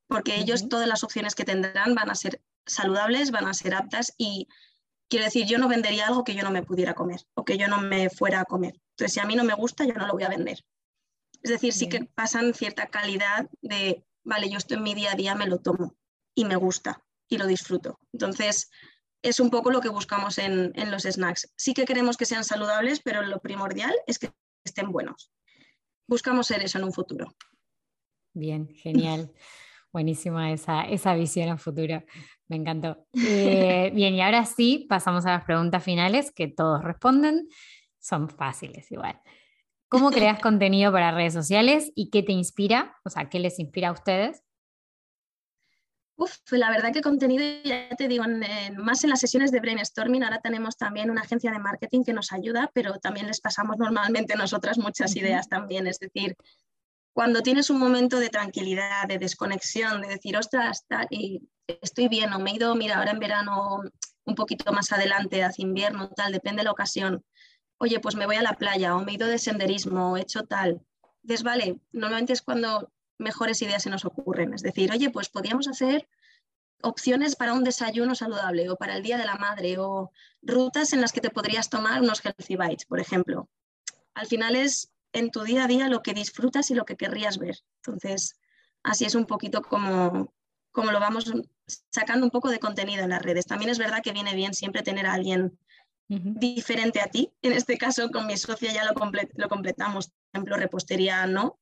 Porque 0.06 0.36
ellos 0.36 0.68
todas 0.68 0.86
las 0.86 1.02
opciones 1.02 1.34
que 1.34 1.44
tendrán 1.44 1.94
van 1.94 2.10
a 2.10 2.14
ser 2.14 2.40
saludables, 2.68 3.30
van 3.30 3.46
a 3.46 3.54
ser 3.54 3.74
aptas 3.74 4.14
y 4.16 4.48
quiero 5.08 5.24
decir, 5.24 5.46
yo 5.46 5.58
no 5.58 5.68
vendería 5.68 6.06
algo 6.06 6.24
que 6.24 6.34
yo 6.34 6.42
no 6.42 6.50
me 6.50 6.62
pudiera 6.62 6.94
comer 6.94 7.20
o 7.34 7.44
que 7.44 7.58
yo 7.58 7.68
no 7.68 7.80
me 7.80 8.10
fuera 8.10 8.40
a 8.40 8.44
comer. 8.44 8.74
Entonces, 8.90 9.14
si 9.14 9.20
a 9.20 9.24
mí 9.24 9.34
no 9.36 9.44
me 9.44 9.54
gusta, 9.54 9.84
yo 9.84 9.94
no 9.94 10.06
lo 10.06 10.12
voy 10.12 10.24
a 10.24 10.28
vender. 10.28 10.64
Es 11.42 11.50
decir, 11.50 11.72
sí 11.72 11.88
que 11.88 12.04
pasan 12.04 12.52
cierta 12.52 12.88
calidad 12.88 13.48
de, 13.62 14.04
vale, 14.24 14.50
yo 14.50 14.58
esto 14.58 14.74
en 14.74 14.82
mi 14.82 14.94
día 14.94 15.12
a 15.12 15.16
día 15.16 15.34
me 15.34 15.46
lo 15.46 15.58
tomo 15.58 15.96
y 16.34 16.44
me 16.44 16.56
gusta 16.56 17.02
y 17.28 17.38
lo 17.38 17.46
disfruto. 17.46 17.98
Entonces, 18.12 18.70
es 19.22 19.40
un 19.40 19.50
poco 19.50 19.70
lo 19.70 19.80
que 19.80 19.88
buscamos 19.88 20.38
en, 20.38 20.72
los 20.90 21.02
snacks. 21.02 21.52
Sí 21.56 21.74
que 21.74 21.84
queremos 21.84 22.16
que 22.16 22.26
sean 22.26 22.44
saludables, 22.44 23.00
pero 23.00 23.22
lo 23.22 23.40
primordial 23.40 23.94
es 24.06 24.18
que 24.18 24.32
estén 24.64 24.90
buenos. 24.92 25.30
Buscamos 26.06 26.46
ser 26.46 26.62
eso 26.62 26.78
en 26.78 26.84
un 26.84 26.92
futuro. 26.92 27.34
Bien, 28.32 28.68
genial. 28.74 29.32
Buenísima 29.92 30.52
esa, 30.52 30.82
esa 30.82 31.14
visión 31.14 31.48
a 31.48 31.56
futuro. 31.56 32.02
Me 32.48 32.56
encantó. 32.56 33.06
Eh, 33.14 33.90
bien, 33.94 34.14
y 34.14 34.20
ahora 34.20 34.44
sí, 34.44 34.86
pasamos 34.88 35.26
a 35.26 35.30
las 35.30 35.44
preguntas 35.44 35.82
finales 35.82 36.32
que 36.32 36.48
todos 36.48 36.82
responden. 36.82 37.48
Son 37.98 38.28
fáciles 38.28 38.90
igual. 38.90 39.20
¿Cómo 39.88 40.10
creas 40.10 40.38
contenido 40.42 40.92
para 40.92 41.10
redes 41.10 41.32
sociales 41.32 41.90
y 41.94 42.10
qué 42.10 42.22
te 42.22 42.32
inspira? 42.32 42.96
O 43.04 43.10
sea, 43.10 43.28
¿qué 43.28 43.38
les 43.38 43.58
inspira 43.58 43.88
a 43.88 43.92
ustedes? 43.92 44.42
Uf, 46.16 46.36
la 46.50 46.70
verdad 46.70 46.92
que 46.92 47.00
contenido, 47.00 47.44
ya 47.62 47.90
te 47.96 48.08
digo, 48.08 48.24
más 48.76 49.04
en 49.04 49.10
las 49.10 49.20
sesiones 49.20 49.52
de 49.52 49.60
brainstorming, 49.60 50.24
ahora 50.24 50.40
tenemos 50.40 50.76
también 50.76 51.10
una 51.10 51.20
agencia 51.20 51.52
de 51.52 51.60
marketing 51.60 52.02
que 52.02 52.12
nos 52.12 52.32
ayuda, 52.32 52.72
pero 52.74 52.98
también 52.98 53.28
les 53.28 53.40
pasamos 53.40 53.78
normalmente 53.78 54.34
nosotras 54.34 54.78
muchas 54.78 55.14
ideas 55.14 55.48
también. 55.48 55.86
Es 55.86 56.00
decir, 56.00 56.34
cuando 57.18 57.42
tienes 57.42 57.68
un 57.68 57.80
momento 57.80 58.20
de 58.20 58.28
tranquilidad, 58.28 59.08
de 59.08 59.18
desconexión, 59.18 60.02
de 60.02 60.06
decir, 60.06 60.36
ostras, 60.36 60.84
y 61.10 61.42
estoy 61.66 62.06
bien, 62.06 62.32
o 62.32 62.38
me 62.38 62.52
he 62.52 62.54
ido, 62.54 62.76
mira, 62.76 62.96
ahora 62.96 63.10
en 63.10 63.18
verano 63.18 63.80
un 64.24 64.34
poquito 64.36 64.72
más 64.72 64.92
adelante, 64.92 65.42
hacia 65.42 65.64
invierno, 65.64 66.10
tal, 66.10 66.30
depende 66.30 66.60
de 66.60 66.66
la 66.66 66.70
ocasión. 66.70 67.24
Oye, 67.78 67.98
pues 67.98 68.14
me 68.14 68.24
voy 68.24 68.36
a 68.36 68.42
la 68.42 68.52
playa, 68.52 68.94
o 68.94 69.04
me 69.04 69.10
he 69.10 69.14
ido 69.16 69.26
de 69.26 69.38
senderismo, 69.38 70.12
o 70.12 70.16
he 70.16 70.20
hecho 70.20 70.44
tal. 70.44 70.80
Entonces, 71.24 71.42
vale, 71.42 71.80
normalmente 71.90 72.34
es 72.34 72.40
cuando 72.40 72.92
mejores 73.18 73.60
ideas 73.62 73.82
se 73.82 73.90
nos 73.90 74.04
ocurren. 74.04 74.54
Es 74.54 74.62
decir, 74.62 74.92
oye, 74.92 75.10
pues 75.10 75.28
podríamos 75.28 75.66
hacer 75.66 76.08
opciones 76.82 77.34
para 77.34 77.52
un 77.52 77.64
desayuno 77.64 78.14
saludable 78.14 78.70
o 78.70 78.76
para 78.76 78.96
el 78.96 79.02
Día 79.02 79.18
de 79.18 79.26
la 79.26 79.34
Madre 79.34 79.76
o 79.78 80.12
rutas 80.40 80.92
en 80.92 81.00
las 81.00 81.10
que 81.10 81.20
te 81.20 81.30
podrías 81.30 81.68
tomar 81.68 82.00
unos 82.00 82.24
healthy 82.24 82.54
bites, 82.54 82.84
por 82.84 83.00
ejemplo. 83.00 83.48
Al 84.14 84.28
final 84.28 84.54
es 84.54 84.92
en 85.12 85.30
tu 85.30 85.42
día 85.42 85.64
a 85.64 85.68
día 85.68 85.88
lo 85.88 86.02
que 86.02 86.14
disfrutas 86.14 86.70
y 86.70 86.74
lo 86.74 86.84
que 86.84 86.96
querrías 86.96 87.38
ver. 87.38 87.56
Entonces, 87.82 88.38
así 88.82 89.04
es 89.04 89.14
un 89.14 89.26
poquito 89.26 89.62
como, 89.62 90.34
como 90.72 90.92
lo 90.92 91.00
vamos 91.00 91.32
sacando 91.90 92.24
un 92.24 92.30
poco 92.30 92.50
de 92.50 92.58
contenido 92.58 93.04
en 93.04 93.10
las 93.10 93.22
redes. 93.22 93.46
También 93.46 93.70
es 93.70 93.78
verdad 93.78 94.02
que 94.02 94.12
viene 94.12 94.34
bien 94.34 94.54
siempre 94.54 94.82
tener 94.82 95.06
a 95.06 95.14
alguien 95.14 95.58
diferente 96.08 97.00
a 97.00 97.08
ti. 97.08 97.32
En 97.42 97.52
este 97.52 97.76
caso, 97.76 98.10
con 98.10 98.26
mi 98.26 98.36
socia 98.36 98.72
ya 98.72 98.84
lo, 98.84 98.94
lo 99.34 99.48
completamos. 99.48 100.08
Por 100.08 100.14
ejemplo, 100.32 100.56
repostería 100.56 101.26
no, 101.26 101.58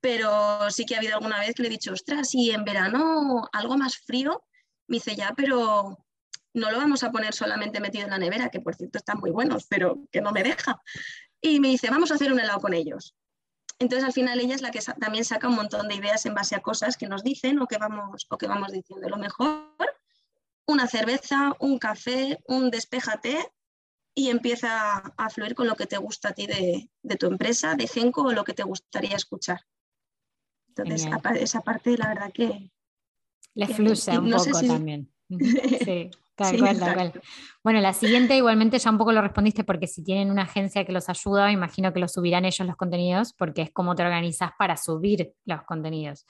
pero 0.00 0.70
sí 0.70 0.84
que 0.84 0.94
ha 0.94 0.98
habido 0.98 1.14
alguna 1.14 1.40
vez 1.40 1.54
que 1.54 1.62
le 1.62 1.68
he 1.68 1.70
dicho, 1.70 1.92
ostras, 1.92 2.34
y 2.34 2.50
en 2.50 2.64
verano 2.64 3.48
algo 3.52 3.76
más 3.76 3.96
frío, 3.98 4.44
me 4.86 4.96
dice 4.96 5.14
ya, 5.16 5.32
pero 5.36 6.06
no 6.54 6.70
lo 6.70 6.76
vamos 6.76 7.02
a 7.02 7.10
poner 7.10 7.32
solamente 7.34 7.80
metido 7.80 8.04
en 8.04 8.10
la 8.10 8.18
nevera, 8.18 8.50
que 8.50 8.60
por 8.60 8.74
cierto 8.74 8.98
están 8.98 9.18
muy 9.18 9.30
buenos, 9.30 9.66
pero 9.68 10.04
que 10.10 10.20
no 10.20 10.32
me 10.32 10.42
deja. 10.42 10.82
Y 11.42 11.60
me 11.60 11.68
dice, 11.68 11.90
vamos 11.90 12.10
a 12.10 12.14
hacer 12.14 12.32
un 12.32 12.40
helado 12.40 12.60
con 12.60 12.72
ellos. 12.72 13.14
Entonces 13.78 14.06
al 14.06 14.12
final 14.12 14.38
ella 14.40 14.54
es 14.54 14.62
la 14.62 14.70
que 14.70 14.80
también 15.00 15.24
saca 15.24 15.48
un 15.48 15.56
montón 15.56 15.88
de 15.88 15.96
ideas 15.96 16.24
en 16.24 16.34
base 16.34 16.54
a 16.54 16.62
cosas 16.62 16.96
que 16.96 17.08
nos 17.08 17.24
dicen 17.24 17.58
o 17.58 17.66
que 17.66 17.78
vamos, 17.78 18.26
o 18.30 18.38
que 18.38 18.46
vamos 18.46 18.70
diciendo. 18.70 19.08
Lo 19.08 19.16
mejor, 19.16 19.66
una 20.66 20.86
cerveza, 20.86 21.52
un 21.58 21.78
café, 21.78 22.38
un 22.46 22.70
despéjate 22.70 23.52
y 24.14 24.28
empieza 24.30 24.98
a 25.16 25.30
fluir 25.30 25.54
con 25.56 25.66
lo 25.66 25.74
que 25.74 25.86
te 25.86 25.96
gusta 25.96 26.28
a 26.28 26.32
ti 26.32 26.46
de, 26.46 26.88
de 27.02 27.16
tu 27.16 27.26
empresa, 27.26 27.74
de 27.74 27.88
Genco 27.88 28.22
o 28.22 28.32
lo 28.32 28.44
que 28.44 28.54
te 28.54 28.62
gustaría 28.62 29.16
escuchar. 29.16 29.60
Entonces, 30.68 31.08
esa 31.40 31.60
parte, 31.60 31.96
la 31.98 32.08
verdad 32.08 32.32
que... 32.32 32.70
Le 33.54 33.66
fluye 33.66 34.18
un 34.18 34.30
poco 34.30 34.60
también. 34.66 35.12
Sí, 35.84 36.10
tal 36.34 36.58
cual, 36.58 36.78
tal 36.78 36.94
cual. 36.94 37.22
Bueno, 37.62 37.80
la 37.80 37.92
siguiente 37.92 38.36
igualmente 38.36 38.78
ya 38.78 38.90
un 38.90 38.98
poco 38.98 39.12
lo 39.12 39.22
respondiste 39.22 39.64
porque 39.64 39.86
si 39.86 40.02
tienen 40.02 40.30
una 40.30 40.42
agencia 40.42 40.84
que 40.84 40.92
los 40.92 41.08
ayuda, 41.08 41.52
imagino 41.52 41.92
que 41.92 42.00
lo 42.00 42.08
subirán 42.08 42.44
ellos 42.44 42.66
los 42.66 42.76
contenidos 42.76 43.32
porque 43.34 43.62
es 43.62 43.70
como 43.70 43.94
te 43.94 44.02
organizas 44.02 44.50
para 44.58 44.76
subir 44.76 45.32
los 45.44 45.62
contenidos. 45.62 46.26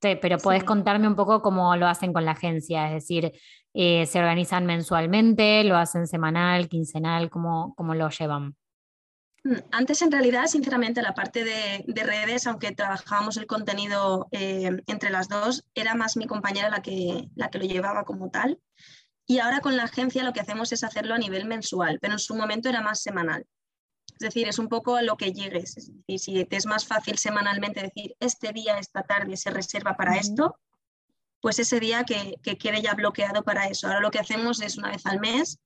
pero 0.00 0.38
podés 0.38 0.64
contarme 0.64 1.08
un 1.08 1.16
poco 1.16 1.42
cómo 1.42 1.74
lo 1.76 1.86
hacen 1.86 2.12
con 2.12 2.24
la 2.24 2.32
agencia, 2.32 2.86
es 2.88 2.94
decir, 2.94 3.32
eh, 3.74 4.06
¿se 4.06 4.18
organizan 4.18 4.66
mensualmente, 4.66 5.64
lo 5.64 5.76
hacen 5.76 6.06
semanal, 6.06 6.68
quincenal, 6.68 7.28
cómo, 7.30 7.74
cómo 7.76 7.94
lo 7.94 8.08
llevan? 8.10 8.56
Mm, 9.46 9.58
antes, 9.70 10.02
en 10.02 10.10
realidad, 10.10 10.46
sinceramente, 10.46 11.02
la 11.02 11.14
parte 11.14 11.44
de, 11.44 12.04
redes, 12.04 12.46
aunque 12.46 12.72
trabajábamos 12.72 13.36
el 13.36 13.46
contenido 13.46 14.26
eh, 14.32 14.70
entre 14.86 15.10
las 15.10 15.28
dos, 15.28 15.64
era 15.74 15.94
más 15.94 16.16
mi 16.16 16.26
compañera 16.26 16.68
la 16.68 16.82
que, 16.82 17.28
la 17.36 17.48
que 17.48 17.58
lo 17.58 17.64
llevaba 17.64 18.04
como 18.04 18.30
tal. 18.30 18.58
Y 19.26 19.38
ahora 19.38 19.60
con 19.60 19.76
la 19.76 19.84
agencia 19.84 20.24
lo 20.24 20.32
que 20.32 20.40
hacemos 20.40 20.72
es 20.72 20.84
hacerlo 20.84 21.14
a 21.14 21.18
nivel 21.18 21.46
mensual, 21.46 21.98
pero 22.00 22.14
en 22.14 22.18
su 22.18 22.34
momento 22.34 22.68
era 22.68 22.80
más 22.80 23.02
semanal. 23.02 23.46
Es 24.12 24.20
decir, 24.20 24.48
es 24.48 24.58
un 24.58 24.68
poco 24.68 24.96
a 24.96 25.02
lo 25.02 25.16
que 25.16 25.32
llegues. 25.32 25.76
Es 25.76 25.92
decir, 25.92 26.18
si 26.20 26.44
te 26.44 26.56
es 26.56 26.66
más 26.66 26.86
fácil 26.86 27.18
semanalmente 27.18 27.82
decir, 27.82 28.16
este 28.20 28.52
día, 28.52 28.78
esta 28.78 29.02
tarde 29.02 29.36
se 29.36 29.50
reserva 29.50 29.96
para 29.96 30.16
esto, 30.16 30.58
pues 31.40 31.58
ese 31.58 31.80
día 31.80 32.04
que, 32.04 32.36
que 32.42 32.56
quede 32.56 32.80
ya 32.80 32.94
bloqueado 32.94 33.42
para 33.42 33.66
eso. 33.66 33.88
Ahora 33.88 34.00
lo 34.00 34.10
que 34.10 34.20
hacemos 34.20 34.62
es 34.62 34.78
una 34.78 34.90
vez 34.90 35.04
al 35.06 35.20
mes 35.20 35.58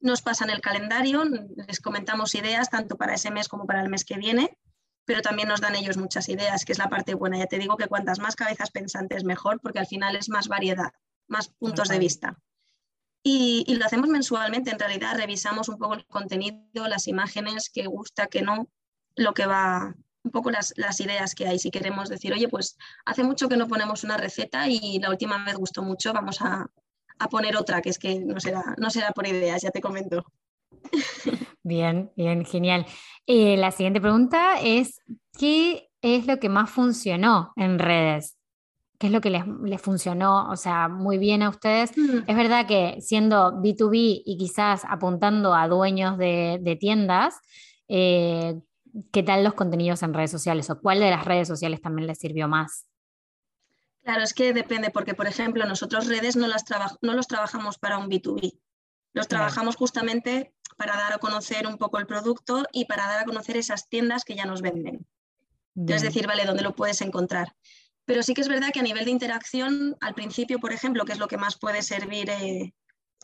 nos 0.00 0.22
pasan 0.22 0.50
el 0.50 0.60
calendario, 0.60 1.24
les 1.24 1.80
comentamos 1.80 2.34
ideas 2.34 2.70
tanto 2.70 2.96
para 2.96 3.14
ese 3.14 3.30
mes 3.30 3.48
como 3.48 3.66
para 3.66 3.82
el 3.82 3.88
mes 3.88 4.04
que 4.04 4.16
viene, 4.16 4.56
pero 5.04 5.22
también 5.22 5.48
nos 5.48 5.60
dan 5.60 5.74
ellos 5.74 5.96
muchas 5.96 6.28
ideas, 6.28 6.64
que 6.64 6.72
es 6.72 6.78
la 6.78 6.88
parte 6.88 7.14
buena. 7.14 7.38
Ya 7.38 7.46
te 7.46 7.58
digo 7.58 7.76
que 7.76 7.88
cuantas 7.88 8.18
más 8.18 8.36
cabezas 8.36 8.70
pensantes 8.70 9.24
mejor, 9.24 9.60
porque 9.60 9.78
al 9.78 9.86
final 9.86 10.16
es 10.16 10.28
más 10.28 10.48
variedad, 10.48 10.92
más 11.26 11.48
puntos 11.48 11.88
de 11.88 11.98
vista. 11.98 12.38
Y, 13.22 13.74
lo 13.74 13.84
hacemos 13.84 14.08
mensualmente, 14.08 14.70
en 14.70 14.78
realidad 14.78 15.16
revisamos 15.16 15.68
un 15.68 15.78
poco 15.78 15.94
el 15.94 16.06
contenido, 16.06 16.88
las 16.88 17.08
imágenes, 17.08 17.68
que 17.70 17.86
gusta, 17.86 18.28
que 18.28 18.42
no, 18.42 18.68
lo 19.16 19.34
que 19.34 19.46
va, 19.46 19.94
un 20.22 20.30
poco 20.30 20.50
las, 20.50 20.72
las, 20.76 21.00
ideas 21.00 21.34
que 21.34 21.46
hay. 21.46 21.58
Si 21.58 21.70
queremos 21.70 22.08
decir, 22.08 22.32
oye, 22.32 22.48
pues 22.48 22.78
hace 23.04 23.24
mucho 23.24 23.48
que 23.48 23.56
no 23.56 23.68
ponemos 23.68 24.04
una 24.04 24.16
receta 24.16 24.68
y 24.68 24.98
la 25.00 25.10
última 25.10 25.44
vez 25.44 25.56
gustó 25.56 25.82
mucho, 25.82 26.12
vamos 26.12 26.40
a, 26.40 26.70
a 27.18 27.28
poner 27.28 27.56
otra, 27.56 27.82
que 27.82 27.90
es 27.90 27.98
que 27.98 28.20
no 28.20 28.40
será, 28.40 28.62
no 28.78 28.90
será 28.90 29.10
por 29.10 29.26
ideas, 29.26 29.62
ya 29.62 29.70
te 29.70 29.80
comento. 29.80 30.24
Bien, 31.62 32.10
bien, 32.16 32.46
genial. 32.46 32.86
Eh, 33.26 33.58
la 33.58 33.72
siguiente 33.72 34.00
pregunta 34.00 34.58
es, 34.62 35.02
¿qué 35.38 35.90
es 36.00 36.26
lo 36.26 36.38
que 36.38 36.48
más 36.48 36.70
funcionó 36.70 37.52
en 37.56 37.78
redes? 37.78 38.37
¿Qué 38.98 39.06
es 39.06 39.12
lo 39.12 39.20
que 39.20 39.30
les, 39.30 39.80
funcionó, 39.80 40.50
o 40.50 40.56
sea, 40.56 40.88
muy 40.88 41.18
bien 41.18 41.42
a 41.42 41.50
ustedes? 41.50 41.96
Mm. 41.96 42.24
Es 42.26 42.36
verdad 42.36 42.66
que 42.66 43.00
siendo 43.00 43.52
B2B 43.52 44.22
y 44.24 44.36
quizás 44.36 44.82
apuntando 44.88 45.54
a 45.54 45.68
dueños 45.68 46.18
de, 46.18 46.76
tiendas, 46.80 47.38
eh, 47.86 48.60
¿qué 49.12 49.22
tal 49.22 49.44
los 49.44 49.54
contenidos 49.54 50.02
en 50.02 50.14
redes 50.14 50.32
sociales 50.32 50.68
o 50.70 50.80
cuál 50.80 50.98
de 50.98 51.10
las 51.10 51.24
redes 51.24 51.46
sociales 51.46 51.80
también 51.80 52.08
les 52.08 52.18
sirvió 52.18 52.48
más? 52.48 52.86
Claro, 54.02 54.22
es 54.22 54.34
que 54.34 54.52
depende, 54.52 54.90
porque 54.90 55.14
por 55.14 55.28
ejemplo, 55.28 55.64
nosotros 55.66 56.08
redes 56.08 56.34
no, 56.34 56.48
las 56.48 56.64
no 57.00 57.14
los 57.14 57.28
trabajamos 57.28 57.78
para 57.78 57.98
un 57.98 58.08
B2B, 58.08 58.58
los 59.12 59.28
trabajamos 59.28 59.76
justamente 59.76 60.54
para 60.76 60.96
dar 60.96 61.12
a 61.12 61.18
conocer 61.18 61.68
un 61.68 61.76
poco 61.76 61.98
el 61.98 62.06
producto 62.06 62.64
y 62.72 62.86
para 62.86 63.06
dar 63.06 63.20
a 63.20 63.24
conocer 63.24 63.56
esas 63.56 63.88
tiendas 63.88 64.24
que 64.24 64.34
ya 64.34 64.44
nos 64.44 64.60
venden. 64.60 65.06
Es 65.86 66.02
decir, 66.02 66.26
vale, 66.26 66.44
¿dónde 66.44 66.64
lo 66.64 66.74
puedes 66.74 67.00
encontrar? 67.02 67.54
Pero 68.08 68.22
sí 68.22 68.32
que 68.32 68.40
es 68.40 68.48
verdad 68.48 68.70
que 68.72 68.80
a 68.80 68.82
nivel 68.82 69.04
de 69.04 69.10
interacción, 69.10 69.94
al 70.00 70.14
principio, 70.14 70.58
por 70.58 70.72
ejemplo, 70.72 71.04
que 71.04 71.12
es 71.12 71.18
lo 71.18 71.28
que 71.28 71.36
más 71.36 71.58
puede 71.58 71.82
servir 71.82 72.30
eh, 72.30 72.72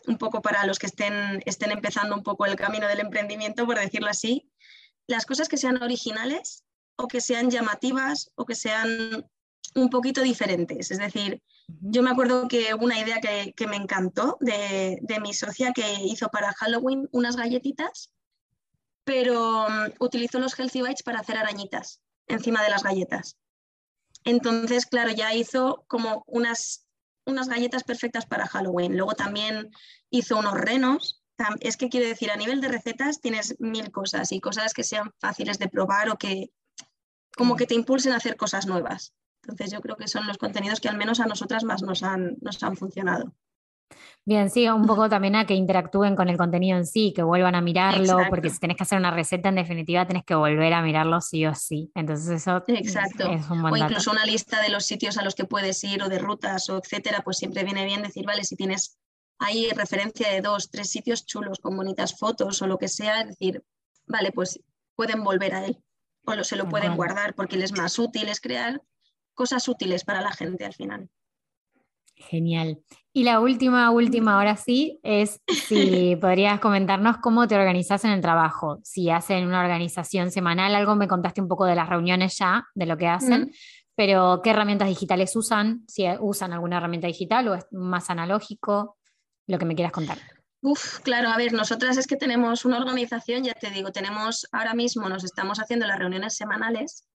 un 0.05 0.19
poco 0.19 0.43
para 0.43 0.63
los 0.67 0.77
que 0.77 0.85
estén, 0.85 1.41
estén 1.47 1.71
empezando 1.71 2.15
un 2.15 2.21
poco 2.21 2.45
el 2.45 2.55
camino 2.55 2.87
del 2.87 2.99
emprendimiento, 2.99 3.65
por 3.65 3.79
decirlo 3.79 4.09
así, 4.09 4.47
las 5.07 5.25
cosas 5.25 5.49
que 5.49 5.57
sean 5.57 5.81
originales 5.81 6.65
o 6.97 7.07
que 7.07 7.19
sean 7.19 7.49
llamativas 7.49 8.29
o 8.35 8.45
que 8.45 8.53
sean 8.53 9.25
un 9.73 9.89
poquito 9.89 10.21
diferentes. 10.21 10.91
Es 10.91 10.99
decir, 10.99 11.41
yo 11.67 12.03
me 12.03 12.11
acuerdo 12.11 12.47
que 12.47 12.75
una 12.75 12.99
idea 12.99 13.19
que, 13.19 13.67
me 13.67 13.77
encantó 13.77 14.37
de, 14.39 14.99
mi 15.19 15.33
socia 15.33 15.73
que 15.73 15.95
hizo 16.03 16.29
para 16.29 16.53
Halloween 16.53 17.09
unas 17.11 17.35
galletitas, 17.37 18.11
pero 19.03 19.67
mm, 19.67 19.93
utilizó 19.97 20.37
los 20.37 20.53
Healthy 20.53 20.83
Bites 20.83 21.01
para 21.01 21.21
hacer 21.21 21.39
arañitas 21.39 22.01
encima 22.27 22.61
de 22.61 22.69
las 22.69 22.83
galletas. 22.83 23.35
Entonces, 24.25 24.87
claro, 24.87 25.11
ya 25.11 25.33
hizo 25.33 25.85
como 25.87 26.23
unas, 26.27 26.87
unas 27.25 27.47
galletas 27.47 27.83
perfectas 27.83 28.25
para 28.25 28.47
Halloween. 28.47 28.97
Luego 28.97 29.13
también 29.13 29.71
hizo 30.09 30.37
unos 30.37 30.55
renos. 30.55 31.23
Es 31.59 31.77
que 31.77 31.89
quiero 31.89 32.07
decir, 32.07 32.31
a 32.31 32.35
nivel 32.35 32.59
de 32.59 32.67
recetas 32.67 33.21
tienes 33.21 33.55
mil 33.59 33.91
cosas 33.91 34.31
y 34.31 34.39
cosas 34.39 34.73
que 34.73 34.83
sean 34.83 35.13
fáciles 35.19 35.59
de 35.59 35.69
probar 35.69 36.09
o 36.09 36.17
que 36.17 36.51
como 37.37 37.55
que 37.55 37.67
te 37.67 37.75
impulsen 37.75 38.13
a 38.13 38.17
hacer 38.17 38.35
cosas 38.35 38.65
nuevas. 38.65 39.13
Entonces 39.43 39.71
yo 39.71 39.81
creo 39.81 39.95
que 39.95 40.07
son 40.07 40.25
los 40.25 40.37
contenidos 40.37 40.79
que 40.79 40.89
al 40.89 40.97
menos 40.97 41.19
a 41.19 41.27
nosotras 41.27 41.63
más 41.63 41.83
nos 41.83 42.01
han, 42.01 42.37
nos 42.41 42.63
han 42.63 42.75
funcionado. 42.75 43.35
Bien, 44.23 44.49
sí, 44.49 44.67
un 44.67 44.87
poco 44.87 45.07
también 45.09 45.35
a 45.35 45.45
que 45.45 45.53
interactúen 45.53 46.15
con 46.15 46.29
el 46.29 46.37
contenido 46.37 46.77
en 46.77 46.85
sí, 46.85 47.13
que 47.13 47.21
vuelvan 47.21 47.55
a 47.55 47.61
mirarlo, 47.61 48.17
porque 48.29 48.49
si 48.49 48.59
tenés 48.59 48.77
que 48.77 48.83
hacer 48.83 48.97
una 48.97 49.11
receta, 49.11 49.49
en 49.49 49.55
definitiva 49.55 50.07
tenés 50.07 50.23
que 50.23 50.35
volver 50.35 50.73
a 50.73 50.81
mirarlo 50.81 51.21
sí 51.21 51.45
o 51.45 51.53
sí. 51.53 51.91
Entonces 51.93 52.41
eso 52.41 52.63
Exacto. 52.67 53.29
Es 53.29 53.49
un 53.49 53.63
O 53.63 53.77
incluso 53.77 54.11
una 54.11 54.25
lista 54.25 54.61
de 54.61 54.69
los 54.69 54.85
sitios 54.85 55.17
a 55.17 55.23
los 55.23 55.35
que 55.35 55.45
puedes 55.45 55.83
ir 55.83 56.01
o 56.01 56.09
de 56.09 56.19
rutas 56.19 56.69
o 56.69 56.77
etcétera, 56.77 57.21
pues 57.23 57.37
siempre 57.37 57.63
viene 57.63 57.85
bien 57.85 58.01
decir, 58.01 58.25
vale, 58.25 58.43
si 58.43 58.55
tienes 58.55 58.97
ahí 59.37 59.69
referencia 59.75 60.29
de 60.29 60.41
dos, 60.41 60.69
tres 60.71 60.89
sitios 60.89 61.25
chulos 61.25 61.59
con 61.59 61.75
bonitas 61.75 62.17
fotos 62.17 62.61
o 62.61 62.67
lo 62.67 62.77
que 62.77 62.87
sea, 62.87 63.21
es 63.21 63.27
decir, 63.27 63.63
vale, 64.07 64.31
pues 64.31 64.59
pueden 64.95 65.23
volver 65.23 65.53
a 65.53 65.65
él 65.65 65.77
o 66.25 66.43
se 66.43 66.55
lo 66.55 66.67
pueden 66.67 66.95
guardar 66.95 67.35
porque 67.35 67.57
les 67.57 67.71
es 67.71 67.77
más 67.77 67.99
útil, 67.99 68.27
es 68.29 68.41
crear 68.41 68.81
cosas 69.33 69.67
útiles 69.67 70.03
para 70.03 70.21
la 70.21 70.31
gente 70.31 70.65
al 70.65 70.73
final. 70.73 71.09
Genial. 72.15 72.81
Y 73.17 73.23
la 73.23 73.39
última, 73.39 73.91
última, 73.91 74.33
ahora 74.33 74.57
sí, 74.57 74.99
es 75.01 75.39
si 75.47 76.17
podrías 76.21 76.59
comentarnos 76.59 77.19
cómo 77.19 77.47
te 77.47 77.55
organizas 77.55 78.03
en 78.03 78.11
el 78.11 78.19
trabajo. 78.19 78.81
Si 78.83 79.09
hacen 79.09 79.47
una 79.47 79.61
organización 79.61 80.31
semanal, 80.31 80.75
algo 80.75 80.97
me 80.97 81.07
contaste 81.07 81.39
un 81.39 81.47
poco 81.47 81.63
de 81.63 81.75
las 81.75 81.87
reuniones 81.87 82.37
ya, 82.37 82.67
de 82.75 82.85
lo 82.85 82.97
que 82.97 83.07
hacen, 83.07 83.53
pero 83.95 84.41
¿qué 84.43 84.49
herramientas 84.49 84.89
digitales 84.89 85.33
usan? 85.37 85.85
Si 85.87 86.05
usan 86.19 86.51
alguna 86.51 86.75
herramienta 86.75 87.07
digital 87.07 87.47
o 87.47 87.55
es 87.55 87.65
más 87.71 88.09
analógico, 88.09 88.97
lo 89.47 89.57
que 89.59 89.65
me 89.65 89.75
quieras 89.75 89.93
contar. 89.93 90.17
Uf, 90.61 90.99
claro, 90.99 91.29
a 91.29 91.37
ver, 91.37 91.53
nosotras 91.53 91.95
es 91.95 92.07
que 92.07 92.17
tenemos 92.17 92.65
una 92.65 92.79
organización, 92.79 93.45
ya 93.45 93.53
te 93.53 93.69
digo, 93.69 93.93
tenemos 93.93 94.45
ahora 94.51 94.73
mismo, 94.73 95.07
nos 95.07 95.23
estamos 95.23 95.61
haciendo 95.61 95.87
las 95.87 95.99
reuniones 95.99 96.35
semanales 96.35 97.07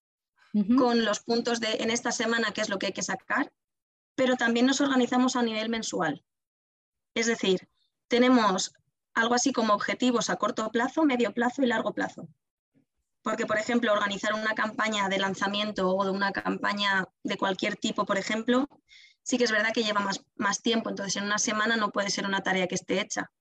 con 0.78 1.04
los 1.04 1.20
puntos 1.20 1.60
de 1.60 1.74
en 1.74 1.90
esta 1.90 2.10
semana 2.10 2.52
qué 2.54 2.62
es 2.62 2.70
lo 2.70 2.78
que 2.78 2.86
hay 2.86 2.92
que 2.92 3.02
sacar, 3.02 3.52
pero 4.20 4.36
también 4.36 4.66
nos 4.66 4.82
organizamos 4.82 5.34
a 5.34 5.42
nivel 5.42 5.70
mensual. 5.70 6.22
Es 7.14 7.26
decir, 7.26 7.70
tenemos 8.06 8.74
algo 9.14 9.32
así 9.32 9.50
como 9.50 9.72
objetivos 9.72 10.28
a 10.28 10.36
corto 10.36 10.70
plazo, 10.70 11.04
medio 11.04 11.32
plazo 11.32 11.62
y 11.62 11.66
largo 11.66 11.94
plazo. 11.94 12.28
Porque, 13.22 13.46
por 13.46 13.56
ejemplo, 13.56 13.90
organizar 13.94 14.34
una 14.34 14.52
campaña 14.52 15.08
de 15.08 15.16
lanzamiento 15.16 15.88
o 15.96 16.04
de 16.04 16.10
una 16.10 16.32
campaña 16.32 17.08
de 17.24 17.38
cualquier 17.38 17.76
tipo, 17.76 18.04
por 18.04 18.18
ejemplo, 18.18 18.68
sí 19.22 19.38
que 19.38 19.44
es 19.44 19.52
verdad 19.52 19.72
que 19.72 19.84
lleva 19.84 20.00
más, 20.00 20.22
más 20.34 20.60
tiempo, 20.60 20.90
entonces 20.90 21.16
en 21.16 21.24
una 21.24 21.38
semana 21.38 21.78
no 21.78 21.90
puede 21.90 22.10
ser 22.10 22.26
una 22.26 22.42
tarea 22.42 22.66
que 22.66 22.74
esté 22.74 23.00
hecha. 23.00 23.32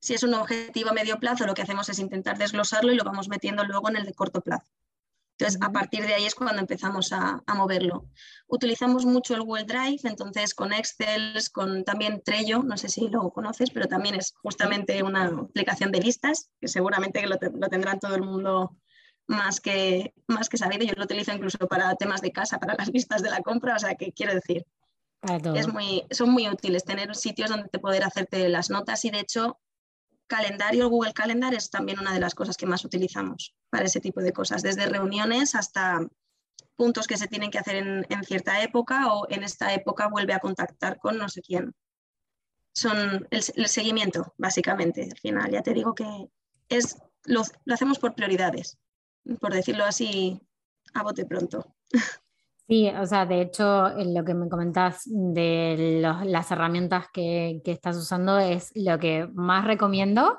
Si 0.00 0.14
es 0.14 0.24
un 0.24 0.34
objetivo 0.34 0.90
a 0.90 0.94
medio 0.94 1.20
plazo, 1.20 1.46
lo 1.46 1.54
que 1.54 1.62
hacemos 1.62 1.88
es 1.90 2.00
intentar 2.00 2.38
desglosarlo 2.38 2.90
y 2.90 2.96
lo 2.96 3.04
vamos 3.04 3.28
metiendo 3.28 3.62
luego 3.62 3.88
en 3.88 3.98
el 3.98 4.04
de 4.04 4.14
corto 4.14 4.40
plazo. 4.40 4.66
Entonces, 5.38 5.60
a 5.62 5.70
partir 5.70 6.04
de 6.04 6.14
ahí 6.14 6.24
es 6.24 6.34
cuando 6.34 6.60
empezamos 6.60 7.12
a, 7.12 7.42
moverlo. 7.54 8.06
Utilizamos 8.48 9.06
mucho 9.06 9.34
el 9.34 9.42
Google 9.42 9.64
Drive, 9.64 10.00
entonces 10.02 10.52
con 10.52 10.72
Excel, 10.72 11.34
con 11.52 11.84
también 11.84 12.22
Trello, 12.24 12.64
no 12.64 12.76
sé 12.76 12.88
si 12.88 13.08
lo 13.08 13.30
conoces, 13.30 13.70
pero 13.70 13.86
también 13.86 14.16
es 14.16 14.34
justamente 14.42 15.00
una 15.04 15.26
aplicación 15.26 15.92
de 15.92 16.00
listas, 16.00 16.50
que 16.60 16.66
seguramente 16.66 17.24
lo, 17.24 17.36
lo 17.52 17.68
tendrán 17.68 18.00
todo 18.00 18.16
el 18.16 18.22
mundo 18.22 18.76
más 19.28 19.60
que, 19.60 20.12
más 20.26 20.48
que 20.48 20.56
sabido. 20.56 20.84
Yo 20.84 20.94
lo 20.96 21.04
utilizo 21.04 21.32
incluso 21.32 21.68
para 21.68 21.94
temas 21.94 22.20
de 22.20 22.32
casa, 22.32 22.58
para 22.58 22.74
las 22.78 22.88
listas 22.88 23.22
de 23.22 23.30
la 23.30 23.40
compra, 23.40 23.76
o 23.76 23.78
sea 23.78 23.94
que 23.94 24.12
quiero 24.12 24.34
decir, 24.34 24.66
es 25.54 25.68
muy, 25.68 26.04
son 26.10 26.30
muy 26.30 26.48
útiles 26.48 26.84
tener 26.84 27.14
sitios 27.14 27.50
donde 27.50 27.68
te 27.68 27.78
poder 27.78 28.02
hacerte 28.04 28.48
las 28.48 28.70
notas 28.70 29.04
y 29.04 29.10
de 29.10 29.20
hecho 29.20 29.58
calendario, 30.28 30.88
Google 30.88 31.12
Calendar 31.12 31.52
es 31.54 31.70
también 31.70 31.98
una 31.98 32.12
de 32.12 32.20
las 32.20 32.34
cosas 32.34 32.56
que 32.56 32.66
más 32.66 32.84
utilizamos 32.84 33.54
para 33.70 33.86
ese 33.86 34.00
tipo 34.00 34.20
de 34.20 34.32
cosas, 34.32 34.62
desde 34.62 34.86
reuniones 34.86 35.54
hasta 35.54 36.06
puntos 36.76 37.08
que 37.08 37.16
se 37.16 37.26
tienen 37.26 37.50
que 37.50 37.58
hacer 37.58 37.76
en, 38.08 38.24
cierta 38.24 38.62
época 38.62 39.12
o 39.12 39.26
en 39.30 39.42
esta 39.42 39.74
época 39.74 40.08
vuelve 40.08 40.34
a 40.34 40.38
contactar 40.38 40.98
con 40.98 41.18
no 41.18 41.28
sé 41.28 41.42
quién. 41.42 41.74
Son 42.72 43.26
el, 43.30 43.42
seguimiento, 43.42 44.32
básicamente, 44.38 45.08
al 45.10 45.18
final. 45.18 45.50
Ya 45.50 45.62
te 45.62 45.74
digo 45.74 45.94
que 45.94 46.06
es, 46.68 46.96
lo, 47.24 47.42
lo 47.64 47.74
hacemos 47.74 47.98
por 47.98 48.14
prioridades, 48.14 48.78
por 49.40 49.52
decirlo 49.52 49.84
así 49.84 50.40
a 50.94 51.02
bote 51.02 51.26
pronto. 51.26 51.74
Sí, 52.68 52.86
o 52.86 53.06
sea, 53.06 53.24
de 53.24 53.40
hecho, 53.40 53.88
lo 53.96 54.24
que 54.26 54.34
me 54.34 54.50
comentas 54.50 55.00
de 55.06 56.02
las 56.02 56.50
herramientas 56.50 57.06
que, 57.10 57.62
estás 57.64 57.96
usando 57.96 58.38
es 58.38 58.72
lo 58.74 58.98
que 58.98 59.26
más 59.32 59.64
recomiendo 59.64 60.38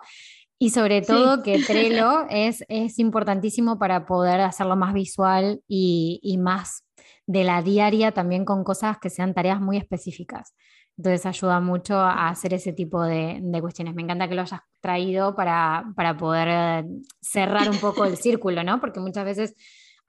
y 0.60 0.70
sobre 0.70 1.02
todo 1.02 1.42
que 1.42 1.54
Trello 1.68 2.28
es, 2.30 2.64
es 2.68 3.00
importantísimo 3.00 3.80
para 3.80 4.06
poder 4.06 4.42
hacerlo 4.42 4.76
más 4.76 4.94
visual 4.94 5.62
y, 5.68 6.38
más 6.40 6.86
de 7.26 7.44
la 7.44 7.64
diaria 7.64 8.12
también 8.12 8.46
con 8.46 8.64
cosas 8.64 9.00
que 9.00 9.10
sean 9.10 9.34
tareas 9.34 9.60
muy 9.60 9.78
específicas. 9.78 10.54
Entonces 10.98 11.26
ayuda 11.26 11.60
mucho 11.62 11.98
a 11.98 12.30
hacer 12.30 12.54
ese 12.54 12.74
tipo 12.74 13.02
de, 13.04 13.40
de 13.42 13.62
cuestiones. 13.62 13.96
Me 13.96 14.04
encanta 14.04 14.28
que 14.28 14.36
lo 14.36 14.44
hayas 14.44 14.62
traído 14.82 15.36
para, 15.36 15.86
para 15.96 16.16
poder 16.16 16.48
eh, 16.52 16.86
cerrar 17.22 17.72
un 17.72 17.78
poco 17.80 18.06
el 18.06 18.18
círculo, 18.18 18.64
¿no? 18.64 18.80
Porque 18.80 19.00
muchas 19.00 19.26
veces 19.26 19.56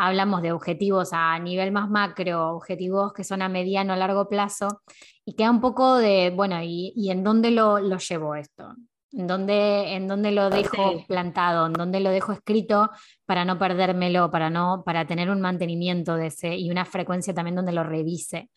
hablamos 0.00 0.40
de 0.40 0.50
objetivos 0.52 1.10
a 1.12 1.38
nivel 1.38 1.72
más 1.72 1.90
macro, 1.90 2.56
objetivos 2.56 3.12
que 3.12 3.22
son 3.22 3.42
a 3.42 3.50
mediano 3.50 3.92
o 3.92 3.96
largo 3.96 4.28
plazo, 4.28 4.80
y 5.26 5.34
queda 5.34 5.50
un 5.50 5.60
poco 5.60 5.98
de, 5.98 6.32
bueno, 6.34 6.58
¿y, 6.62 7.10
en 7.10 7.22
dónde 7.22 7.50
lo, 7.50 7.78
llevo 7.98 8.34
esto? 8.34 8.74
¿En 9.12 9.26
dónde, 9.26 9.94
¿En 9.94 10.08
dónde 10.08 10.32
lo 10.32 10.48
dejo 10.48 11.04
plantado? 11.06 11.66
¿En 11.66 11.74
dónde 11.74 12.00
lo 12.00 12.08
dejo 12.10 12.32
escrito 12.32 12.90
para 13.26 13.44
no 13.44 13.58
perdérmelo, 13.58 14.30
para, 14.30 14.48
no, 14.48 14.82
para 14.86 15.06
tener 15.06 15.28
un 15.28 15.42
mantenimiento 15.42 16.16
de 16.16 16.28
ese 16.28 16.56
y 16.56 16.70
una 16.70 16.86
frecuencia 16.86 17.34
también 17.34 17.56
donde 17.56 17.72
lo 17.72 17.84
revise? 17.84 18.48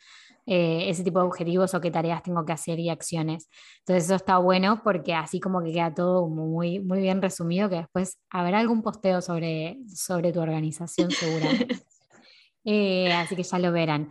Eh, 0.46 0.90
ese 0.90 1.06
tipo 1.06 1.20
de 1.20 1.26
objetivos 1.26 1.74
o 1.74 1.80
qué 1.80 1.90
tareas 1.90 2.22
tengo 2.22 2.44
que 2.46 2.52
hacer 2.52 2.78
y 2.78 2.90
acciones. 2.90 3.50
Entonces 3.80 4.06
eso 4.06 4.16
está 4.16 4.38
bueno 4.40 4.82
porque 4.84 5.14
así 5.14 5.40
como 5.40 5.64
que 5.64 5.72
queda 5.72 5.94
todo 5.94 6.28
muy, 6.28 6.82
muy 6.82 7.00
bien 7.00 7.22
resumido, 7.22 7.70
que 7.70 7.78
después 7.78 8.20
habrá 8.30 8.60
algún 8.60 8.82
posteo 8.82 9.22
sobre, 9.22 9.78
sobre 9.88 10.34
tu 10.34 10.42
organización 10.42 11.12
seguramente. 11.12 11.80
Eh, 12.66 13.12
así 13.12 13.36
que 13.36 13.44
ya 13.44 13.60
lo 13.60 13.74
verán. 13.74 14.08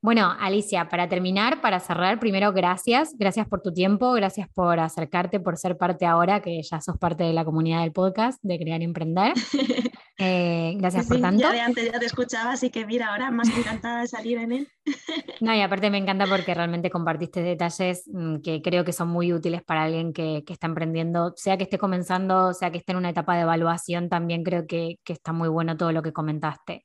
Bueno, 0.00 0.34
Alicia, 0.40 0.88
para 0.88 1.08
terminar, 1.08 1.60
para 1.60 1.78
cerrar, 1.78 2.18
primero 2.18 2.52
gracias, 2.52 3.14
gracias 3.16 3.46
por 3.46 3.62
tu 3.62 3.72
tiempo, 3.72 4.12
gracias 4.14 4.48
por 4.52 4.80
acercarte, 4.80 5.38
por 5.38 5.56
ser 5.56 5.78
parte 5.78 6.04
ahora, 6.04 6.42
que 6.42 6.60
ya 6.64 6.80
sos 6.80 6.98
parte 6.98 7.22
de 7.22 7.32
la 7.32 7.44
comunidad 7.44 7.82
del 7.82 7.92
podcast 7.92 8.42
de 8.42 8.58
Crear 8.58 8.80
y 8.80 8.84
Emprender. 8.86 9.34
Eh, 10.24 10.74
gracias 10.76 11.06
por 11.08 11.20
tanto. 11.20 11.42
Ya 11.42 11.50
de 11.50 11.60
antes 11.60 11.90
ya 11.90 11.98
te 11.98 12.06
escuchaba, 12.06 12.52
así 12.52 12.70
que 12.70 12.86
mira, 12.86 13.08
ahora 13.08 13.30
más 13.32 13.48
encantada 13.48 14.02
de 14.02 14.06
salir 14.06 14.38
en 14.38 14.52
él. 14.52 14.68
no, 15.40 15.52
y 15.52 15.60
aparte 15.60 15.90
me 15.90 15.98
encanta 15.98 16.26
porque 16.26 16.54
realmente 16.54 16.90
compartiste 16.90 17.42
detalles 17.42 18.04
mm, 18.06 18.36
que 18.36 18.62
creo 18.62 18.84
que 18.84 18.92
son 18.92 19.08
muy 19.08 19.32
útiles 19.32 19.62
para 19.64 19.82
alguien 19.82 20.12
que, 20.12 20.44
está 20.46 20.68
emprendiendo, 20.68 21.32
sea 21.36 21.56
que 21.56 21.64
esté 21.64 21.76
comenzando, 21.76 22.54
sea 22.54 22.70
que 22.70 22.78
esté 22.78 22.92
en 22.92 22.98
una 22.98 23.10
etapa 23.10 23.34
de 23.34 23.42
evaluación, 23.42 24.08
también 24.08 24.44
creo 24.44 24.66
que, 24.66 24.98
está 25.04 25.32
muy 25.32 25.48
bueno 25.48 25.76
todo 25.76 25.90
lo 25.90 26.02
que 26.02 26.12
comentaste. 26.12 26.84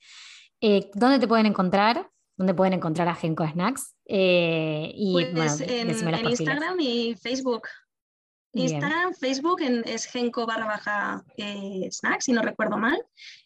Eh, 0.60 0.90
¿Dónde 0.96 1.20
te 1.20 1.28
pueden 1.28 1.46
encontrar? 1.46 2.10
¿Dónde 2.38 2.56
pueden 2.56 2.74
encontrar 2.74 3.08
a 3.08 3.16
Genco 3.16 3.48
Snacks? 3.48 3.96
Eh, 4.06 4.92
y, 4.96 5.26
pues 5.34 5.62
en, 5.62 5.90
Instagram 5.90 6.80
y 6.80 7.16
Facebook. 7.16 7.68
Instagram, 8.58 9.14
Facebook 9.14 9.62
es 9.62 10.06
Genco 10.06 10.46
barra 10.46 10.66
baja 10.66 11.24
eh, 11.38 11.88
snacks, 11.92 12.26
si 12.26 12.34
no 12.34 12.42
recuerdo 12.42 12.78
mal. 12.78 12.98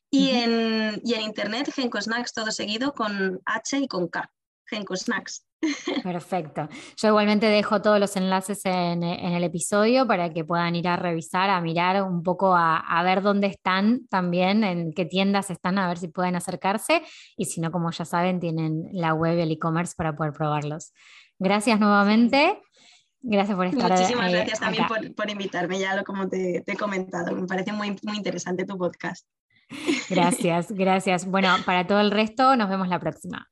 Y, 0.09 0.31
en, 0.31 1.01
y 1.05 1.13
en 1.13 1.21
internet, 1.21 1.71
Genco 1.73 2.01
Snacks 2.01 2.33
todo 2.33 2.51
seguido 2.51 2.93
con 2.93 3.39
H 3.45 3.77
y 3.77 3.87
con 3.87 4.09
K. 4.09 4.29
Genco 4.65 4.95
Snacks. 4.95 5.45
Perfecto. 6.03 6.67
Yo 6.97 7.09
igualmente 7.09 7.45
dejo 7.45 7.81
todos 7.81 7.99
los 7.99 8.15
enlaces 8.15 8.65
en, 8.65 9.03
el 9.03 9.43
episodio 9.43 10.07
para 10.07 10.33
que 10.33 10.43
puedan 10.43 10.75
ir 10.75 10.87
a 10.87 10.95
revisar, 10.95 11.49
a 11.49 11.61
mirar 11.61 12.03
un 12.03 12.23
poco, 12.23 12.55
a, 12.55 13.01
ver 13.03 13.21
dónde 13.21 13.47
están 13.47 14.07
también, 14.09 14.63
en 14.63 14.91
qué 14.93 15.05
tiendas 15.05 15.49
están, 15.49 15.77
a 15.77 15.87
ver 15.87 15.97
si 15.97 16.07
pueden 16.07 16.35
acercarse. 16.35 17.03
Y 17.37 17.45
si 17.45 17.61
no, 17.61 17.71
como 17.71 17.91
ya 17.91 18.05
saben, 18.05 18.39
tienen 18.39 18.89
la 18.91 19.13
web 19.13 19.37
y 19.37 19.41
el 19.41 19.51
e-commerce 19.51 19.93
para 19.95 20.15
poder 20.15 20.33
probarlos. 20.33 20.93
Gracias 21.37 21.79
nuevamente. 21.79 22.59
Gracias 23.23 23.55
por 23.55 23.67
estar 23.67 23.91
Muchísimas 23.91 24.31
gracias 24.31 24.59
también 24.59 24.85
por, 25.15 25.29
invitarme, 25.29 25.79
ya 25.79 25.95
lo 25.95 26.03
como 26.03 26.27
te, 26.27 26.63
he 26.65 26.75
comentado. 26.75 27.35
Me 27.35 27.45
parece 27.45 27.71
muy, 27.71 27.95
muy 28.03 28.17
interesante 28.17 28.65
tu 28.65 28.77
podcast. 28.77 29.27
Gracias, 30.09 30.71
gracias. 30.71 31.25
Bueno, 31.25 31.55
para 31.65 31.85
todo 31.85 32.01
el 32.01 32.11
resto, 32.11 32.55
nos 32.55 32.69
vemos 32.69 32.87
la 32.87 32.99
próxima. 32.99 33.50